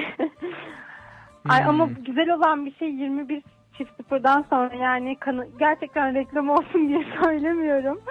Ay 1.49 1.61
Hmm. 1.63 1.69
ama 1.69 1.87
güzel 2.05 2.29
olan 2.29 2.65
bir 2.65 2.75
şey 2.75 2.89
21 2.89 3.43
çift 3.77 3.91
sıfırdan 3.97 4.45
sonra 4.49 4.75
yani 4.75 5.15
kanı, 5.19 5.47
gerçekten 5.59 6.13
reklam 6.15 6.49
olsun 6.49 6.87
diye 6.87 7.05
söylemiyorum. 7.23 8.01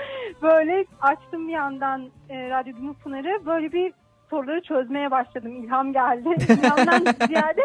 Böyle 0.42 0.84
açtım 1.00 1.48
bir 1.48 1.52
yandan 1.52 2.10
e, 2.30 2.50
Radyo 2.50 2.76
Dumu 2.76 2.94
Pınar'ı 2.94 3.46
böyle 3.46 3.72
bir 3.72 3.92
soruları 4.30 4.60
çözmeye 4.62 5.10
başladım. 5.10 5.64
İlham 5.64 5.92
geldi. 5.92 6.28
İlhamdan 6.62 7.04
ziyade 7.26 7.62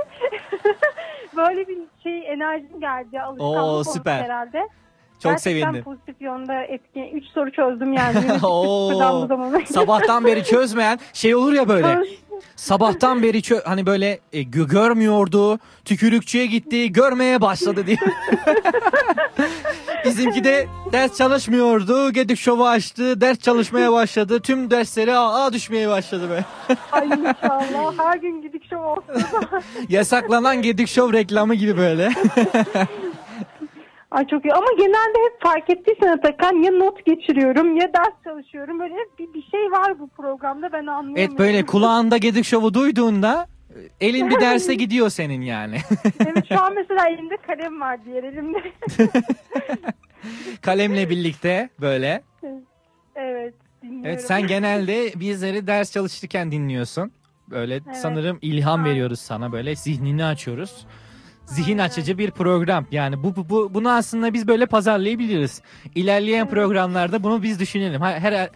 böyle 1.37 1.67
bir 1.67 1.77
şey 2.03 2.31
enerjim 2.33 2.79
geldi. 2.79 3.21
Alışkanlık 3.21 3.57
Oo, 3.63 3.83
süper. 3.83 4.21
herhalde. 4.23 4.67
Çok 5.23 5.31
Gerçekten 5.31 5.51
sevindim. 5.61 5.83
pozitif 5.83 6.21
yönde 6.21 6.53
etki. 6.69 7.11
3 7.13 7.25
soru 7.25 7.51
çözdüm 7.51 7.93
yani. 7.93 8.15
21 8.17 8.33
çift 8.33 8.43
Oo, 8.45 9.27
sabahtan 9.73 10.25
beri 10.25 10.43
çözmeyen 10.43 10.99
şey 11.13 11.35
olur 11.35 11.53
ya 11.53 11.67
böyle. 11.69 11.97
Sabahtan 12.55 13.23
beri 13.23 13.37
çö- 13.39 13.63
hani 13.63 13.85
böyle 13.85 14.19
e, 14.33 14.41
gö- 14.41 14.67
görmüyordu, 14.69 15.59
tükürükçüye 15.85 16.45
gitti, 16.45 16.91
görmeye 16.91 17.41
başladı 17.41 17.87
diye. 17.87 17.97
Bizimki 20.05 20.43
de 20.43 20.67
ders 20.91 21.17
çalışmıyordu, 21.17 22.11
Gedik 22.11 22.39
Şov'u 22.39 22.67
açtı, 22.67 23.21
ders 23.21 23.39
çalışmaya 23.39 23.91
başladı, 23.91 24.39
tüm 24.39 24.71
dersleri 24.71 25.17
A, 25.17 25.53
düşmeye 25.53 25.89
başladı 25.89 26.29
be. 26.29 26.45
Ay 26.91 27.07
inşallah 27.07 27.93
her 27.97 28.17
gün 28.17 28.41
gidik 28.41 28.69
şov 28.69 28.83
olsun. 28.83 29.03
Yasaklanan 29.89 30.61
Gedik 30.61 30.87
Şov 30.87 31.13
reklamı 31.13 31.55
gibi 31.55 31.77
böyle. 31.77 32.09
Ay 34.13 34.27
çok 34.27 34.45
iyi 34.45 34.53
ama 34.53 34.67
genelde 34.77 35.17
hep 35.25 35.41
fark 35.41 35.69
ettiysen 35.69 36.07
Atakan 36.07 36.63
ya 36.63 36.71
not 36.71 37.05
geçiriyorum 37.05 37.75
ya 37.77 37.93
ders 37.93 38.23
çalışıyorum. 38.23 38.79
Böyle 38.79 38.93
hep 38.93 39.19
bir, 39.19 39.33
bir 39.33 39.41
şey 39.51 39.71
var 39.71 39.99
bu 39.99 40.07
programda 40.07 40.71
ben 40.71 40.85
anlayamıyorum. 40.85 41.17
evet 41.17 41.39
böyle 41.39 41.65
kulağında 41.65 42.17
Gedik 42.17 42.45
Şov'u 42.45 42.73
duyduğunda 42.73 43.47
e, 43.69 44.07
elin 44.07 44.29
bir 44.29 44.39
derse 44.39 44.75
gidiyor 44.75 45.09
senin 45.09 45.41
yani. 45.41 45.77
Evet 46.19 46.45
şu 46.49 46.61
an 46.61 46.73
mesela 46.75 47.09
elimde 47.09 47.37
kalem 47.37 47.81
var 47.81 47.99
diğer 48.05 48.23
elimde. 48.23 48.57
Kalemle 50.61 51.09
birlikte 51.09 51.69
böyle. 51.81 52.23
evet 53.15 53.53
dinliyorum. 53.83 54.05
Evet 54.05 54.21
sen 54.21 54.47
genelde 54.47 55.19
bizleri 55.19 55.67
ders 55.67 55.91
çalışırken 55.91 56.51
dinliyorsun. 56.51 57.11
Böyle 57.49 57.79
sanırım 57.93 58.39
ilham 58.41 58.85
veriyoruz 58.85 59.19
sana 59.19 59.51
böyle 59.51 59.75
zihnini 59.75 60.25
açıyoruz. 60.25 60.85
Zihin 61.53 61.77
açıcı 61.77 62.17
bir 62.17 62.31
program. 62.31 62.85
Yani 62.91 63.23
bu, 63.23 63.35
bu, 63.35 63.49
bu 63.49 63.73
bunu 63.73 63.91
aslında 63.91 64.33
biz 64.33 64.47
böyle 64.47 64.65
pazarlayabiliriz. 64.65 65.61
İlerleyen 65.95 66.49
programlarda 66.49 67.23
bunu 67.23 67.43
biz 67.43 67.59
düşünelim. 67.59 68.01
Her 68.01 68.49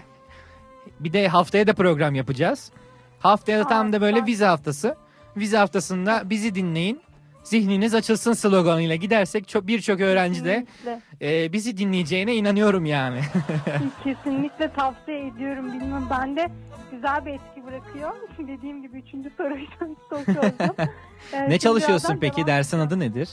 bir 1.00 1.14
de 1.14 1.28
haftaya 1.28 1.68
da 1.68 1.74
program 1.74 2.16
yapacağız. 2.16 2.72
Haftaya 3.20 3.60
da 3.60 3.68
tam 3.68 3.94
da 3.94 4.02
böyle 4.02 4.26
vize 4.26 4.46
haftası. 4.46 4.96
Vize 5.38 5.58
haftasında 5.58 6.22
bizi 6.30 6.56
dinleyin. 6.56 7.02
Zihniniz 7.44 7.96
açılsın 7.96 8.34
sloganıyla 8.34 8.96
gidersek 8.96 9.48
çok 9.48 9.68
birçok 9.68 10.00
öğrenci 10.02 10.46
de 10.46 10.66
Kesinlikle. 10.84 11.44
e, 11.44 11.54
bizi 11.54 11.78
dinleyeceğine 11.78 12.36
inanıyorum 12.36 12.86
yani. 12.86 13.20
Kesinlikle 14.04 14.72
tavsiye 14.74 15.28
ediyorum. 15.28 15.74
Bilmem 15.74 16.08
ben 16.10 16.36
de 16.36 16.50
güzel 16.92 17.26
bir 17.26 17.34
etki 17.34 17.66
bırakıyor. 17.66 18.12
Dediğim 18.48 18.82
gibi 18.82 18.98
üçüncü 18.98 19.30
soruyu 19.30 19.66
çok 20.10 20.26
çözdüm. 20.26 20.74
Ee, 21.34 21.50
ne 21.50 21.60
çalışıyorsun 21.60 22.18
peki? 22.22 22.36
devam- 22.38 22.48
Dersin 22.48 22.80
adı 22.80 23.00
nedir? 23.00 23.30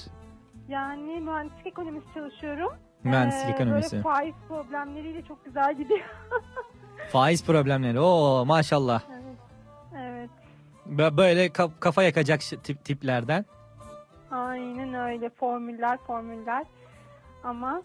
Yani 0.69 1.21
mühendislik 1.21 1.67
ekonomisi 1.67 2.07
çalışıyorum. 2.15 2.73
Mühendislik 3.05 3.49
Ee, 3.49 3.53
ekonomisi. 3.53 3.93
Böyle 3.93 4.03
faiz 4.03 4.35
problemleriyle 4.49 5.23
çok 5.23 5.45
güzel 5.45 5.75
gidiyor. 5.77 6.01
Faiz 7.13 7.45
problemleri. 7.47 8.01
Oo 8.01 8.45
maşallah. 8.47 9.03
evet. 9.99 10.31
Bö- 10.89 11.17
Böyle 11.17 11.47
ka- 11.47 11.71
kafa 11.81 12.03
yakacak 12.03 12.41
tip 12.41 12.85
tiplerden. 12.85 13.45
Aynen 14.31 14.95
öyle. 14.95 15.31
Formüller 15.31 15.99
formüller. 16.07 16.67
Ama 17.45 17.83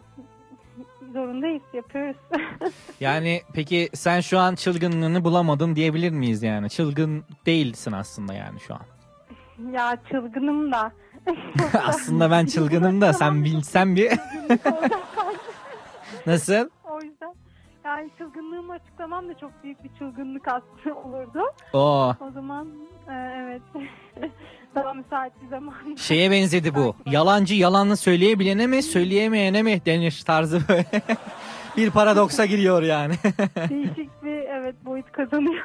zorundayız 1.14 1.62
yapıyoruz. 1.74 2.18
Yani 3.00 3.42
peki 3.54 3.90
sen 3.94 4.20
şu 4.22 4.40
an 4.40 4.56
çılgınlığını 4.56 5.24
bulamadın 5.24 5.76
diyebilir 5.76 6.10
miyiz 6.10 6.44
yani? 6.44 6.70
Çılgın 6.70 7.24
değilsin 7.46 7.92
aslında 7.92 8.34
yani 8.34 8.60
şu 8.60 8.74
an. 8.74 8.82
ya 9.74 9.98
çılgınım 10.12 10.72
da. 10.72 10.92
aslında 11.86 12.32
ben 12.32 12.46
çılgınım 12.46 13.02
da 13.02 13.14
sen 13.14 13.44
bilsen 13.44 13.96
bir. 13.96 14.12
Nasıl? 16.26 16.70
Yani 17.98 18.10
çılgınlığımı 18.18 18.74
açıklamam 18.74 19.30
da 19.30 19.38
çok 19.38 19.52
büyük 19.64 19.84
bir 19.84 19.90
çılgınlık 20.00 20.48
aslında 20.48 20.96
olurdu. 21.08 21.40
Oo. 21.74 22.14
O 22.20 22.32
zaman 22.32 22.68
e, 23.10 23.14
evet. 23.14 23.62
Daha 24.76 24.94
müsait 24.94 25.34
bir 25.44 25.48
zaman. 25.48 25.74
Şeye 25.98 26.32
benzedi 26.32 26.76
bu. 26.76 26.96
Yalancı 27.06 27.56
yalanını 27.56 27.98
söyleyebilene 27.98 28.68
mi 28.68 28.84
söyleyemeyene 28.84 29.64
mi 29.64 29.82
denir 29.86 30.24
tarzı 30.26 30.62
böyle. 30.70 30.86
bir 31.78 31.92
paradoksa 31.92 32.46
giriyor 32.46 32.84
yani. 32.84 33.14
Değişik 33.70 34.24
bir 34.24 34.30
evet 34.50 34.76
boyut 34.86 35.12
kazanıyor. 35.12 35.64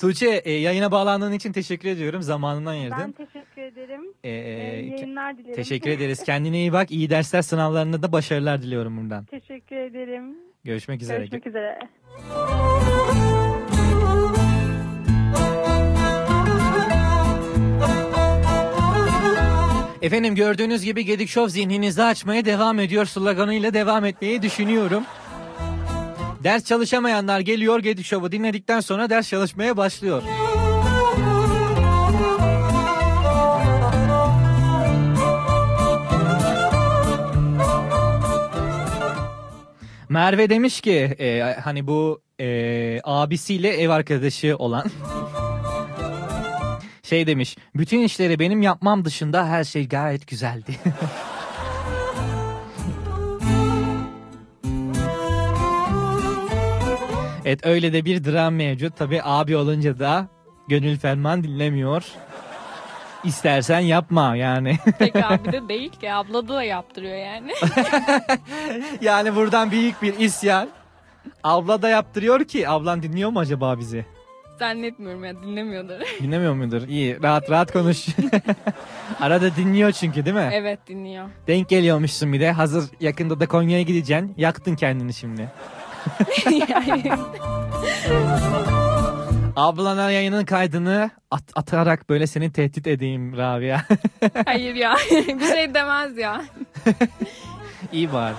Tuğçe 0.00 0.28
e, 0.44 0.52
yayına 0.52 0.92
bağlandığın 0.92 1.32
için 1.32 1.52
teşekkür 1.52 1.88
ediyorum. 1.88 2.22
Zamanından 2.22 2.70
ayırdın. 2.70 2.98
ben 3.00 3.12
teşekkür 3.26 3.62
ederim. 3.62 4.00
Ee, 4.24 4.30
Ee, 4.30 4.86
yayınlar 4.86 5.38
dilerim. 5.38 5.54
Teşekkür 5.54 5.90
ederiz. 5.90 6.24
Kendine 6.24 6.56
iyi 6.58 6.72
bak. 6.72 6.90
İyi 6.90 7.10
dersler 7.10 7.42
sınavlarında 7.42 8.02
da 8.02 8.12
başarılar 8.12 8.62
diliyorum 8.62 8.96
buradan. 9.02 9.24
Teşekkür 9.24 9.76
ederim. 9.76 10.36
Görüşmek 10.64 11.02
üzere. 11.02 11.18
Görüşmek 11.18 11.46
üzere. 11.46 11.78
Efendim 20.02 20.34
gördüğünüz 20.34 20.84
gibi 20.84 21.04
Gedik 21.04 21.28
Show 21.28 21.50
zihninizi 21.50 22.02
açmaya 22.02 22.44
devam 22.44 22.80
ediyor 22.80 23.04
sloganıyla 23.04 23.74
devam 23.74 24.04
etmeyi 24.04 24.42
düşünüyorum. 24.42 25.04
Ders 26.44 26.64
çalışamayanlar 26.64 27.40
geliyor 27.40 27.78
Gedik 27.78 28.06
Show'u 28.06 28.32
dinledikten 28.32 28.80
sonra 28.80 29.10
ders 29.10 29.28
çalışmaya 29.28 29.76
başlıyor. 29.76 30.22
Merve 40.12 40.50
demiş 40.50 40.80
ki 40.80 41.16
e, 41.18 41.56
hani 41.64 41.86
bu 41.86 42.22
e, 42.40 43.00
abisiyle 43.04 43.68
ev 43.68 43.90
arkadaşı 43.90 44.56
olan 44.56 44.84
şey 47.02 47.26
demiş. 47.26 47.56
Bütün 47.74 48.02
işleri 48.02 48.38
benim 48.38 48.62
yapmam 48.62 49.04
dışında 49.04 49.48
her 49.48 49.64
şey 49.64 49.88
gayet 49.88 50.26
güzeldi. 50.26 50.72
evet 57.44 57.66
öyle 57.66 57.92
de 57.92 58.04
bir 58.04 58.24
dram 58.24 58.54
mevcut. 58.54 58.96
Tabi 58.96 59.20
abi 59.22 59.56
olunca 59.56 59.98
da 59.98 60.28
gönül 60.68 60.98
ferman 60.98 61.44
dinlemiyor. 61.44 62.04
İstersen 63.24 63.80
yapma 63.80 64.36
yani. 64.36 64.78
Tek 64.98 65.16
abi 65.16 65.52
de 65.52 65.68
değil 65.68 65.92
ki 65.92 66.12
abla 66.12 66.48
da 66.48 66.62
yaptırıyor 66.62 67.16
yani. 67.16 67.52
yani 69.00 69.36
buradan 69.36 69.70
büyük 69.70 70.02
bir 70.02 70.18
isyan. 70.18 70.68
Abla 71.44 71.82
da 71.82 71.88
yaptırıyor 71.88 72.44
ki 72.44 72.68
ablan 72.68 73.02
dinliyor 73.02 73.30
mu 73.30 73.38
acaba 73.38 73.78
bizi? 73.78 74.06
Zannetmiyorum 74.58 75.24
ya 75.24 75.42
dinlemiyordur. 75.42 76.00
Dinlemiyor 76.22 76.54
mudur? 76.54 76.82
İyi 76.88 77.22
rahat 77.22 77.50
rahat 77.50 77.72
konuş. 77.72 78.06
Arada 79.20 79.56
dinliyor 79.56 79.92
çünkü 79.92 80.24
değil 80.24 80.36
mi? 80.36 80.50
evet 80.52 80.78
dinliyor. 80.88 81.28
Denk 81.46 81.68
geliyormuşsun 81.68 82.32
bir 82.32 82.40
de. 82.40 82.52
Hazır 82.52 82.84
yakında 83.00 83.40
da 83.40 83.46
Konya'ya 83.46 83.82
gideceksin. 83.82 84.34
Yaktın 84.36 84.74
kendini 84.76 85.14
şimdi. 85.14 85.48
yani 86.68 87.02
Ablana 89.56 90.10
yayının 90.10 90.44
kaydını 90.44 91.10
at 91.30 91.42
atarak 91.54 92.08
böyle 92.08 92.26
seni 92.26 92.52
tehdit 92.52 92.86
edeyim 92.86 93.36
Rabia. 93.36 93.80
Hayır 94.44 94.74
ya 94.74 94.96
bir 95.10 95.54
şey 95.54 95.74
demez 95.74 96.18
ya. 96.18 96.44
İyi 97.92 98.12
var. 98.12 98.32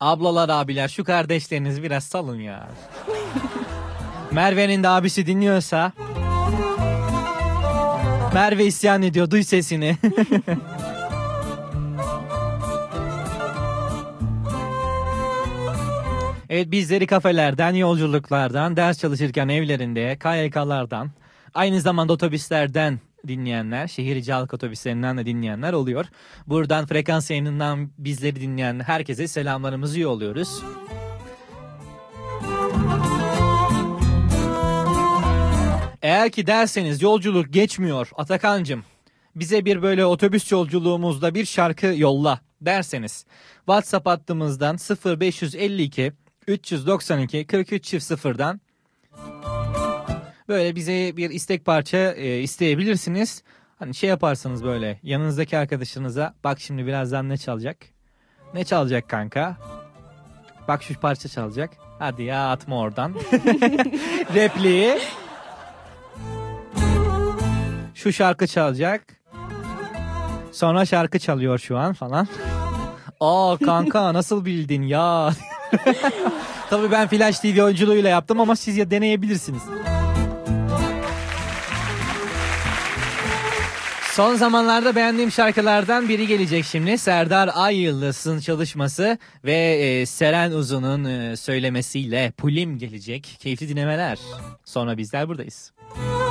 Ablalar 0.00 0.48
abiler 0.48 0.88
şu 0.88 1.04
kardeşleriniz 1.04 1.82
biraz 1.82 2.04
salın 2.04 2.40
ya. 2.40 2.68
Merve'nin 4.30 4.82
de 4.82 4.88
abisi 4.88 5.26
dinliyorsa. 5.26 5.92
Merve 8.34 8.64
isyan 8.64 9.02
ediyor 9.02 9.30
duy 9.30 9.42
sesini. 9.42 9.96
Evet 16.50 16.70
bizleri 16.70 17.06
kafelerden, 17.06 17.74
yolculuklardan, 17.74 18.76
ders 18.76 18.98
çalışırken 18.98 19.48
evlerinde, 19.48 20.18
KYK'lardan, 20.18 21.10
aynı 21.54 21.80
zamanda 21.80 22.12
otobüslerden 22.12 23.00
dinleyenler, 23.28 23.88
şehir 23.88 24.16
içi 24.16 24.32
halk 24.32 24.54
otobüslerinden 24.54 25.18
de 25.18 25.26
dinleyenler 25.26 25.72
oluyor. 25.72 26.06
Buradan 26.46 26.86
frekans 26.86 27.30
yayınından 27.30 27.90
bizleri 27.98 28.40
dinleyen 28.40 28.80
herkese 28.80 29.28
selamlarımızı 29.28 30.00
yolluyoruz. 30.00 30.62
Eğer 36.02 36.30
ki 36.30 36.46
derseniz 36.46 37.02
yolculuk 37.02 37.52
geçmiyor 37.52 38.10
Atakan'cım 38.16 38.84
bize 39.36 39.64
bir 39.64 39.82
böyle 39.82 40.06
otobüs 40.06 40.52
yolculuğumuzda 40.52 41.34
bir 41.34 41.44
şarkı 41.44 41.86
yolla 41.86 42.40
derseniz 42.60 43.24
WhatsApp 43.56 44.06
hattımızdan 44.06 44.76
0552 45.20 46.12
392 46.46 47.46
43 47.46 47.84
çift 47.84 48.04
sıfırdan 48.04 48.60
böyle 50.48 50.74
bize 50.76 51.16
bir 51.16 51.30
istek 51.30 51.64
parça 51.64 51.98
e, 51.98 52.40
isteyebilirsiniz. 52.40 53.42
Hani 53.78 53.94
şey 53.94 54.10
yaparsınız 54.10 54.64
böyle 54.64 55.00
yanınızdaki 55.02 55.58
arkadaşınıza 55.58 56.34
bak 56.44 56.60
şimdi 56.60 56.86
birazdan 56.86 57.28
ne 57.28 57.36
çalacak? 57.36 57.76
Ne 58.54 58.64
çalacak 58.64 59.08
kanka? 59.08 59.56
Bak 60.68 60.82
şu 60.82 61.00
parça 61.00 61.28
çalacak. 61.28 61.70
Hadi 61.98 62.22
ya 62.22 62.50
atma 62.50 62.78
oradan. 62.78 63.14
Repliği. 64.34 64.98
Şu 67.94 68.12
şarkı 68.12 68.46
çalacak. 68.46 69.02
Sonra 70.52 70.86
şarkı 70.86 71.18
çalıyor 71.18 71.58
şu 71.58 71.78
an 71.78 71.92
falan. 71.92 72.28
Aa 73.20 73.56
kanka 73.64 74.14
nasıl 74.14 74.44
bildin 74.44 74.82
ya? 74.82 75.30
Tabii 76.70 76.90
ben 76.90 77.08
Flash 77.08 77.38
TV 77.38 77.62
oyunculuğuyla 77.62 78.10
yaptım 78.10 78.40
ama 78.40 78.56
siz 78.56 78.76
ya 78.76 78.90
deneyebilirsiniz. 78.90 79.62
Son 84.16 84.34
zamanlarda 84.34 84.96
beğendiğim 84.96 85.30
şarkılardan 85.32 86.08
biri 86.08 86.26
gelecek 86.26 86.64
şimdi. 86.64 86.98
Serdar 86.98 87.50
Ay 87.54 87.88
çalışması 88.40 89.18
ve 89.44 89.54
e, 89.54 90.06
Seren 90.06 90.50
Uzun'un 90.50 91.04
e, 91.04 91.36
söylemesiyle 91.36 92.32
Pulim 92.36 92.78
gelecek. 92.78 93.36
Keyifli 93.40 93.68
dinlemeler. 93.68 94.18
Sonra 94.64 94.98
bizler 94.98 95.28
buradayız. 95.28 95.72
Kar 95.94 96.25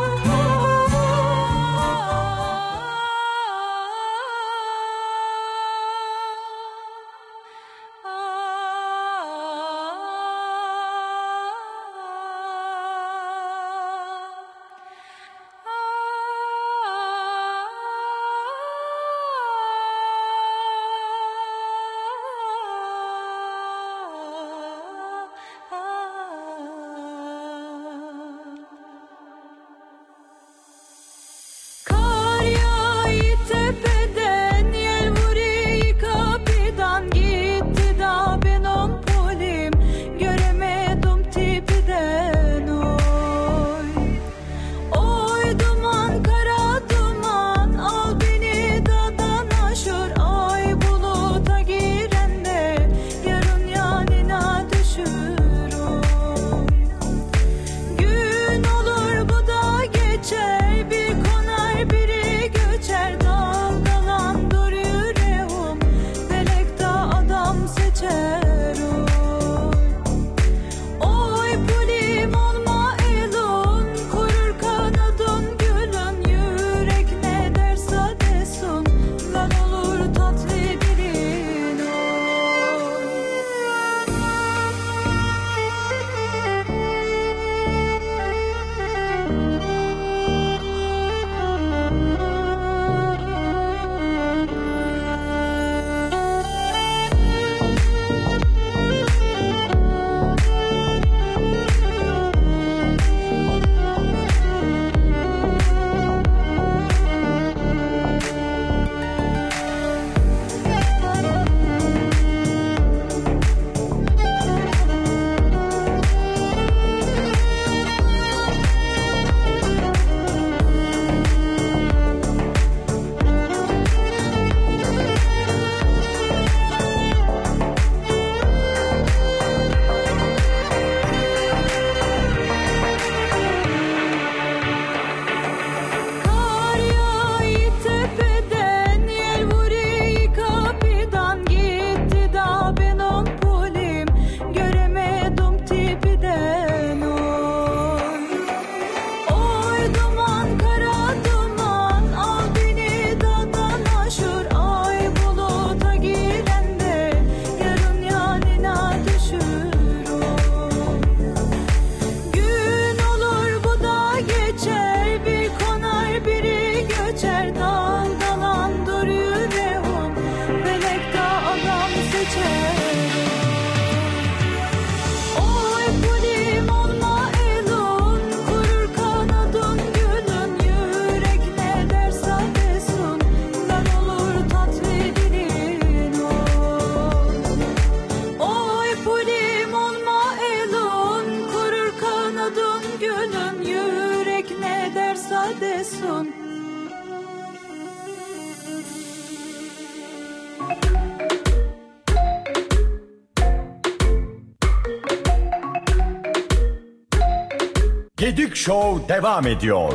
devam 209.10 209.48
ediyor. 209.48 209.94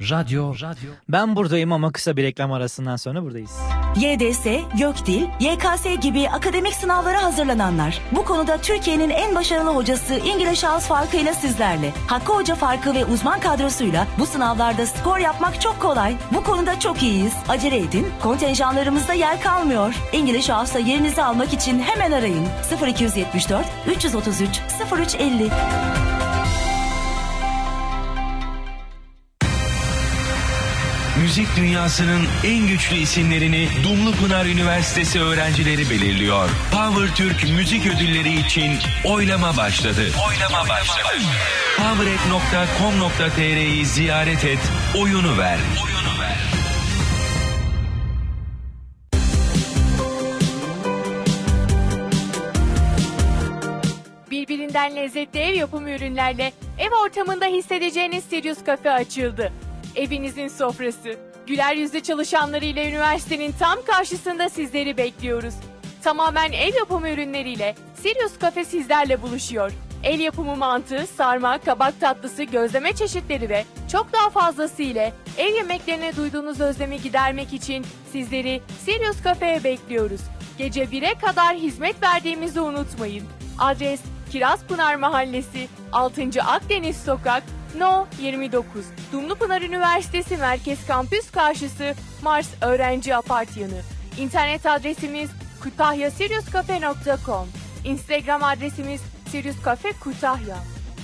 Radyo, 0.00 0.54
radyo. 0.54 0.90
Ben 1.08 1.36
buradayım 1.36 1.72
ama 1.72 1.92
kısa 1.92 2.16
bir 2.16 2.22
reklam 2.22 2.52
arasından 2.52 2.96
sonra 2.96 3.22
buradayız. 3.22 3.58
YDS, 3.96 4.46
YÖKDİL, 4.78 5.26
YKS 5.40 6.00
gibi 6.00 6.28
akademik 6.30 6.74
sınavlara 6.74 7.22
hazırlananlar. 7.22 8.00
Bu 8.12 8.24
konuda 8.24 8.58
Türkiye'nin 8.58 9.10
en 9.10 9.34
başarılı 9.34 9.70
hocası 9.70 10.14
İngiliz 10.14 10.64
House 10.64 10.86
farkıyla 10.86 11.34
sizlerle. 11.34 11.92
Hakkı 12.06 12.32
Hoca 12.32 12.54
farkı 12.54 12.94
ve 12.94 13.04
uzman 13.04 13.40
kadrosuyla 13.40 14.06
bu 14.18 14.26
sınavlarda 14.26 14.86
skor 14.86 15.18
yapmak 15.18 15.60
çok 15.60 15.80
kolay. 15.80 16.16
Bu 16.34 16.44
konuda 16.44 16.80
çok 16.80 17.02
iyiyiz. 17.02 17.32
Acele 17.48 17.78
edin. 17.78 18.06
Kontenjanlarımızda 18.22 19.12
yer 19.12 19.40
kalmıyor. 19.40 19.94
İngiliz 20.12 20.48
House'la 20.48 20.80
yerinizi 20.80 21.22
almak 21.22 21.52
için 21.52 21.80
hemen 21.80 22.12
arayın. 22.12 22.46
0274 22.86 23.66
333 23.86 24.60
0350. 24.92 25.50
Müzik 31.26 31.56
dünyasının 31.56 32.22
en 32.44 32.66
güçlü 32.66 32.96
isimlerini 32.96 33.68
Dumlupınar 33.84 34.46
Üniversitesi 34.46 35.20
öğrencileri 35.20 35.90
belirliyor. 35.90 36.48
Power 36.70 37.14
Türk 37.14 37.44
Müzik 37.56 37.86
Ödülleri 37.86 38.40
için 38.40 38.72
oylama 39.04 39.56
başladı. 39.56 40.02
Oylama 40.28 40.68
başladı. 40.68 41.08
powerek.com.tr'yi 41.76 43.86
ziyaret 43.86 44.44
et, 44.44 44.58
oyunu 44.98 45.38
ver. 45.38 45.58
Oyunu 45.84 46.20
ver. 46.20 46.36
Birbirinden 54.30 54.96
lezzetli 54.96 55.40
ev 55.40 55.54
yapımı 55.54 55.90
ürünlerle 55.90 56.52
ev 56.78 56.90
ortamında 57.04 57.46
hissedeceğiniz 57.46 58.24
Sirius 58.24 58.58
Cafe 58.66 58.90
açıldı. 58.90 59.52
Evinizin 59.96 60.48
sofrası. 60.48 61.16
Güler 61.46 61.76
yüzlü 61.76 62.00
çalışanlarıyla 62.00 62.84
üniversitenin 62.84 63.54
tam 63.58 63.78
karşısında 63.86 64.48
sizleri 64.48 64.96
bekliyoruz. 64.96 65.54
Tamamen 66.02 66.52
ev 66.52 66.74
yapımı 66.74 67.10
ürünleriyle 67.10 67.74
Sirius 68.02 68.32
Cafe 68.40 68.64
sizlerle 68.64 69.22
buluşuyor. 69.22 69.72
El 70.02 70.20
yapımı 70.20 70.56
mantı, 70.56 71.06
sarma, 71.16 71.58
kabak 71.58 72.00
tatlısı, 72.00 72.42
gözleme 72.42 72.92
çeşitleri 72.92 73.48
ve 73.48 73.64
çok 73.92 74.12
daha 74.12 74.30
fazlası 74.30 74.82
ile 74.82 75.12
ev 75.38 75.54
yemeklerine 75.54 76.16
duyduğunuz 76.16 76.60
özlemi 76.60 77.02
gidermek 77.02 77.52
için 77.52 77.86
sizleri 78.12 78.62
Sirius 78.84 79.24
Cafe'ye 79.24 79.64
bekliyoruz. 79.64 80.20
Gece 80.58 80.84
1'e 80.84 81.14
kadar 81.14 81.56
hizmet 81.56 82.02
verdiğimizi 82.02 82.60
unutmayın. 82.60 83.24
Adres 83.58 84.00
Kirazpınar 84.32 84.94
Mahallesi, 84.94 85.68
6. 85.92 86.22
Akdeniz 86.46 86.96
Sokak, 86.96 87.42
No 87.78 88.06
29. 88.20 88.84
Dumlupınar 89.12 89.62
Üniversitesi 89.62 90.36
Merkez 90.36 90.86
Kampüs 90.86 91.30
karşısı 91.30 91.94
Mars 92.22 92.48
Öğrenci 92.60 93.16
Apart 93.16 93.56
yanı. 93.56 93.80
İnternet 94.18 94.66
adresimiz 94.66 95.30
kutahyasiriuscafe.com. 95.62 97.48
Instagram 97.84 98.44
adresimiz 98.44 99.00
Sirius 99.30 99.64
Cafe 99.64 99.92
Kütahya. 99.92 100.56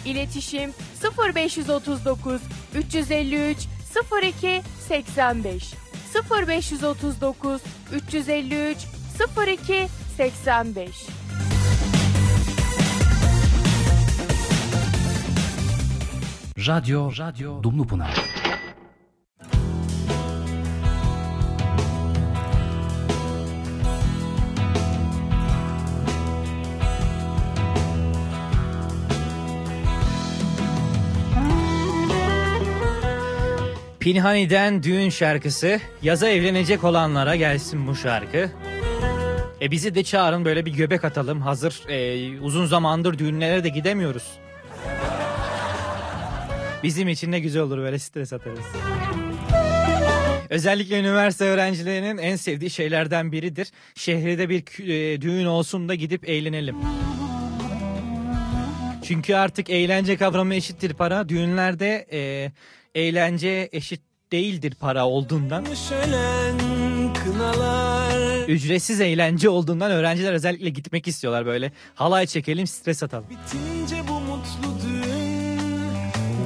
İletişim 0.05 0.73
0539 1.35 2.41
353 2.75 3.59
02 4.23 4.63
85 4.89 5.75
0539 6.31 7.61
353 7.93 8.79
02 9.47 9.89
85 10.17 11.22
Radyo, 16.67 17.13
radyo. 17.19 17.63
Dumlupınar. 17.63 18.11
Pinhani'den 34.01 34.83
düğün 34.83 35.11
şarkısı. 35.11 35.81
Yaza 36.03 36.29
evlenecek 36.29 36.85
olanlara 36.85 37.37
gelsin 37.37 37.87
bu 37.87 37.97
şarkı. 37.97 38.51
E 39.61 39.71
bizi 39.71 39.95
de 39.95 40.05
çağırın 40.05 40.45
böyle 40.45 40.67
bir 40.67 40.73
göbek 40.73 41.05
atalım. 41.05 41.41
Hazır 41.41 41.89
e, 41.89 42.41
uzun 42.41 42.67
zamandır 42.67 43.19
düğünlere 43.19 43.65
de 43.65 43.69
gidemiyoruz. 43.69 44.43
Bizim 46.83 47.09
için 47.09 47.33
ne 47.33 47.41
güzel 47.41 47.63
olur 47.63 47.79
böyle 47.79 47.99
stres 47.99 48.33
atarız. 48.33 48.65
Özellikle 50.51 50.99
üniversite 51.01 51.45
öğrencilerinin 51.45 52.19
en 52.19 52.37
sevdiği 52.37 52.71
şeylerden 52.71 53.33
biridir. 53.33 53.71
Şehirde 53.95 54.49
bir 54.49 54.89
e, 54.89 55.21
düğün 55.21 55.47
olsun 55.47 55.89
da 55.89 55.95
gidip 55.95 56.29
eğlenelim. 56.29 56.77
Çünkü 59.05 59.35
artık 59.35 59.71
eğlence 59.71 60.17
kavramı 60.17 60.55
eşittir 60.55 60.95
para. 60.95 61.29
Düğünlerde 61.29 62.07
e, 62.13 62.53
eğlence 62.95 63.69
eşit 63.73 64.01
değildir 64.33 64.75
para 64.81 65.07
olduğundan. 65.07 65.65
Ücretsiz 68.49 69.01
eğlence 69.01 69.49
olduğundan 69.49 69.91
öğrenciler 69.91 70.33
özellikle 70.33 70.69
gitmek 70.69 71.09
istiyorlar 71.09 71.47
böyle. 71.47 71.73
Halay 71.95 72.27
çekelim 72.27 72.67
stres 72.67 73.03
atalım. 73.03 73.27
Bitince 73.31 73.97
bu 74.09 74.21
mutlu 74.21 74.72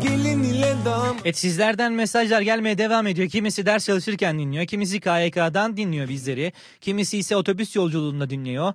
gelin 0.06 0.42
ile 0.42 0.74
dam 0.84 1.16
Evet 1.24 1.38
sizlerden 1.38 1.92
mesajlar 1.92 2.40
gelmeye 2.40 2.78
devam 2.78 3.06
ediyor. 3.06 3.28
Kimisi 3.28 3.66
ders 3.66 3.86
çalışırken 3.86 4.38
dinliyor. 4.38 4.66
Kimisi 4.66 5.00
KYK'dan 5.00 5.76
dinliyor 5.76 6.08
bizleri. 6.08 6.52
Kimisi 6.80 7.18
ise 7.18 7.36
otobüs 7.36 7.76
yolculuğunda 7.76 8.30
dinliyor. 8.30 8.72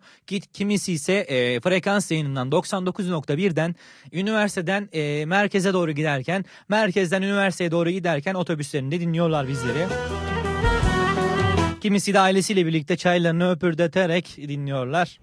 Kimisi 0.53 0.93
ise 0.93 1.13
e, 1.13 1.59
frekans 1.59 2.11
yayınından 2.11 2.49
99.1'den 2.49 3.75
üniversiteden 4.11 4.89
e, 4.93 5.25
merkeze 5.25 5.73
doğru 5.73 5.91
giderken 5.91 6.45
merkezden 6.69 7.21
üniversiteye 7.21 7.71
doğru 7.71 7.89
giderken 7.89 8.33
otobüslerinde 8.33 8.99
dinliyorlar 8.99 9.47
bizleri. 9.47 9.87
Kimisi 11.81 12.13
de 12.13 12.19
ailesiyle 12.19 12.65
birlikte 12.65 12.97
çaylarını 12.97 13.51
öpürdeterek 13.51 14.37
dinliyorlar. 14.37 15.19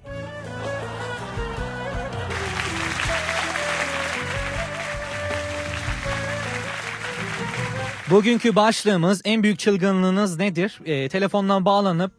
Bugünkü 8.10 8.56
başlığımız 8.56 9.22
en 9.24 9.42
büyük 9.42 9.58
çılgınlığınız 9.58 10.38
nedir? 10.38 10.80
Ee, 10.84 11.08
telefondan 11.08 11.64
bağlanıp 11.64 12.12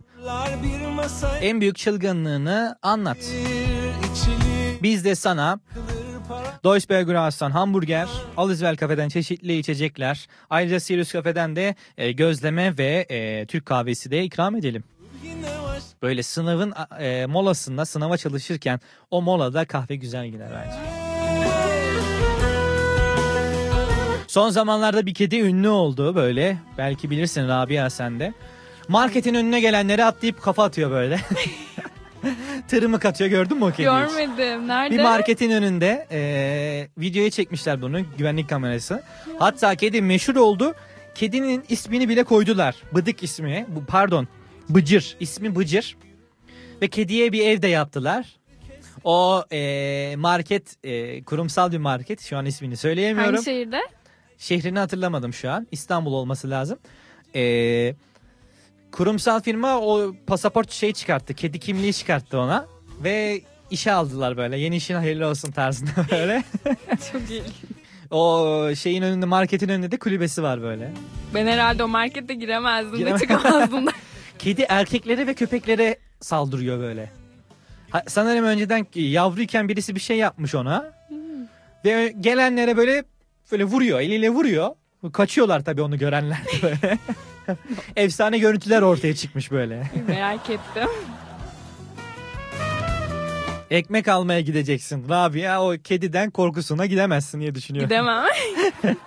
en 1.42 1.62
büyük 1.62 1.78
çılgınlığını 1.78 2.78
anlat. 2.82 3.18
Biz 4.84 5.06
de 5.06 5.16
sana 5.16 5.60
Deutsche 6.64 6.90
Belgras'tan 6.90 7.52
hamburger, 7.52 8.08
Alizvel 8.38 8.76
Kafe'den 8.76 9.10
çeşitli 9.10 9.58
içecekler, 9.58 10.28
ayrıca 10.50 10.80
Sirius 10.80 11.12
Kafe'den 11.12 11.56
de 11.56 11.76
e, 11.98 12.12
gözleme 12.12 12.78
ve 12.78 13.06
e, 13.10 13.46
Türk 13.46 13.66
kahvesi 13.66 14.12
de 14.12 14.24
ikram 14.24 14.56
edelim. 14.56 14.84
Böyle 16.02 16.24
sınavın 16.24 16.74
e, 17.00 17.26
molasında 17.26 17.86
sınava 17.86 18.18
çalışırken 18.18 18.80
o 19.12 19.22
molada 19.22 19.66
kahve 19.66 19.96
güzel 19.96 20.28
gider 20.28 20.50
bence. 20.54 20.99
Son 24.30 24.50
zamanlarda 24.50 25.06
bir 25.06 25.14
kedi 25.14 25.40
ünlü 25.40 25.70
oldu 25.70 26.16
böyle. 26.16 26.58
Belki 26.78 27.10
bilirsin 27.10 27.48
Rabia 27.48 27.90
sen 27.90 28.20
de. 28.20 28.34
Marketin 28.88 29.34
önüne 29.34 29.60
gelenleri 29.60 30.04
atlayıp 30.06 30.42
kafa 30.42 30.64
atıyor 30.64 30.92
böyle. 30.92 31.20
Tırmık 32.68 33.06
atıyor 33.06 33.30
gördün 33.30 33.58
mü 33.58 33.66
o 33.66 33.72
kediyi? 33.72 33.90
hiç? 33.90 34.10
Görmedim. 34.10 34.68
Nerede? 34.68 34.98
Bir 34.98 35.04
marketin 35.04 35.52
önünde 35.52 36.08
e, 36.12 36.22
videoya 36.98 37.30
çekmişler 37.30 37.82
bunu 37.82 38.00
güvenlik 38.18 38.50
kamerası. 38.50 39.04
Hatta 39.40 39.76
kedi 39.76 40.02
meşhur 40.02 40.36
oldu. 40.36 40.76
Kedinin 41.16 41.64
ismini 41.70 42.10
bile 42.10 42.24
koydular. 42.24 42.76
Bıdık 42.92 43.24
ismi. 43.24 43.66
Bu 43.70 43.86
pardon. 43.86 44.28
Bıcır. 44.70 45.16
ismi 45.20 45.56
Bıcır. 45.56 45.98
Ve 46.82 46.88
kediye 46.88 47.32
bir 47.32 47.48
ev 47.48 47.62
de 47.62 47.68
yaptılar. 47.68 48.26
O 49.04 49.44
e, 49.52 50.16
market 50.18 50.76
e, 50.84 51.24
kurumsal 51.24 51.72
bir 51.72 51.78
market. 51.78 52.22
Şu 52.22 52.38
an 52.38 52.46
ismini 52.46 52.78
söyleyemiyorum. 52.78 53.34
Hangi 53.34 53.46
şehirde? 53.46 53.82
Şehrini 54.40 54.80
hatırlamadım 54.80 55.34
şu 55.34 55.52
an. 55.52 55.68
İstanbul 55.72 56.14
olması 56.14 56.50
lazım. 56.50 56.80
Ee, 57.36 57.96
kurumsal 58.92 59.42
firma 59.42 59.80
o 59.80 60.16
pasaport 60.28 60.72
şey 60.72 60.94
çıkarttı. 60.94 61.34
Kedi 61.34 61.60
kimliği 61.60 61.94
çıkarttı 61.94 62.40
ona. 62.40 62.66
Ve 63.04 63.42
işe 63.72 63.92
aldılar 63.92 64.38
böyle. 64.38 64.58
Yeni 64.58 64.76
işin 64.76 64.96
hayırlı 64.96 65.28
olsun 65.28 65.52
tarzında 65.52 65.92
böyle. 66.12 66.44
Çok 67.12 67.30
iyi. 67.30 67.44
o 68.12 68.76
şeyin 68.76 69.02
önünde 69.02 69.26
marketin 69.26 69.70
önünde 69.70 69.92
de 69.92 69.98
kulübesi 70.00 70.44
var 70.44 70.62
böyle. 70.62 70.92
Ben 71.34 71.48
herhalde 71.48 71.84
o 71.84 71.88
markete 71.88 72.34
giremezdim 72.34 72.98
Giremem. 72.98 73.20
de 73.20 73.22
çıkamazdım 73.22 73.88
da. 73.88 73.92
Kedi 74.40 74.66
erkeklere 74.70 75.28
ve 75.28 75.34
köpeklere 75.34 75.98
saldırıyor 76.22 76.80
böyle. 76.80 77.12
Ha, 77.90 78.04
sanırım 78.08 78.46
önceden 78.46 78.88
yavruyken 78.96 79.70
birisi 79.70 79.96
bir 79.96 80.00
şey 80.00 80.18
yapmış 80.18 80.56
ona. 80.56 80.92
Ve 81.86 82.14
gelenlere 82.20 82.78
böyle 82.78 83.04
böyle 83.52 83.64
vuruyor, 83.64 84.00
eliyle 84.00 84.30
vuruyor. 84.30 84.70
Kaçıyorlar 85.14 85.64
tabii 85.66 85.82
onu 85.82 85.98
görenler 85.98 86.42
böyle. 86.64 86.98
Efsane 87.96 88.38
görüntüler 88.38 88.82
ortaya 88.82 89.16
çıkmış 89.16 89.52
böyle. 89.52 89.84
Merak 90.08 90.50
ettim. 90.50 90.90
Ekmek 93.70 94.08
almaya 94.08 94.42
gideceksin. 94.42 95.10
Rabia 95.10 95.64
o 95.64 95.76
kediden 95.84 96.32
korkusuna 96.32 96.86
gidemezsin 96.86 97.42
diye 97.42 97.56
düşünüyorum. 97.56 97.90
Gidemem. 97.90 98.26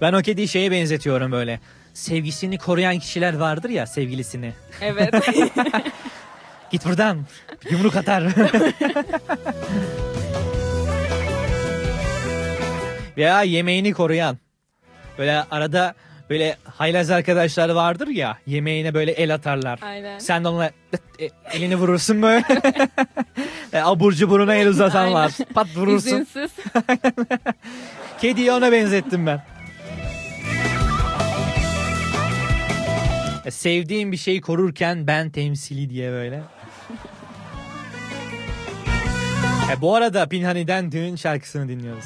Ben 0.00 0.12
o 0.12 0.22
kediyi 0.22 0.48
şeye 0.48 0.70
benzetiyorum 0.70 1.32
böyle. 1.32 1.60
Sevgisini 1.94 2.58
koruyan 2.58 2.98
kişiler 2.98 3.34
vardır 3.34 3.70
ya 3.70 3.86
sevgilisini. 3.86 4.52
Evet. 4.80 5.14
Git 6.70 6.84
buradan. 6.86 7.18
Yumruk 7.70 7.96
atar. 7.96 8.24
Veya 13.16 13.42
yemeğini 13.42 13.92
koruyan. 13.92 14.38
Böyle 15.18 15.44
arada 15.50 15.94
böyle 16.30 16.56
haylaz 16.64 17.10
arkadaşlar 17.10 17.68
vardır 17.68 18.08
ya 18.08 18.38
yemeğine 18.46 18.94
böyle 18.94 19.12
el 19.12 19.34
atarlar. 19.34 19.78
Aynen. 19.82 20.18
Sen 20.18 20.44
de 20.44 20.48
onunla 20.48 20.70
e, 21.20 21.30
elini 21.52 21.76
vurursun 21.76 22.22
böyle. 22.22 22.44
e, 23.72 23.78
abur 23.78 24.12
cuburuna 24.12 24.54
el 24.54 24.68
uzatanlar. 24.68 25.32
Aynen. 25.38 25.52
Pat 25.54 25.66
vurursun. 25.76 26.10
İzinsiz. 26.10 26.50
Kediyi 28.20 28.52
ona 28.52 28.72
benzettim 28.72 29.26
ben. 29.26 29.53
E, 33.44 33.50
Sevdiğim 33.50 34.12
bir 34.12 34.16
şeyi 34.16 34.40
korurken 34.40 35.06
ben 35.06 35.30
temsili 35.30 35.90
diye 35.90 36.10
böyle. 36.10 36.42
E, 39.72 39.80
bu 39.80 39.94
arada 39.94 40.28
Pinhani'den 40.28 40.92
düğün 40.92 41.16
şarkısını 41.16 41.68
dinliyoruz. 41.68 42.04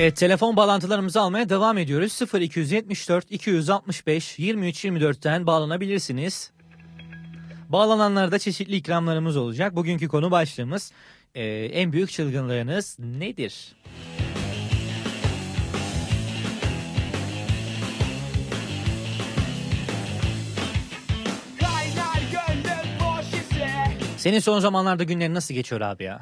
Evet, 0.00 0.16
telefon 0.16 0.56
bağlantılarımızı 0.56 1.20
almaya 1.20 1.48
devam 1.48 1.78
ediyoruz. 1.78 2.20
0274 2.34 3.30
265 3.30 4.38
23 4.38 4.84
24'ten 4.84 5.46
bağlanabilirsiniz. 5.46 6.50
Bağlananlarda 7.68 8.38
çeşitli 8.38 8.76
ikramlarımız 8.76 9.36
olacak. 9.36 9.76
Bugünkü 9.76 10.08
konu 10.08 10.30
başlığımız 10.30 10.92
e, 11.34 11.44
en 11.64 11.92
büyük 11.92 12.10
çılgınlığınız 12.10 12.98
nedir? 12.98 13.76
Senin 24.16 24.38
son 24.38 24.60
zamanlarda 24.60 25.04
günlerin 25.04 25.34
nasıl 25.34 25.54
geçiyor 25.54 25.80
abi 25.80 26.04
ya? 26.04 26.20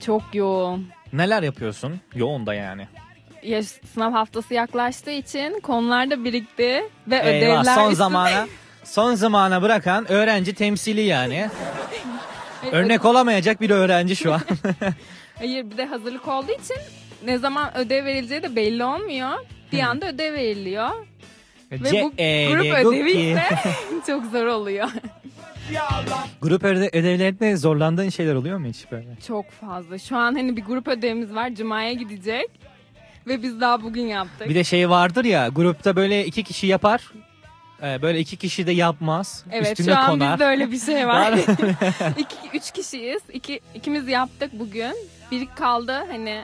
Çok 0.00 0.34
yoğun. 0.34 0.97
Neler 1.12 1.42
yapıyorsun? 1.42 2.00
Yoğun 2.14 2.46
da 2.46 2.54
yani. 2.54 2.88
Ya 3.42 3.62
sınav 3.62 4.12
haftası 4.12 4.54
yaklaştığı 4.54 5.10
için 5.10 5.60
konular 5.60 6.10
da 6.10 6.24
birikti 6.24 6.82
ve 7.08 7.16
Eyvah, 7.16 7.26
ödevler 7.28 7.64
son 7.74 7.82
üstüne- 7.82 7.94
zamana 7.94 8.46
son 8.84 9.14
zamana 9.14 9.62
bırakan 9.62 10.10
öğrenci 10.12 10.54
temsili 10.54 11.00
yani. 11.00 11.48
Örnek 12.72 13.04
olamayacak 13.04 13.60
bir 13.60 13.70
öğrenci 13.70 14.16
şu 14.16 14.32
an. 14.32 14.40
Hayır 15.38 15.70
bir 15.70 15.76
de 15.76 15.84
hazırlık 15.84 16.28
olduğu 16.28 16.52
için 16.52 16.76
ne 17.24 17.38
zaman 17.38 17.76
ödev 17.78 18.04
verileceği 18.04 18.42
de 18.42 18.56
belli 18.56 18.84
olmuyor. 18.84 19.30
Bir 19.72 19.80
anda 19.80 20.08
ödev 20.08 20.32
veriliyor. 20.34 20.90
Ve 21.72 21.80
bu 21.80 21.84
C- 21.84 22.00
grup 22.00 22.20
E- 22.20 22.74
ödevi 22.74 23.10
ise 23.12 23.44
çok 24.06 24.24
zor 24.26 24.46
oluyor. 24.46 24.88
Grup 26.42 26.64
öde- 26.64 26.90
ödevlerinde 26.98 27.56
zorlandığın 27.56 28.08
şeyler 28.08 28.34
oluyor 28.34 28.58
mu 28.58 28.66
hiç 28.66 28.90
böyle? 28.92 29.08
Çok 29.26 29.50
fazla. 29.50 29.98
Şu 29.98 30.16
an 30.16 30.34
hani 30.34 30.56
bir 30.56 30.64
grup 30.64 30.88
ödevimiz 30.88 31.34
var. 31.34 31.50
Cuma'ya 31.54 31.92
gidecek. 31.92 32.50
Ve 33.26 33.42
biz 33.42 33.60
daha 33.60 33.82
bugün 33.82 34.06
yaptık. 34.06 34.48
Bir 34.48 34.54
de 34.54 34.64
şey 34.64 34.90
vardır 34.90 35.24
ya 35.24 35.48
grupta 35.48 35.96
böyle 35.96 36.26
iki 36.26 36.42
kişi 36.44 36.66
yapar. 36.66 37.12
e, 37.82 38.02
Böyle 38.02 38.18
iki 38.18 38.36
kişi 38.36 38.66
de 38.66 38.72
yapmaz. 38.72 39.44
Evet 39.52 39.78
üstüne 39.80 39.94
şu 39.94 40.00
an 40.00 40.06
konar. 40.10 40.32
bizde 40.32 40.44
öyle 40.44 40.70
bir 40.72 40.78
şey 40.80 41.06
var. 41.06 41.32
İki, 42.18 42.36
üç 42.54 42.70
kişiyiz. 42.70 43.22
İki, 43.32 43.60
ikimiz 43.74 44.08
yaptık 44.08 44.50
bugün. 44.52 44.94
Biri 45.30 45.46
kaldı 45.54 45.92
hani 46.10 46.42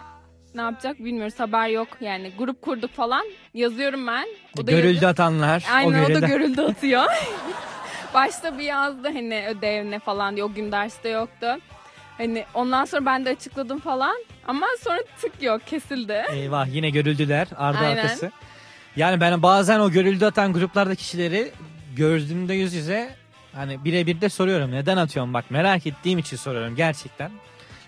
ne 0.54 0.60
yapacak 0.60 0.98
bilmiyoruz 0.98 1.40
haber 1.40 1.68
yok 1.68 1.88
yani 2.00 2.32
grup 2.38 2.62
kurduk 2.62 2.90
falan 2.92 3.24
yazıyorum 3.54 4.06
ben. 4.06 4.26
O 4.58 4.66
da 4.66 4.70
Görüldü 4.70 4.86
yazıyor. 4.94 5.10
atanlar. 5.10 5.64
Aynen 5.72 6.04
o, 6.04 6.04
da 6.04 6.08
görüldü. 6.12 6.26
görüldü 6.26 6.60
atıyor. 6.62 7.04
Başta 8.14 8.58
bir 8.58 8.64
yazdı 8.64 9.08
hani 9.08 9.46
ödev 9.48 9.90
ne 9.90 9.98
falan 9.98 10.34
diye 10.36 10.44
o 10.44 10.52
gün 10.52 10.72
derste 10.72 11.08
yoktu. 11.08 11.46
Hani 12.18 12.44
ondan 12.54 12.84
sonra 12.84 13.06
ben 13.06 13.24
de 13.24 13.30
açıkladım 13.30 13.80
falan 13.80 14.24
ama 14.46 14.66
sonra 14.84 14.98
tık 15.20 15.42
yok 15.42 15.66
kesildi. 15.66 16.22
Eyvah 16.32 16.66
yine 16.74 16.90
görüldüler 16.90 17.48
ardı 17.56 17.78
Aynen. 17.78 17.96
arkası. 17.96 18.32
Yani 18.96 19.20
ben 19.20 19.42
bazen 19.42 19.80
o 19.80 19.90
görüldü 19.90 20.24
atan 20.24 20.52
gruplarda 20.52 20.94
kişileri 20.94 21.52
gördüğümde 21.96 22.54
yüz 22.54 22.74
yüze 22.74 23.10
hani 23.54 23.84
birebir 23.84 24.20
de 24.20 24.28
soruyorum 24.28 24.72
neden 24.72 24.96
atıyorum 24.96 25.34
bak 25.34 25.50
merak 25.50 25.86
ettiğim 25.86 26.18
için 26.18 26.36
soruyorum 26.36 26.76
gerçekten. 26.76 27.30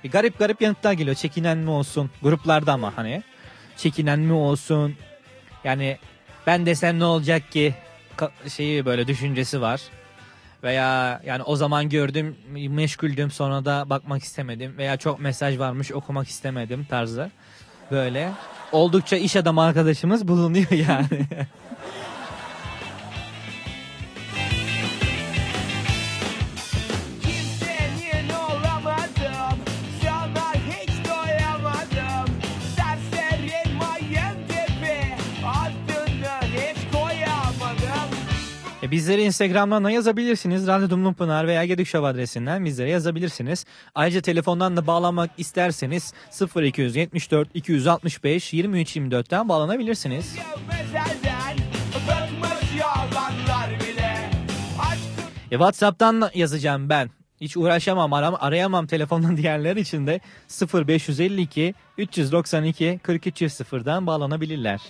Bir 0.05 0.11
garip 0.11 0.39
garip 0.39 0.63
yanıtlar 0.63 0.93
geliyor 0.93 1.17
çekinen 1.17 1.59
mi 1.59 1.71
olsun 1.71 2.11
gruplarda 2.23 2.73
ama 2.73 2.93
hani 2.97 3.23
çekinen 3.77 4.19
mi 4.21 4.33
olsun 4.33 4.95
yani 5.65 5.99
ben 6.47 6.67
desem 6.67 6.99
ne 6.99 7.05
olacak 7.05 7.53
ki 7.53 7.75
Ka- 8.17 8.51
şeyi 8.51 8.85
böyle 8.85 9.07
düşüncesi 9.07 9.61
var. 9.61 9.81
Veya 10.67 11.21
yani 11.27 11.43
o 11.43 11.57
zaman 11.57 11.89
gördüm 11.89 12.37
meşguldüm 12.71 13.31
sonra 13.31 13.65
da 13.65 13.91
bakmak 13.91 14.23
istemedim 14.23 14.79
veya 14.79 14.97
çok 14.97 15.21
mesaj 15.21 15.59
varmış 15.59 15.93
okumak 15.93 16.29
istemedim 16.29 16.87
tarzı. 16.91 17.31
Böyle 17.91 18.33
oldukça 18.73 19.17
iş 19.17 19.37
adamı 19.37 19.63
arkadaşımız 19.63 20.29
bulunuyor 20.29 20.71
yani. 20.89 21.27
E, 38.87 38.91
bizleri 38.91 39.23
Instagram'dan 39.23 39.85
da 39.85 39.91
yazabilirsiniz. 39.91 40.67
Radyo 40.67 40.91
Dumlum 40.91 41.15
Pınar 41.15 41.47
veya 41.47 41.65
Gedik 41.65 41.87
Show 41.87 42.09
adresinden 42.09 42.65
bizlere 42.65 42.91
yazabilirsiniz. 42.91 43.65
Ayrıca 43.95 44.21
telefondan 44.21 44.77
da 44.77 44.87
bağlanmak 44.87 45.31
isterseniz 45.39 46.15
0274 46.57 47.49
265 47.55 48.53
23 48.53 48.97
24'ten 48.97 49.49
bağlanabilirsiniz. 49.49 50.37
E, 55.51 55.55
WhatsApp'tan 55.55 56.31
yazacağım 56.35 56.89
ben. 56.89 57.11
Hiç 57.41 57.57
uğraşamam, 57.57 58.13
aram, 58.13 58.37
arayamam 58.41 58.87
telefonun 58.87 59.37
diğerleri 59.43 59.81
için 59.81 60.07
de 60.07 60.21
0552 60.75 61.75
392 61.99 63.01
4300'dan 63.05 64.07
bağlanabilirler. 64.07 64.81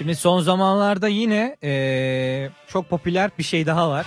Şimdi 0.00 0.16
son 0.16 0.40
zamanlarda 0.40 1.08
yine 1.08 1.56
eee, 1.62 2.50
çok 2.68 2.90
popüler 2.90 3.30
bir 3.38 3.42
şey 3.42 3.66
daha 3.66 3.90
var. 3.90 4.06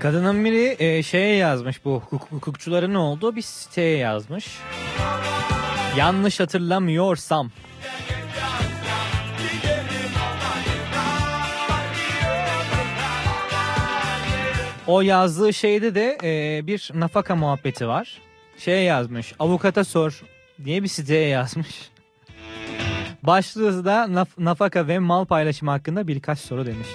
Kadının 0.00 0.44
biri 0.44 0.76
eee, 0.80 1.02
şeye 1.02 1.36
yazmış 1.36 1.84
bu 1.84 2.02
hukuk- 2.10 2.30
hukukçuların 2.30 2.94
olduğu 2.94 3.36
bir 3.36 3.42
siteye 3.42 3.96
yazmış. 3.96 4.46
Yanlış 5.96 6.40
hatırlamıyorsam. 6.40 7.50
O 14.86 15.00
yazdığı 15.00 15.52
şeyde 15.52 15.94
de 15.94 16.18
e, 16.22 16.66
bir 16.66 16.90
nafaka 16.94 17.36
muhabbeti 17.36 17.88
var. 17.88 18.20
Şey 18.58 18.84
yazmış. 18.84 19.34
Avukata 19.38 19.84
sor 19.84 20.22
diye 20.64 20.82
bir 20.82 20.88
siteye 20.88 21.28
yazmış. 21.28 21.90
Başlığı 23.22 23.84
da 23.84 24.04
naf- 24.04 24.38
nafaka 24.44 24.88
ve 24.88 24.98
mal 24.98 25.24
paylaşımı 25.24 25.70
hakkında 25.70 26.08
birkaç 26.08 26.38
soru 26.38 26.66
demiş. 26.66 26.88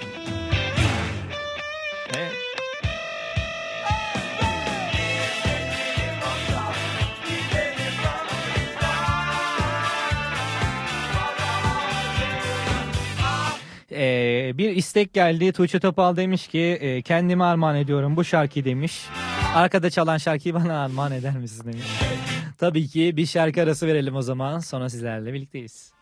Ee, 13.97 14.51
bir 14.57 14.69
istek 14.69 15.13
geldi. 15.13 15.51
Tuğçe 15.51 15.79
Topal 15.79 16.15
demiş 16.15 16.47
ki 16.47 16.59
e, 16.59 17.01
kendime 17.01 17.43
armağan 17.43 17.75
ediyorum 17.75 18.15
bu 18.15 18.23
şarkıyı 18.23 18.65
demiş. 18.65 19.05
Arkada 19.55 19.89
çalan 19.89 20.17
şarkıyı 20.17 20.53
bana 20.53 20.83
armağan 20.83 21.11
eder 21.11 21.37
misin 21.37 21.63
demiş. 21.73 21.87
Tabii 22.57 22.87
ki 22.87 23.17
bir 23.17 23.25
şarkı 23.25 23.61
arası 23.61 23.87
verelim 23.87 24.15
o 24.15 24.21
zaman. 24.21 24.59
Sonra 24.59 24.89
sizlerle 24.89 25.33
birlikteyiz. 25.33 25.96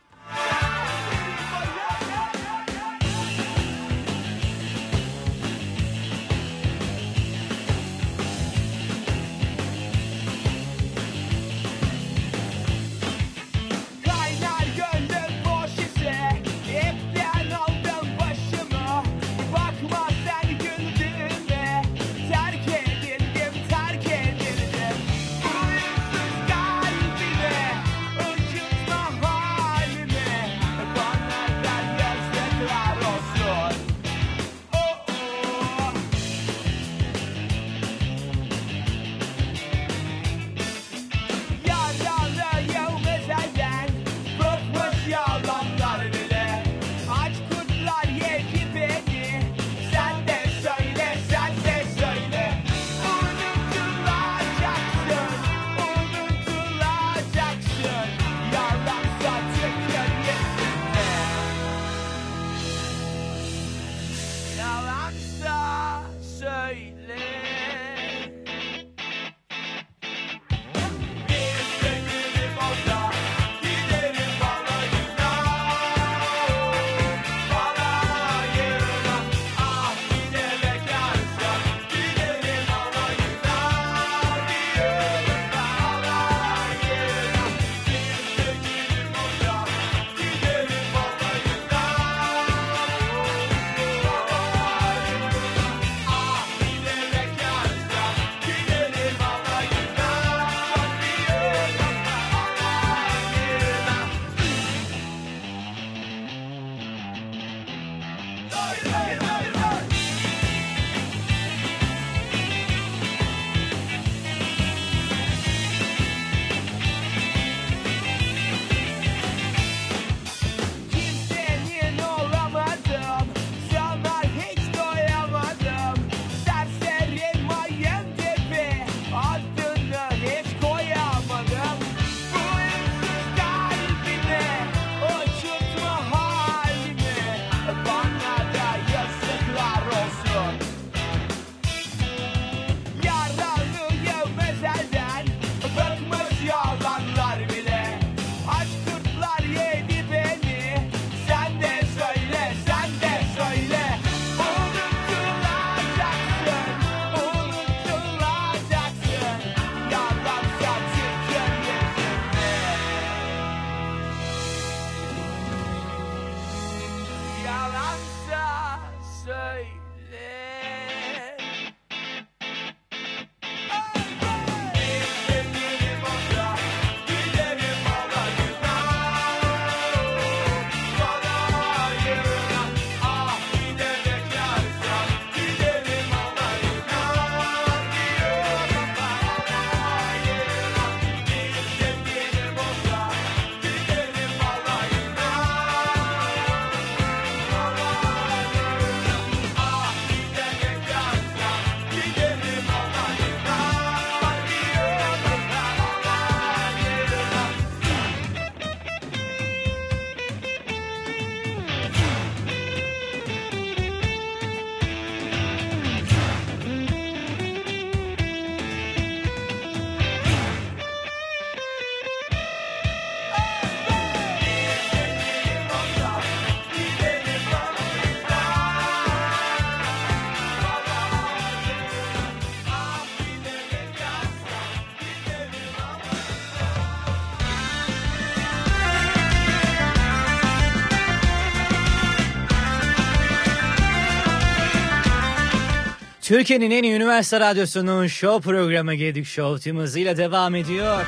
Türkiye'nin 246.25 246.71
en 246.71 246.83
iyi 246.83 246.93
üniversite 246.93 247.39
radyosunun 247.39 248.07
show 248.07 248.51
programı 248.51 248.93
Gedik 248.93 249.25
Show 249.25 249.63
tüm 249.63 249.77
hızıyla 249.77 250.17
devam 250.17 250.55
ediyor. 250.55 251.05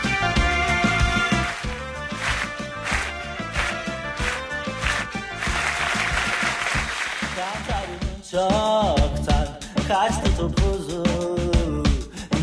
Çoktan 8.32 9.48
kaçtı 9.88 10.38
topuzu 10.40 11.06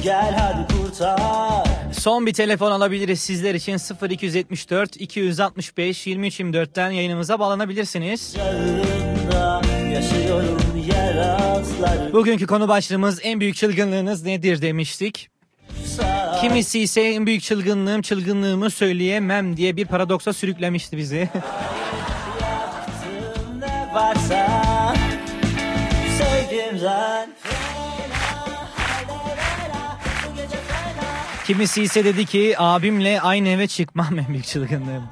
Gel 0.03 0.35
hadi 0.39 0.73
kurtar 0.73 1.65
Son 1.93 2.27
bir 2.27 2.33
telefon 2.33 2.71
alabiliriz 2.71 3.21
sizler 3.21 3.55
için 3.55 3.79
0274 4.09 4.97
265 5.01 6.07
2324'ten 6.07 6.91
yayınımıza 6.91 7.39
bağlanabilirsiniz. 7.39 8.37
Yanında 8.39 9.63
yaşıyorum 9.95 10.74
Bugünkü 12.13 12.47
konu 12.47 12.69
başlığımız 12.69 13.21
en 13.23 13.41
büyük 13.41 13.57
çılgınlığınız 13.57 14.25
nedir 14.25 14.63
demiştik. 14.63 15.31
Kimisi 16.41 16.81
ise 16.81 17.01
en 17.01 17.27
büyük 17.27 17.43
çılgınlığım 17.43 18.03
çılgınlığımı 18.03 18.71
söyleyemem 18.71 19.57
diye 19.57 19.77
bir 19.77 19.87
paradoksa 19.87 20.33
sürüklemişti 20.33 20.97
bizi. 20.97 21.29
Kimisi 31.47 31.83
ise 31.83 32.05
dedi 32.05 32.27
ki 32.27 32.55
abimle 32.59 33.21
aynı 33.21 33.49
eve 33.49 33.67
çıkmam 33.67 34.19
en 34.19 34.29
büyük 34.29 34.47
çılgınlığım. 34.47 35.05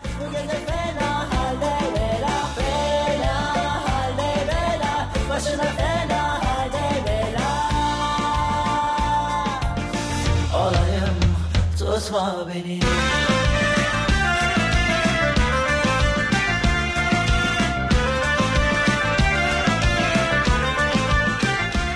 Tutma 12.12 12.46
beni 12.54 12.80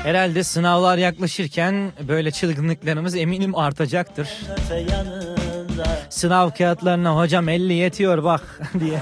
Herhalde 0.04 0.44
sınavlar 0.44 0.98
yaklaşırken 0.98 1.92
böyle 2.08 2.30
çılgınlıklarımız 2.30 3.16
eminim 3.16 3.56
artacaktır. 3.56 4.28
Sınav 6.10 6.50
kağıtlarına 6.50 7.16
hocam 7.16 7.48
50 7.48 7.72
yetiyor 7.72 8.24
bak 8.24 8.60
diye. 8.80 9.00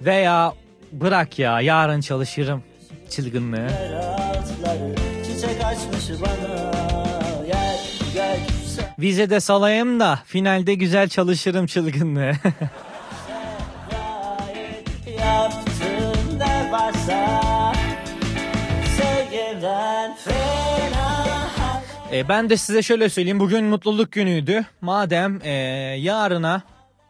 Veya 0.00 0.52
bırak 0.92 1.38
ya 1.38 1.60
yarın 1.60 2.00
çalışırım 2.00 2.62
çılgınlığı. 3.10 3.68
Açmış 5.70 6.20
bana 6.20 6.72
Yer 7.46 7.78
gök 8.14 8.60
Vizede 8.98 9.40
salayım 9.40 10.00
da 10.00 10.18
finalde 10.26 10.74
güzel 10.74 11.08
çalışırım 11.08 11.66
çılgınlığı. 11.66 12.32
Yaptığın 15.20 16.38
ne 16.38 16.72
varsa 16.72 17.72
Sevgimden 18.96 20.16
fena 20.16 21.80
E, 22.12 22.28
ben 22.28 22.50
de 22.50 22.56
size 22.56 22.82
şöyle 22.82 23.08
söyleyeyim 23.08 23.40
bugün 23.40 23.64
mutluluk 23.64 24.12
günüydü. 24.12 24.64
Madem 24.80 25.40
e, 25.42 25.50
yarına 25.98 26.62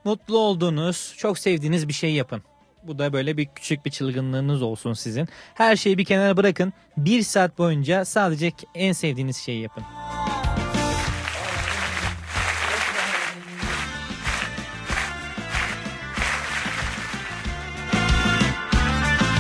mutlu 0.05 0.39
olduğunuz, 0.39 1.15
çok 1.17 1.39
sevdiğiniz 1.39 1.89
bir 1.89 1.93
şey 1.93 2.13
yapın. 2.13 2.43
Bu 2.83 2.99
da 2.99 3.13
böyle 3.13 3.37
bir 3.37 3.49
küçük 3.55 3.85
bir 3.85 3.91
çılgınlığınız 3.91 4.63
olsun 4.63 4.93
sizin. 4.93 5.29
Her 5.55 5.77
şeyi 5.77 5.99
bir 5.99 6.05
kenara 6.05 6.37
bırakın. 6.37 6.73
Bir 6.97 7.23
saat 7.23 7.59
boyunca 7.59 8.05
sadece 8.05 8.53
en 8.75 8.93
sevdiğiniz 8.93 9.37
şeyi 9.37 9.61
yapın. 9.63 9.85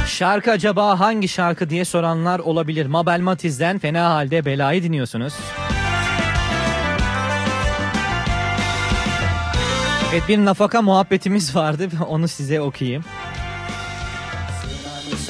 Şarkı 0.06 0.50
acaba 0.50 1.00
hangi 1.00 1.28
şarkı 1.28 1.70
diye 1.70 1.84
soranlar 1.84 2.38
olabilir. 2.38 2.86
Mabel 2.86 3.20
Matiz'den 3.20 3.78
Fena 3.78 4.10
Halde 4.10 4.44
Belayı 4.44 4.82
dinliyorsunuz. 4.82 5.34
Evet 10.12 10.22
bir 10.28 10.44
nafaka 10.44 10.82
muhabbetimiz 10.82 11.56
vardı. 11.56 11.88
Onu 12.08 12.28
size 12.28 12.60
okuyayım. 12.60 13.04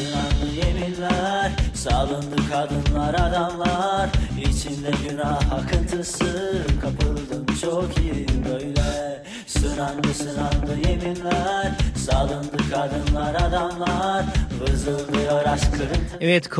Sınanlı 0.01 0.55
yeminler 0.67 1.53
Salındı 1.75 2.37
kadınlar 2.53 3.15
adamlar 3.15 4.11
İçinde 4.39 4.91
günah 5.09 5.53
akıntısı 5.53 6.63
Kapıldım 6.81 7.47
çok 7.61 7.99
iyi 7.99 8.27
böyle 8.29 9.25
Sınanlı 9.47 10.15
sınanlı 10.15 10.89
yeminler 10.89 11.73
Salındı 11.97 12.57
kadınlar 12.71 13.35
adamlar 13.35 14.25
Vızıldıyor 14.61 15.45
aşk 15.47 15.73
kırıntı 15.73 16.17
Evet 16.21 16.51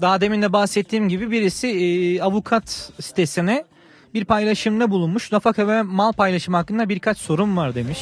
daha 0.00 0.20
demin 0.20 0.42
de 0.42 0.52
bahsettiğim 0.52 1.08
gibi 1.08 1.30
birisi 1.30 1.68
e, 1.68 2.22
avukat 2.22 2.92
sitesine 3.00 3.64
bir 4.14 4.24
paylaşımda 4.24 4.90
bulunmuş. 4.90 5.32
Nafaka 5.32 5.68
ve 5.68 5.82
mal 5.82 6.12
paylaşımı 6.12 6.56
hakkında 6.56 6.88
birkaç 6.88 7.18
sorun 7.18 7.56
var 7.56 7.74
demiş. 7.74 7.98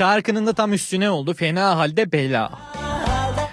Şarkının 0.00 0.46
da 0.46 0.52
tam 0.52 0.72
üstüne 0.72 1.10
oldu. 1.10 1.34
Fena 1.34 1.76
halde 1.76 2.12
bela. 2.12 2.50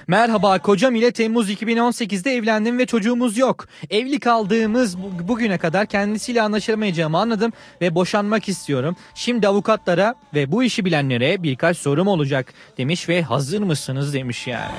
Merhaba 0.07 0.59
kocam 0.59 0.95
ile 0.95 1.11
Temmuz 1.11 1.51
2018'de 1.51 2.35
evlendim 2.35 2.77
ve 2.77 2.85
çocuğumuz 2.85 3.37
yok. 3.37 3.67
Evli 3.89 4.19
kaldığımız 4.19 4.97
bu- 4.97 5.27
bugüne 5.27 5.57
kadar 5.57 5.85
kendisiyle 5.85 6.41
anlaşamayacağımı 6.41 7.17
anladım 7.17 7.53
ve 7.81 7.95
boşanmak 7.95 8.49
istiyorum. 8.49 8.95
Şimdi 9.15 9.47
avukatlara 9.47 10.15
ve 10.33 10.51
bu 10.51 10.63
işi 10.63 10.85
bilenlere 10.85 11.43
birkaç 11.43 11.77
sorum 11.77 12.07
olacak 12.07 12.53
demiş 12.77 13.09
ve 13.09 13.21
hazır 13.21 13.61
mısınız 13.61 14.13
demiş 14.13 14.47
yani. 14.47 14.75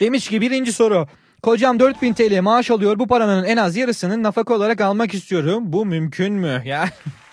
Demiş 0.00 0.28
ki 0.28 0.40
birinci 0.40 0.72
soru. 0.72 1.06
Kocam 1.42 1.80
4000 1.80 2.12
TL 2.14 2.40
maaş 2.40 2.70
alıyor. 2.70 2.98
Bu 2.98 3.06
paranın 3.06 3.44
en 3.44 3.56
az 3.56 3.76
yarısını 3.76 4.22
nafaka 4.22 4.54
olarak 4.54 4.80
almak 4.80 5.14
istiyorum. 5.14 5.62
Bu 5.66 5.86
mümkün 5.86 6.32
mü? 6.32 6.62
Ya. 6.64 6.88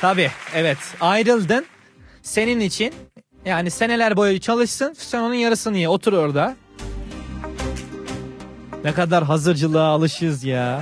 Tabii 0.00 0.30
evet 0.54 0.78
ayrıldın. 1.00 1.66
Senin 2.22 2.60
için 2.60 2.94
yani 3.44 3.70
seneler 3.70 4.16
boyu 4.16 4.40
çalışsın 4.40 4.94
sen 4.98 5.20
onun 5.20 5.34
yarısını 5.34 5.78
ye 5.78 5.88
otur 5.88 6.12
orada. 6.12 6.56
Ne 8.84 8.92
kadar 8.94 9.24
hazırcılığa 9.24 9.88
alışız 9.88 10.44
ya. 10.44 10.80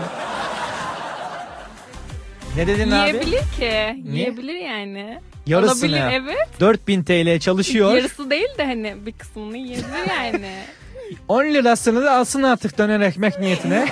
Ne 2.56 2.66
dedin 2.66 2.90
abi? 2.90 3.08
Yiyebilir 3.08 3.38
ki. 3.40 3.60
Niye? 3.60 3.94
Yiyebilir 4.04 4.54
yani. 4.54 5.20
Yarısını. 5.46 5.88
Olabilir 5.90 6.02
evet. 6.12 6.60
4000 6.60 7.02
TL 7.04 7.38
çalışıyor. 7.40 7.96
Yarısı 7.96 8.30
değil 8.30 8.48
de 8.58 8.64
hani 8.64 9.06
bir 9.06 9.12
kısmını 9.12 9.56
yiyebilir 9.56 10.08
yani. 10.08 10.50
10 11.28 11.44
lirasını 11.44 12.02
da 12.02 12.12
alsın 12.12 12.42
artık 12.42 12.78
döner 12.78 13.00
ekmek 13.00 13.40
niyetine. 13.40 13.86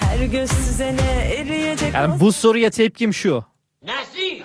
Her 0.00 0.26
göz 0.26 0.50
yani 1.94 2.20
bu 2.20 2.32
soruya 2.32 2.70
tepkim 2.70 3.14
şu. 3.14 3.44
Nasıl? 3.82 4.44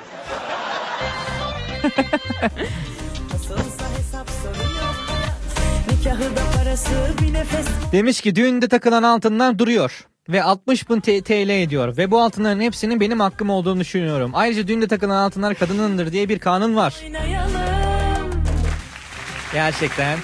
Demiş 7.92 8.22
ki 8.22 8.36
düğünde 8.36 8.68
takılan 8.68 9.04
altınlar 9.04 9.60
duruyor 9.60 10.08
ve 10.30 10.44
60 10.44 10.90
bin 10.90 11.00
TL 11.02 11.50
ediyor 11.50 11.98
ve 11.98 12.12
bu 12.12 12.22
altınların 12.22 12.62
hepsinin 12.62 13.00
benim 13.00 13.20
hakkım 13.20 13.50
olduğunu 13.50 13.80
düşünüyorum. 13.80 14.32
Ayrıca 14.34 14.68
düğünde 14.68 14.88
takılan 14.88 15.16
altınlar 15.16 15.56
kadınındır 15.56 16.12
diye 16.12 16.30
bir 16.30 16.40
kanun 16.40 16.76
var. 16.76 16.96
Gerçekten. 19.54 20.20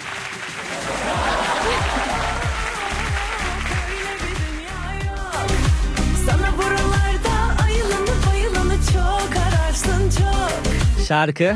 Şarkı. 11.07 11.55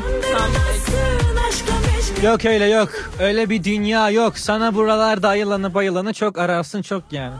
Yok 2.24 2.44
öyle 2.44 2.64
yok. 2.64 2.88
Öyle 3.20 3.50
bir 3.50 3.64
dünya 3.64 4.10
yok. 4.10 4.38
Sana 4.38 4.74
buralarda 4.74 5.28
ayılanı 5.28 5.74
bayılanı 5.74 6.12
çok 6.12 6.38
ararsın 6.38 6.82
çok 6.82 7.02
yani. 7.12 7.34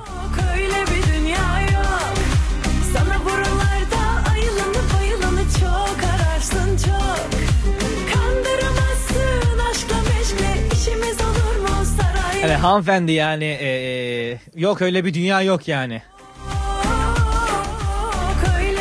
Evet 12.45 12.59
hanımefendi 12.59 13.13
yani 13.13 13.45
eee, 13.45 14.39
yok 14.55 14.83
öyle 14.83 15.05
bir 15.05 15.15
dünya 15.15 15.43
yok 15.43 15.69
yani. 15.69 16.03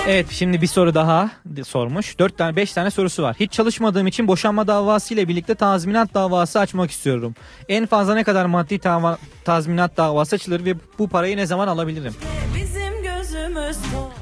Evet 0.08 0.28
şimdi 0.32 0.62
bir 0.62 0.68
soru 0.68 0.94
daha 0.96 1.30
sormuş. 1.66 2.20
4 2.20 2.38
tane 2.38 2.56
5 2.56 2.74
tane 2.74 2.92
sorusu 2.92 3.24
var. 3.24 3.36
Hiç 3.40 3.52
çalışmadığım 3.52 4.08
için 4.08 4.28
boşanma 4.28 4.68
davası 4.68 5.14
ile 5.14 5.28
birlikte 5.28 5.56
tazminat 5.56 6.14
davası 6.14 6.60
açmak 6.60 6.92
istiyorum. 6.92 7.36
En 7.70 7.86
fazla 7.86 8.14
ne 8.16 8.24
kadar 8.24 8.46
maddi 8.46 8.76
tava- 8.76 9.18
tazminat 9.46 9.98
davası 9.98 10.36
açılır 10.36 10.66
ve 10.66 10.74
bu 11.00 11.10
parayı 11.10 11.38
ne 11.38 11.46
zaman 11.46 11.68
alabilirim? 11.68 12.16
Bizim 12.56 13.04
gözümüz 13.04 13.78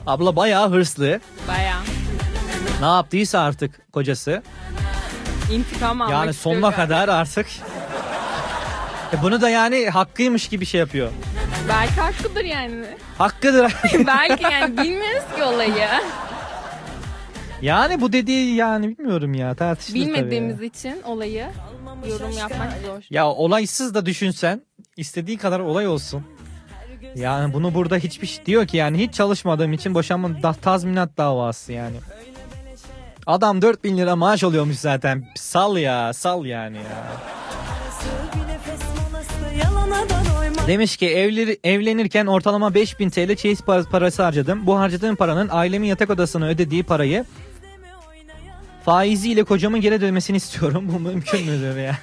Abla 0.07 0.35
bayağı 0.35 0.69
hırslı. 0.71 1.19
Baya. 1.47 1.75
Ne 2.81 2.85
yaptıysa 2.85 3.39
artık 3.39 3.91
kocası. 3.93 4.43
İntikam 5.51 6.01
almak 6.01 6.13
Yani 6.13 6.33
sonuna 6.33 6.71
kadar 6.71 7.09
artık. 7.09 7.47
E 9.13 9.21
bunu 9.21 9.41
da 9.41 9.49
yani 9.49 9.89
hakkıymış 9.89 10.47
gibi 10.47 10.65
şey 10.65 10.79
yapıyor. 10.79 11.09
Belki 11.69 11.93
haklıdır 12.01 12.43
yani. 12.43 12.85
Hakkıdır. 13.17 13.73
Belki 14.07 14.43
yani 14.43 14.77
bilmiyoruz 14.77 15.35
ki 15.35 15.43
olayı. 15.43 15.87
yani 17.61 18.01
bu 18.01 18.13
dediği 18.13 18.55
yani 18.55 18.87
bilmiyorum 18.97 19.33
ya 19.33 19.55
tartışılır 19.55 19.99
tabii 19.99 20.07
Bilmediğimiz 20.13 20.59
ya. 20.61 20.65
için 20.67 21.01
olayı 21.05 21.47
yorum 22.09 22.31
yapmak 22.31 22.73
zor. 22.85 23.01
Ya 23.09 23.27
olaysız 23.27 23.93
da 23.93 24.05
düşünsen 24.05 24.61
istediği 24.97 25.37
kadar 25.37 25.59
olay 25.59 25.87
olsun. 25.87 26.23
Yani 27.15 27.53
bunu 27.53 27.73
burada 27.73 27.95
hiçbir 27.97 28.27
şey 28.27 28.45
diyor 28.45 28.67
ki 28.67 28.77
yani 28.77 28.97
hiç 28.97 29.13
çalışmadığım 29.13 29.73
için 29.73 29.93
boşanma 29.93 30.43
da, 30.43 30.53
tazminat 30.53 31.17
davası 31.17 31.73
yani. 31.73 31.95
Adam 33.27 33.61
4000 33.61 33.97
lira 33.97 34.15
maaş 34.15 34.43
alıyormuş 34.43 34.77
zaten. 34.77 35.25
Sal 35.35 35.77
ya 35.77 36.13
sal 36.13 36.45
yani 36.45 36.77
ya. 36.77 37.07
Demiş 40.67 40.97
ki 40.97 41.09
evli, 41.09 41.59
evlenirken 41.63 42.25
ortalama 42.25 42.73
5000 42.73 43.09
TL 43.09 43.35
çeyiz 43.35 43.59
par- 43.59 43.89
parası 43.89 44.23
harcadım. 44.23 44.67
Bu 44.67 44.79
harcadığım 44.79 45.15
paranın 45.15 45.49
ailemin 45.51 45.87
yatak 45.87 46.09
odasına 46.09 46.47
ödediği 46.47 46.83
parayı 46.83 47.25
faiziyle 48.85 49.43
kocamın 49.43 49.81
geri 49.81 49.95
ödemesini 49.95 50.37
istiyorum. 50.37 50.83
Bu 50.93 50.99
mümkün 50.99 51.45
müdür 51.45 51.77
ya? 51.77 51.97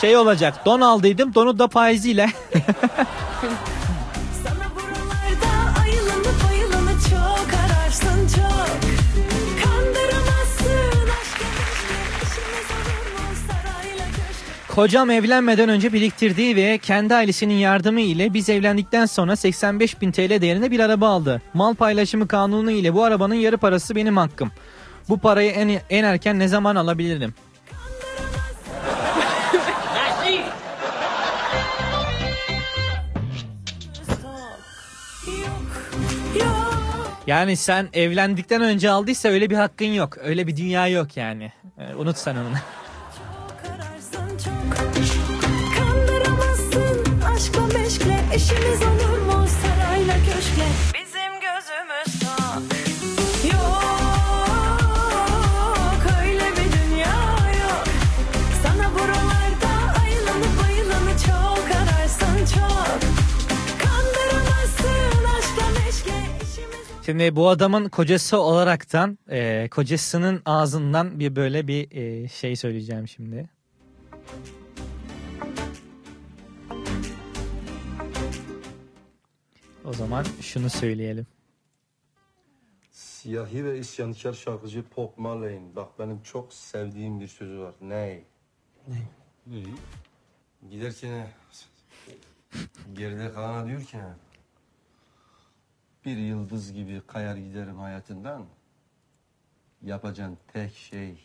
Şey 0.00 0.16
olacak 0.16 0.66
don 0.66 0.80
aldıydım 0.80 1.34
donu 1.34 1.58
da 1.58 1.68
faiziyle. 1.68 2.30
Kocam 14.76 15.10
evlenmeden 15.10 15.68
önce 15.68 15.92
biriktirdiği 15.92 16.56
ve 16.56 16.78
kendi 16.78 17.14
ailesinin 17.14 17.54
yardımı 17.54 18.00
ile 18.00 18.34
biz 18.34 18.48
evlendikten 18.48 19.06
sonra 19.06 19.36
85 19.36 20.00
bin 20.00 20.12
TL 20.12 20.40
değerinde 20.40 20.70
bir 20.70 20.80
araba 20.80 21.08
aldı. 21.08 21.42
Mal 21.54 21.74
paylaşımı 21.74 22.28
kanunu 22.28 22.70
ile 22.70 22.94
bu 22.94 23.04
arabanın 23.04 23.34
yarı 23.34 23.56
parası 23.56 23.94
benim 23.94 24.16
hakkım. 24.16 24.52
Bu 25.08 25.18
parayı 25.18 25.50
en, 25.50 25.80
en 25.90 26.04
erken 26.04 26.38
ne 26.38 26.48
zaman 26.48 26.76
alabilirim? 26.76 27.34
Yani 37.26 37.56
sen 37.56 37.88
evlendikten 37.92 38.62
önce 38.62 38.90
aldıysa 38.90 39.28
öyle 39.28 39.50
bir 39.50 39.56
hakkın 39.56 39.86
yok. 39.86 40.18
Öyle 40.18 40.46
bir 40.46 40.56
dünya 40.56 40.88
yok 40.88 41.16
yani. 41.16 41.52
Ee, 41.78 41.94
unut 41.94 42.18
sen 42.18 42.36
onu. 42.36 42.56
Meşkle 48.36 48.56
işimiz 48.56 48.82
olur 48.82 49.18
mu 49.18 49.46
sarayla 49.62 50.14
köşkle 50.14 50.66
Bizim 50.94 51.32
gözümüz 51.40 52.20
tak 52.20 52.62
Yok 53.52 54.02
öyle 56.22 56.44
bir 56.52 56.68
dünya 56.72 57.18
yok. 57.62 57.84
Sana 58.62 58.94
buralarda 58.94 59.72
ayılanı 60.02 60.48
bayılanı 60.62 61.18
çok 61.26 61.64
ararsın 61.76 62.38
çok. 62.54 63.00
Kandıramazsın 63.82 65.24
aşkla 65.38 65.66
meşkle 65.84 66.18
Şimdi 67.06 67.36
bu 67.36 67.48
adamın 67.48 67.88
kocası 67.88 68.38
olaraktan 68.40 69.18
e, 69.30 69.68
kocasının 69.70 70.42
ağzından 70.44 71.20
bir 71.20 71.36
böyle 71.36 71.68
bir 71.68 71.90
e, 71.90 72.28
şey 72.28 72.56
söyleyeceğim 72.56 73.08
şimdi. 73.08 73.55
O 79.86 79.92
zaman 79.92 80.24
şunu 80.40 80.70
söyleyelim. 80.70 81.26
Siyahi 82.90 83.64
ve 83.64 83.78
isyankar 83.78 84.32
şarkıcı 84.32 84.82
Pop 84.82 85.18
Marley'in 85.18 85.76
bak 85.76 85.98
benim 85.98 86.22
çok 86.22 86.52
sevdiğim 86.52 87.20
bir 87.20 87.28
sözü 87.28 87.58
var. 87.58 87.74
Ney? 87.80 88.24
Ne? 88.86 89.62
Giderken 90.70 91.28
geride 92.92 93.32
kalana 93.32 93.66
diyor 93.66 93.82
ki 93.82 93.98
bir 96.04 96.16
yıldız 96.16 96.72
gibi 96.72 97.02
kayar 97.06 97.36
giderim 97.36 97.78
hayatından. 97.78 98.46
Yapacağın 99.82 100.38
tek 100.52 100.74
şey 100.74 101.18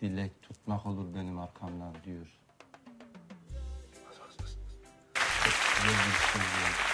dilek 0.00 0.42
tutmak 0.42 0.86
olur 0.86 1.14
benim 1.14 1.38
arkamdan 1.38 1.94
diyor. 2.04 2.26
Ya. 5.84 6.93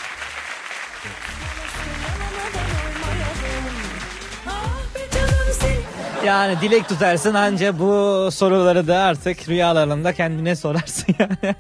Yani 6.27 6.61
dilek 6.61 6.89
tutarsın 6.89 7.35
anca 7.35 7.79
bu 7.79 8.29
soruları 8.33 8.89
da 8.89 8.99
artık 8.99 9.49
rüyalarında 9.49 10.13
kendine 10.13 10.57
sorarsın 10.57 11.15
yani. 11.19 11.55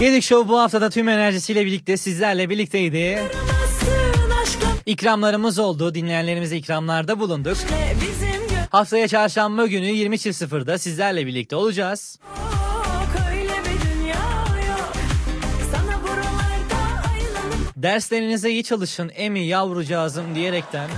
Gedik 0.00 0.22
Show 0.22 0.48
bu 0.48 0.60
haftada 0.60 0.90
tüm 0.90 1.08
enerjisiyle 1.08 1.66
birlikte 1.66 1.96
sizlerle 1.96 2.50
birlikteydi. 2.50 3.22
İkramlarımız 4.86 5.58
oldu. 5.58 5.94
Dinleyenlerimize 5.94 6.56
ikramlarda 6.56 7.20
bulunduk. 7.20 7.56
Haftaya 8.76 9.08
çarşamba 9.08 9.66
günü 9.66 9.86
20.00'da 9.86 10.78
sizlerle 10.78 11.26
birlikte 11.26 11.56
olacağız. 11.56 12.18
Derslerinize 17.76 18.50
iyi 18.50 18.64
çalışın 18.64 19.10
Emi 19.14 19.40
yavrucağızım 19.40 20.34
diyerekten. 20.34 20.90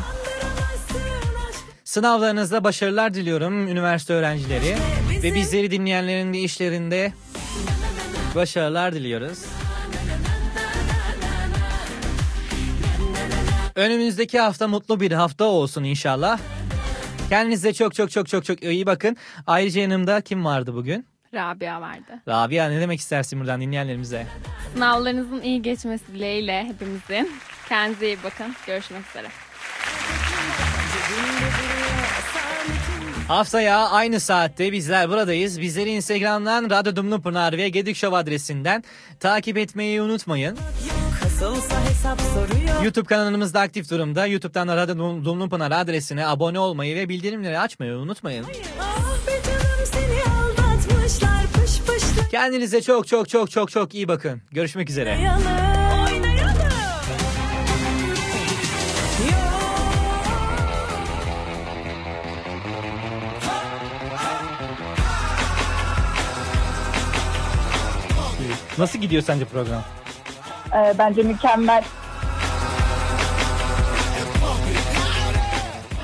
Sınavlarınızda 1.84 2.64
başarılar 2.64 3.14
diliyorum 3.14 3.68
üniversite 3.68 4.14
öğrencileri. 4.14 4.76
Ve 5.22 5.34
bizleri 5.34 5.70
dinleyenlerin 5.70 6.34
de 6.34 6.38
işlerinde 6.38 7.12
başarılar 8.34 8.94
diliyoruz. 8.94 9.38
Önümüzdeki 13.74 14.38
hafta 14.38 14.68
mutlu 14.68 15.00
bir 15.00 15.12
hafta 15.12 15.44
olsun 15.44 15.84
inşallah. 15.84 16.38
Kendinize 17.28 17.72
çok 17.72 17.94
çok 17.94 18.10
çok 18.10 18.28
çok 18.28 18.44
çok 18.44 18.62
iyi 18.62 18.86
bakın. 18.86 19.16
Ayrıca 19.46 19.80
yanımda 19.80 20.20
kim 20.20 20.44
vardı 20.44 20.74
bugün? 20.74 21.06
Rabia 21.34 21.80
vardı. 21.80 22.22
Rabia 22.28 22.68
ne 22.68 22.80
demek 22.80 23.00
istersin 23.00 23.40
buradan 23.40 23.60
dinleyenlerimize? 23.60 24.26
Sınavlarınızın 24.74 25.40
iyi 25.42 25.62
geçmesi 25.62 26.06
dileğiyle 26.14 26.64
hepimizin. 26.64 27.30
Kendinize 27.68 28.06
iyi 28.06 28.16
bakın. 28.24 28.54
Görüşmek 28.66 29.08
üzere. 29.10 29.28
Haftaya 33.28 33.88
aynı 33.88 34.20
saatte 34.20 34.72
bizler 34.72 35.08
buradayız. 35.10 35.60
Bizleri 35.60 35.90
Instagram'dan 35.90 36.70
Radyo 36.70 36.96
Dumlupınar 36.96 37.56
ve 37.56 37.68
Gedik 37.68 37.96
Show 37.96 38.16
adresinden 38.18 38.84
takip 39.20 39.56
etmeyi 39.58 40.02
unutmayın. 40.02 40.58
Nasılsa 41.40 41.84
hesap 41.84 42.20
soruyor 42.20 42.82
YouTube 42.82 43.06
kanalımız 43.06 43.54
da 43.54 43.60
aktif 43.60 43.90
durumda. 43.90 44.26
YouTube'dan 44.26 44.68
da 44.68 44.76
Radyo 44.76 44.94
Dum- 44.94 45.24
Dumlupınar 45.24 45.70
adresine 45.70 46.26
abone 46.26 46.58
olmayı 46.58 46.96
ve 46.96 47.08
bildirimleri 47.08 47.58
açmayı 47.58 47.92
unutmayın. 47.96 48.44
Ah 48.80 49.26
be 49.26 49.32
canım 49.46 49.86
seni 49.92 50.34
aldatmışlar 50.34 51.46
pış 51.54 51.80
pışlı 51.80 52.28
Kendinize 52.30 52.82
çok 52.82 53.06
çok 53.08 53.28
çok 53.28 53.50
çok 53.50 53.70
çok 53.70 53.94
iyi 53.94 54.08
bakın. 54.08 54.42
Görüşmek 54.52 54.90
üzere. 54.90 55.18
Nasıl 68.78 68.98
gidiyor 68.98 69.22
sence 69.22 69.44
program? 69.44 69.84
Ee, 70.74 70.94
bence 70.98 71.22
mükemmel. 71.22 71.84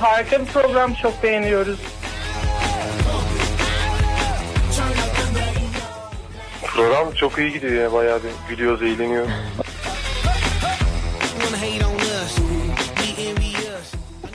Harika 0.01 0.41
bir 0.41 0.47
program 0.47 0.95
çok 0.95 1.23
beğeniyoruz. 1.23 1.81
Program 6.63 7.13
çok 7.13 7.39
iyi 7.39 7.53
gidiyor 7.53 7.83
ya 7.83 7.93
bayağı 7.93 8.21
bir 8.23 8.31
gülüyoruz, 8.49 8.83
eğleniyoruz. 8.83 9.31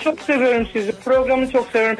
Çok 0.04 0.22
seviyorum 0.22 0.68
sizi. 0.74 0.92
Programı 0.92 1.52
çok 1.52 1.68
seviyorum. 1.72 2.00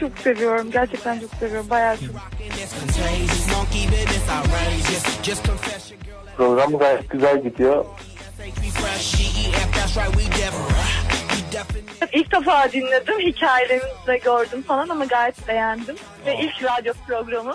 Çok 0.00 0.18
seviyorum. 0.18 0.70
Gerçekten 0.70 1.20
çok 1.20 1.30
seviyorum. 1.30 1.70
Bayağı 1.70 1.96
çok. 1.96 2.16
Program 6.36 6.78
gayet 6.78 7.10
güzel 7.10 7.42
gidiyor. 7.42 7.84
İlk 12.12 12.32
defa 12.32 12.72
dinledim. 12.72 13.18
Hikayelerinizi 13.18 14.06
de 14.06 14.16
gördüm 14.18 14.62
falan 14.62 14.88
ama 14.88 15.04
gayet 15.04 15.48
beğendim. 15.48 15.96
Ve 16.26 16.38
ilk 16.38 16.64
radyo 16.64 16.92
programı. 17.08 17.54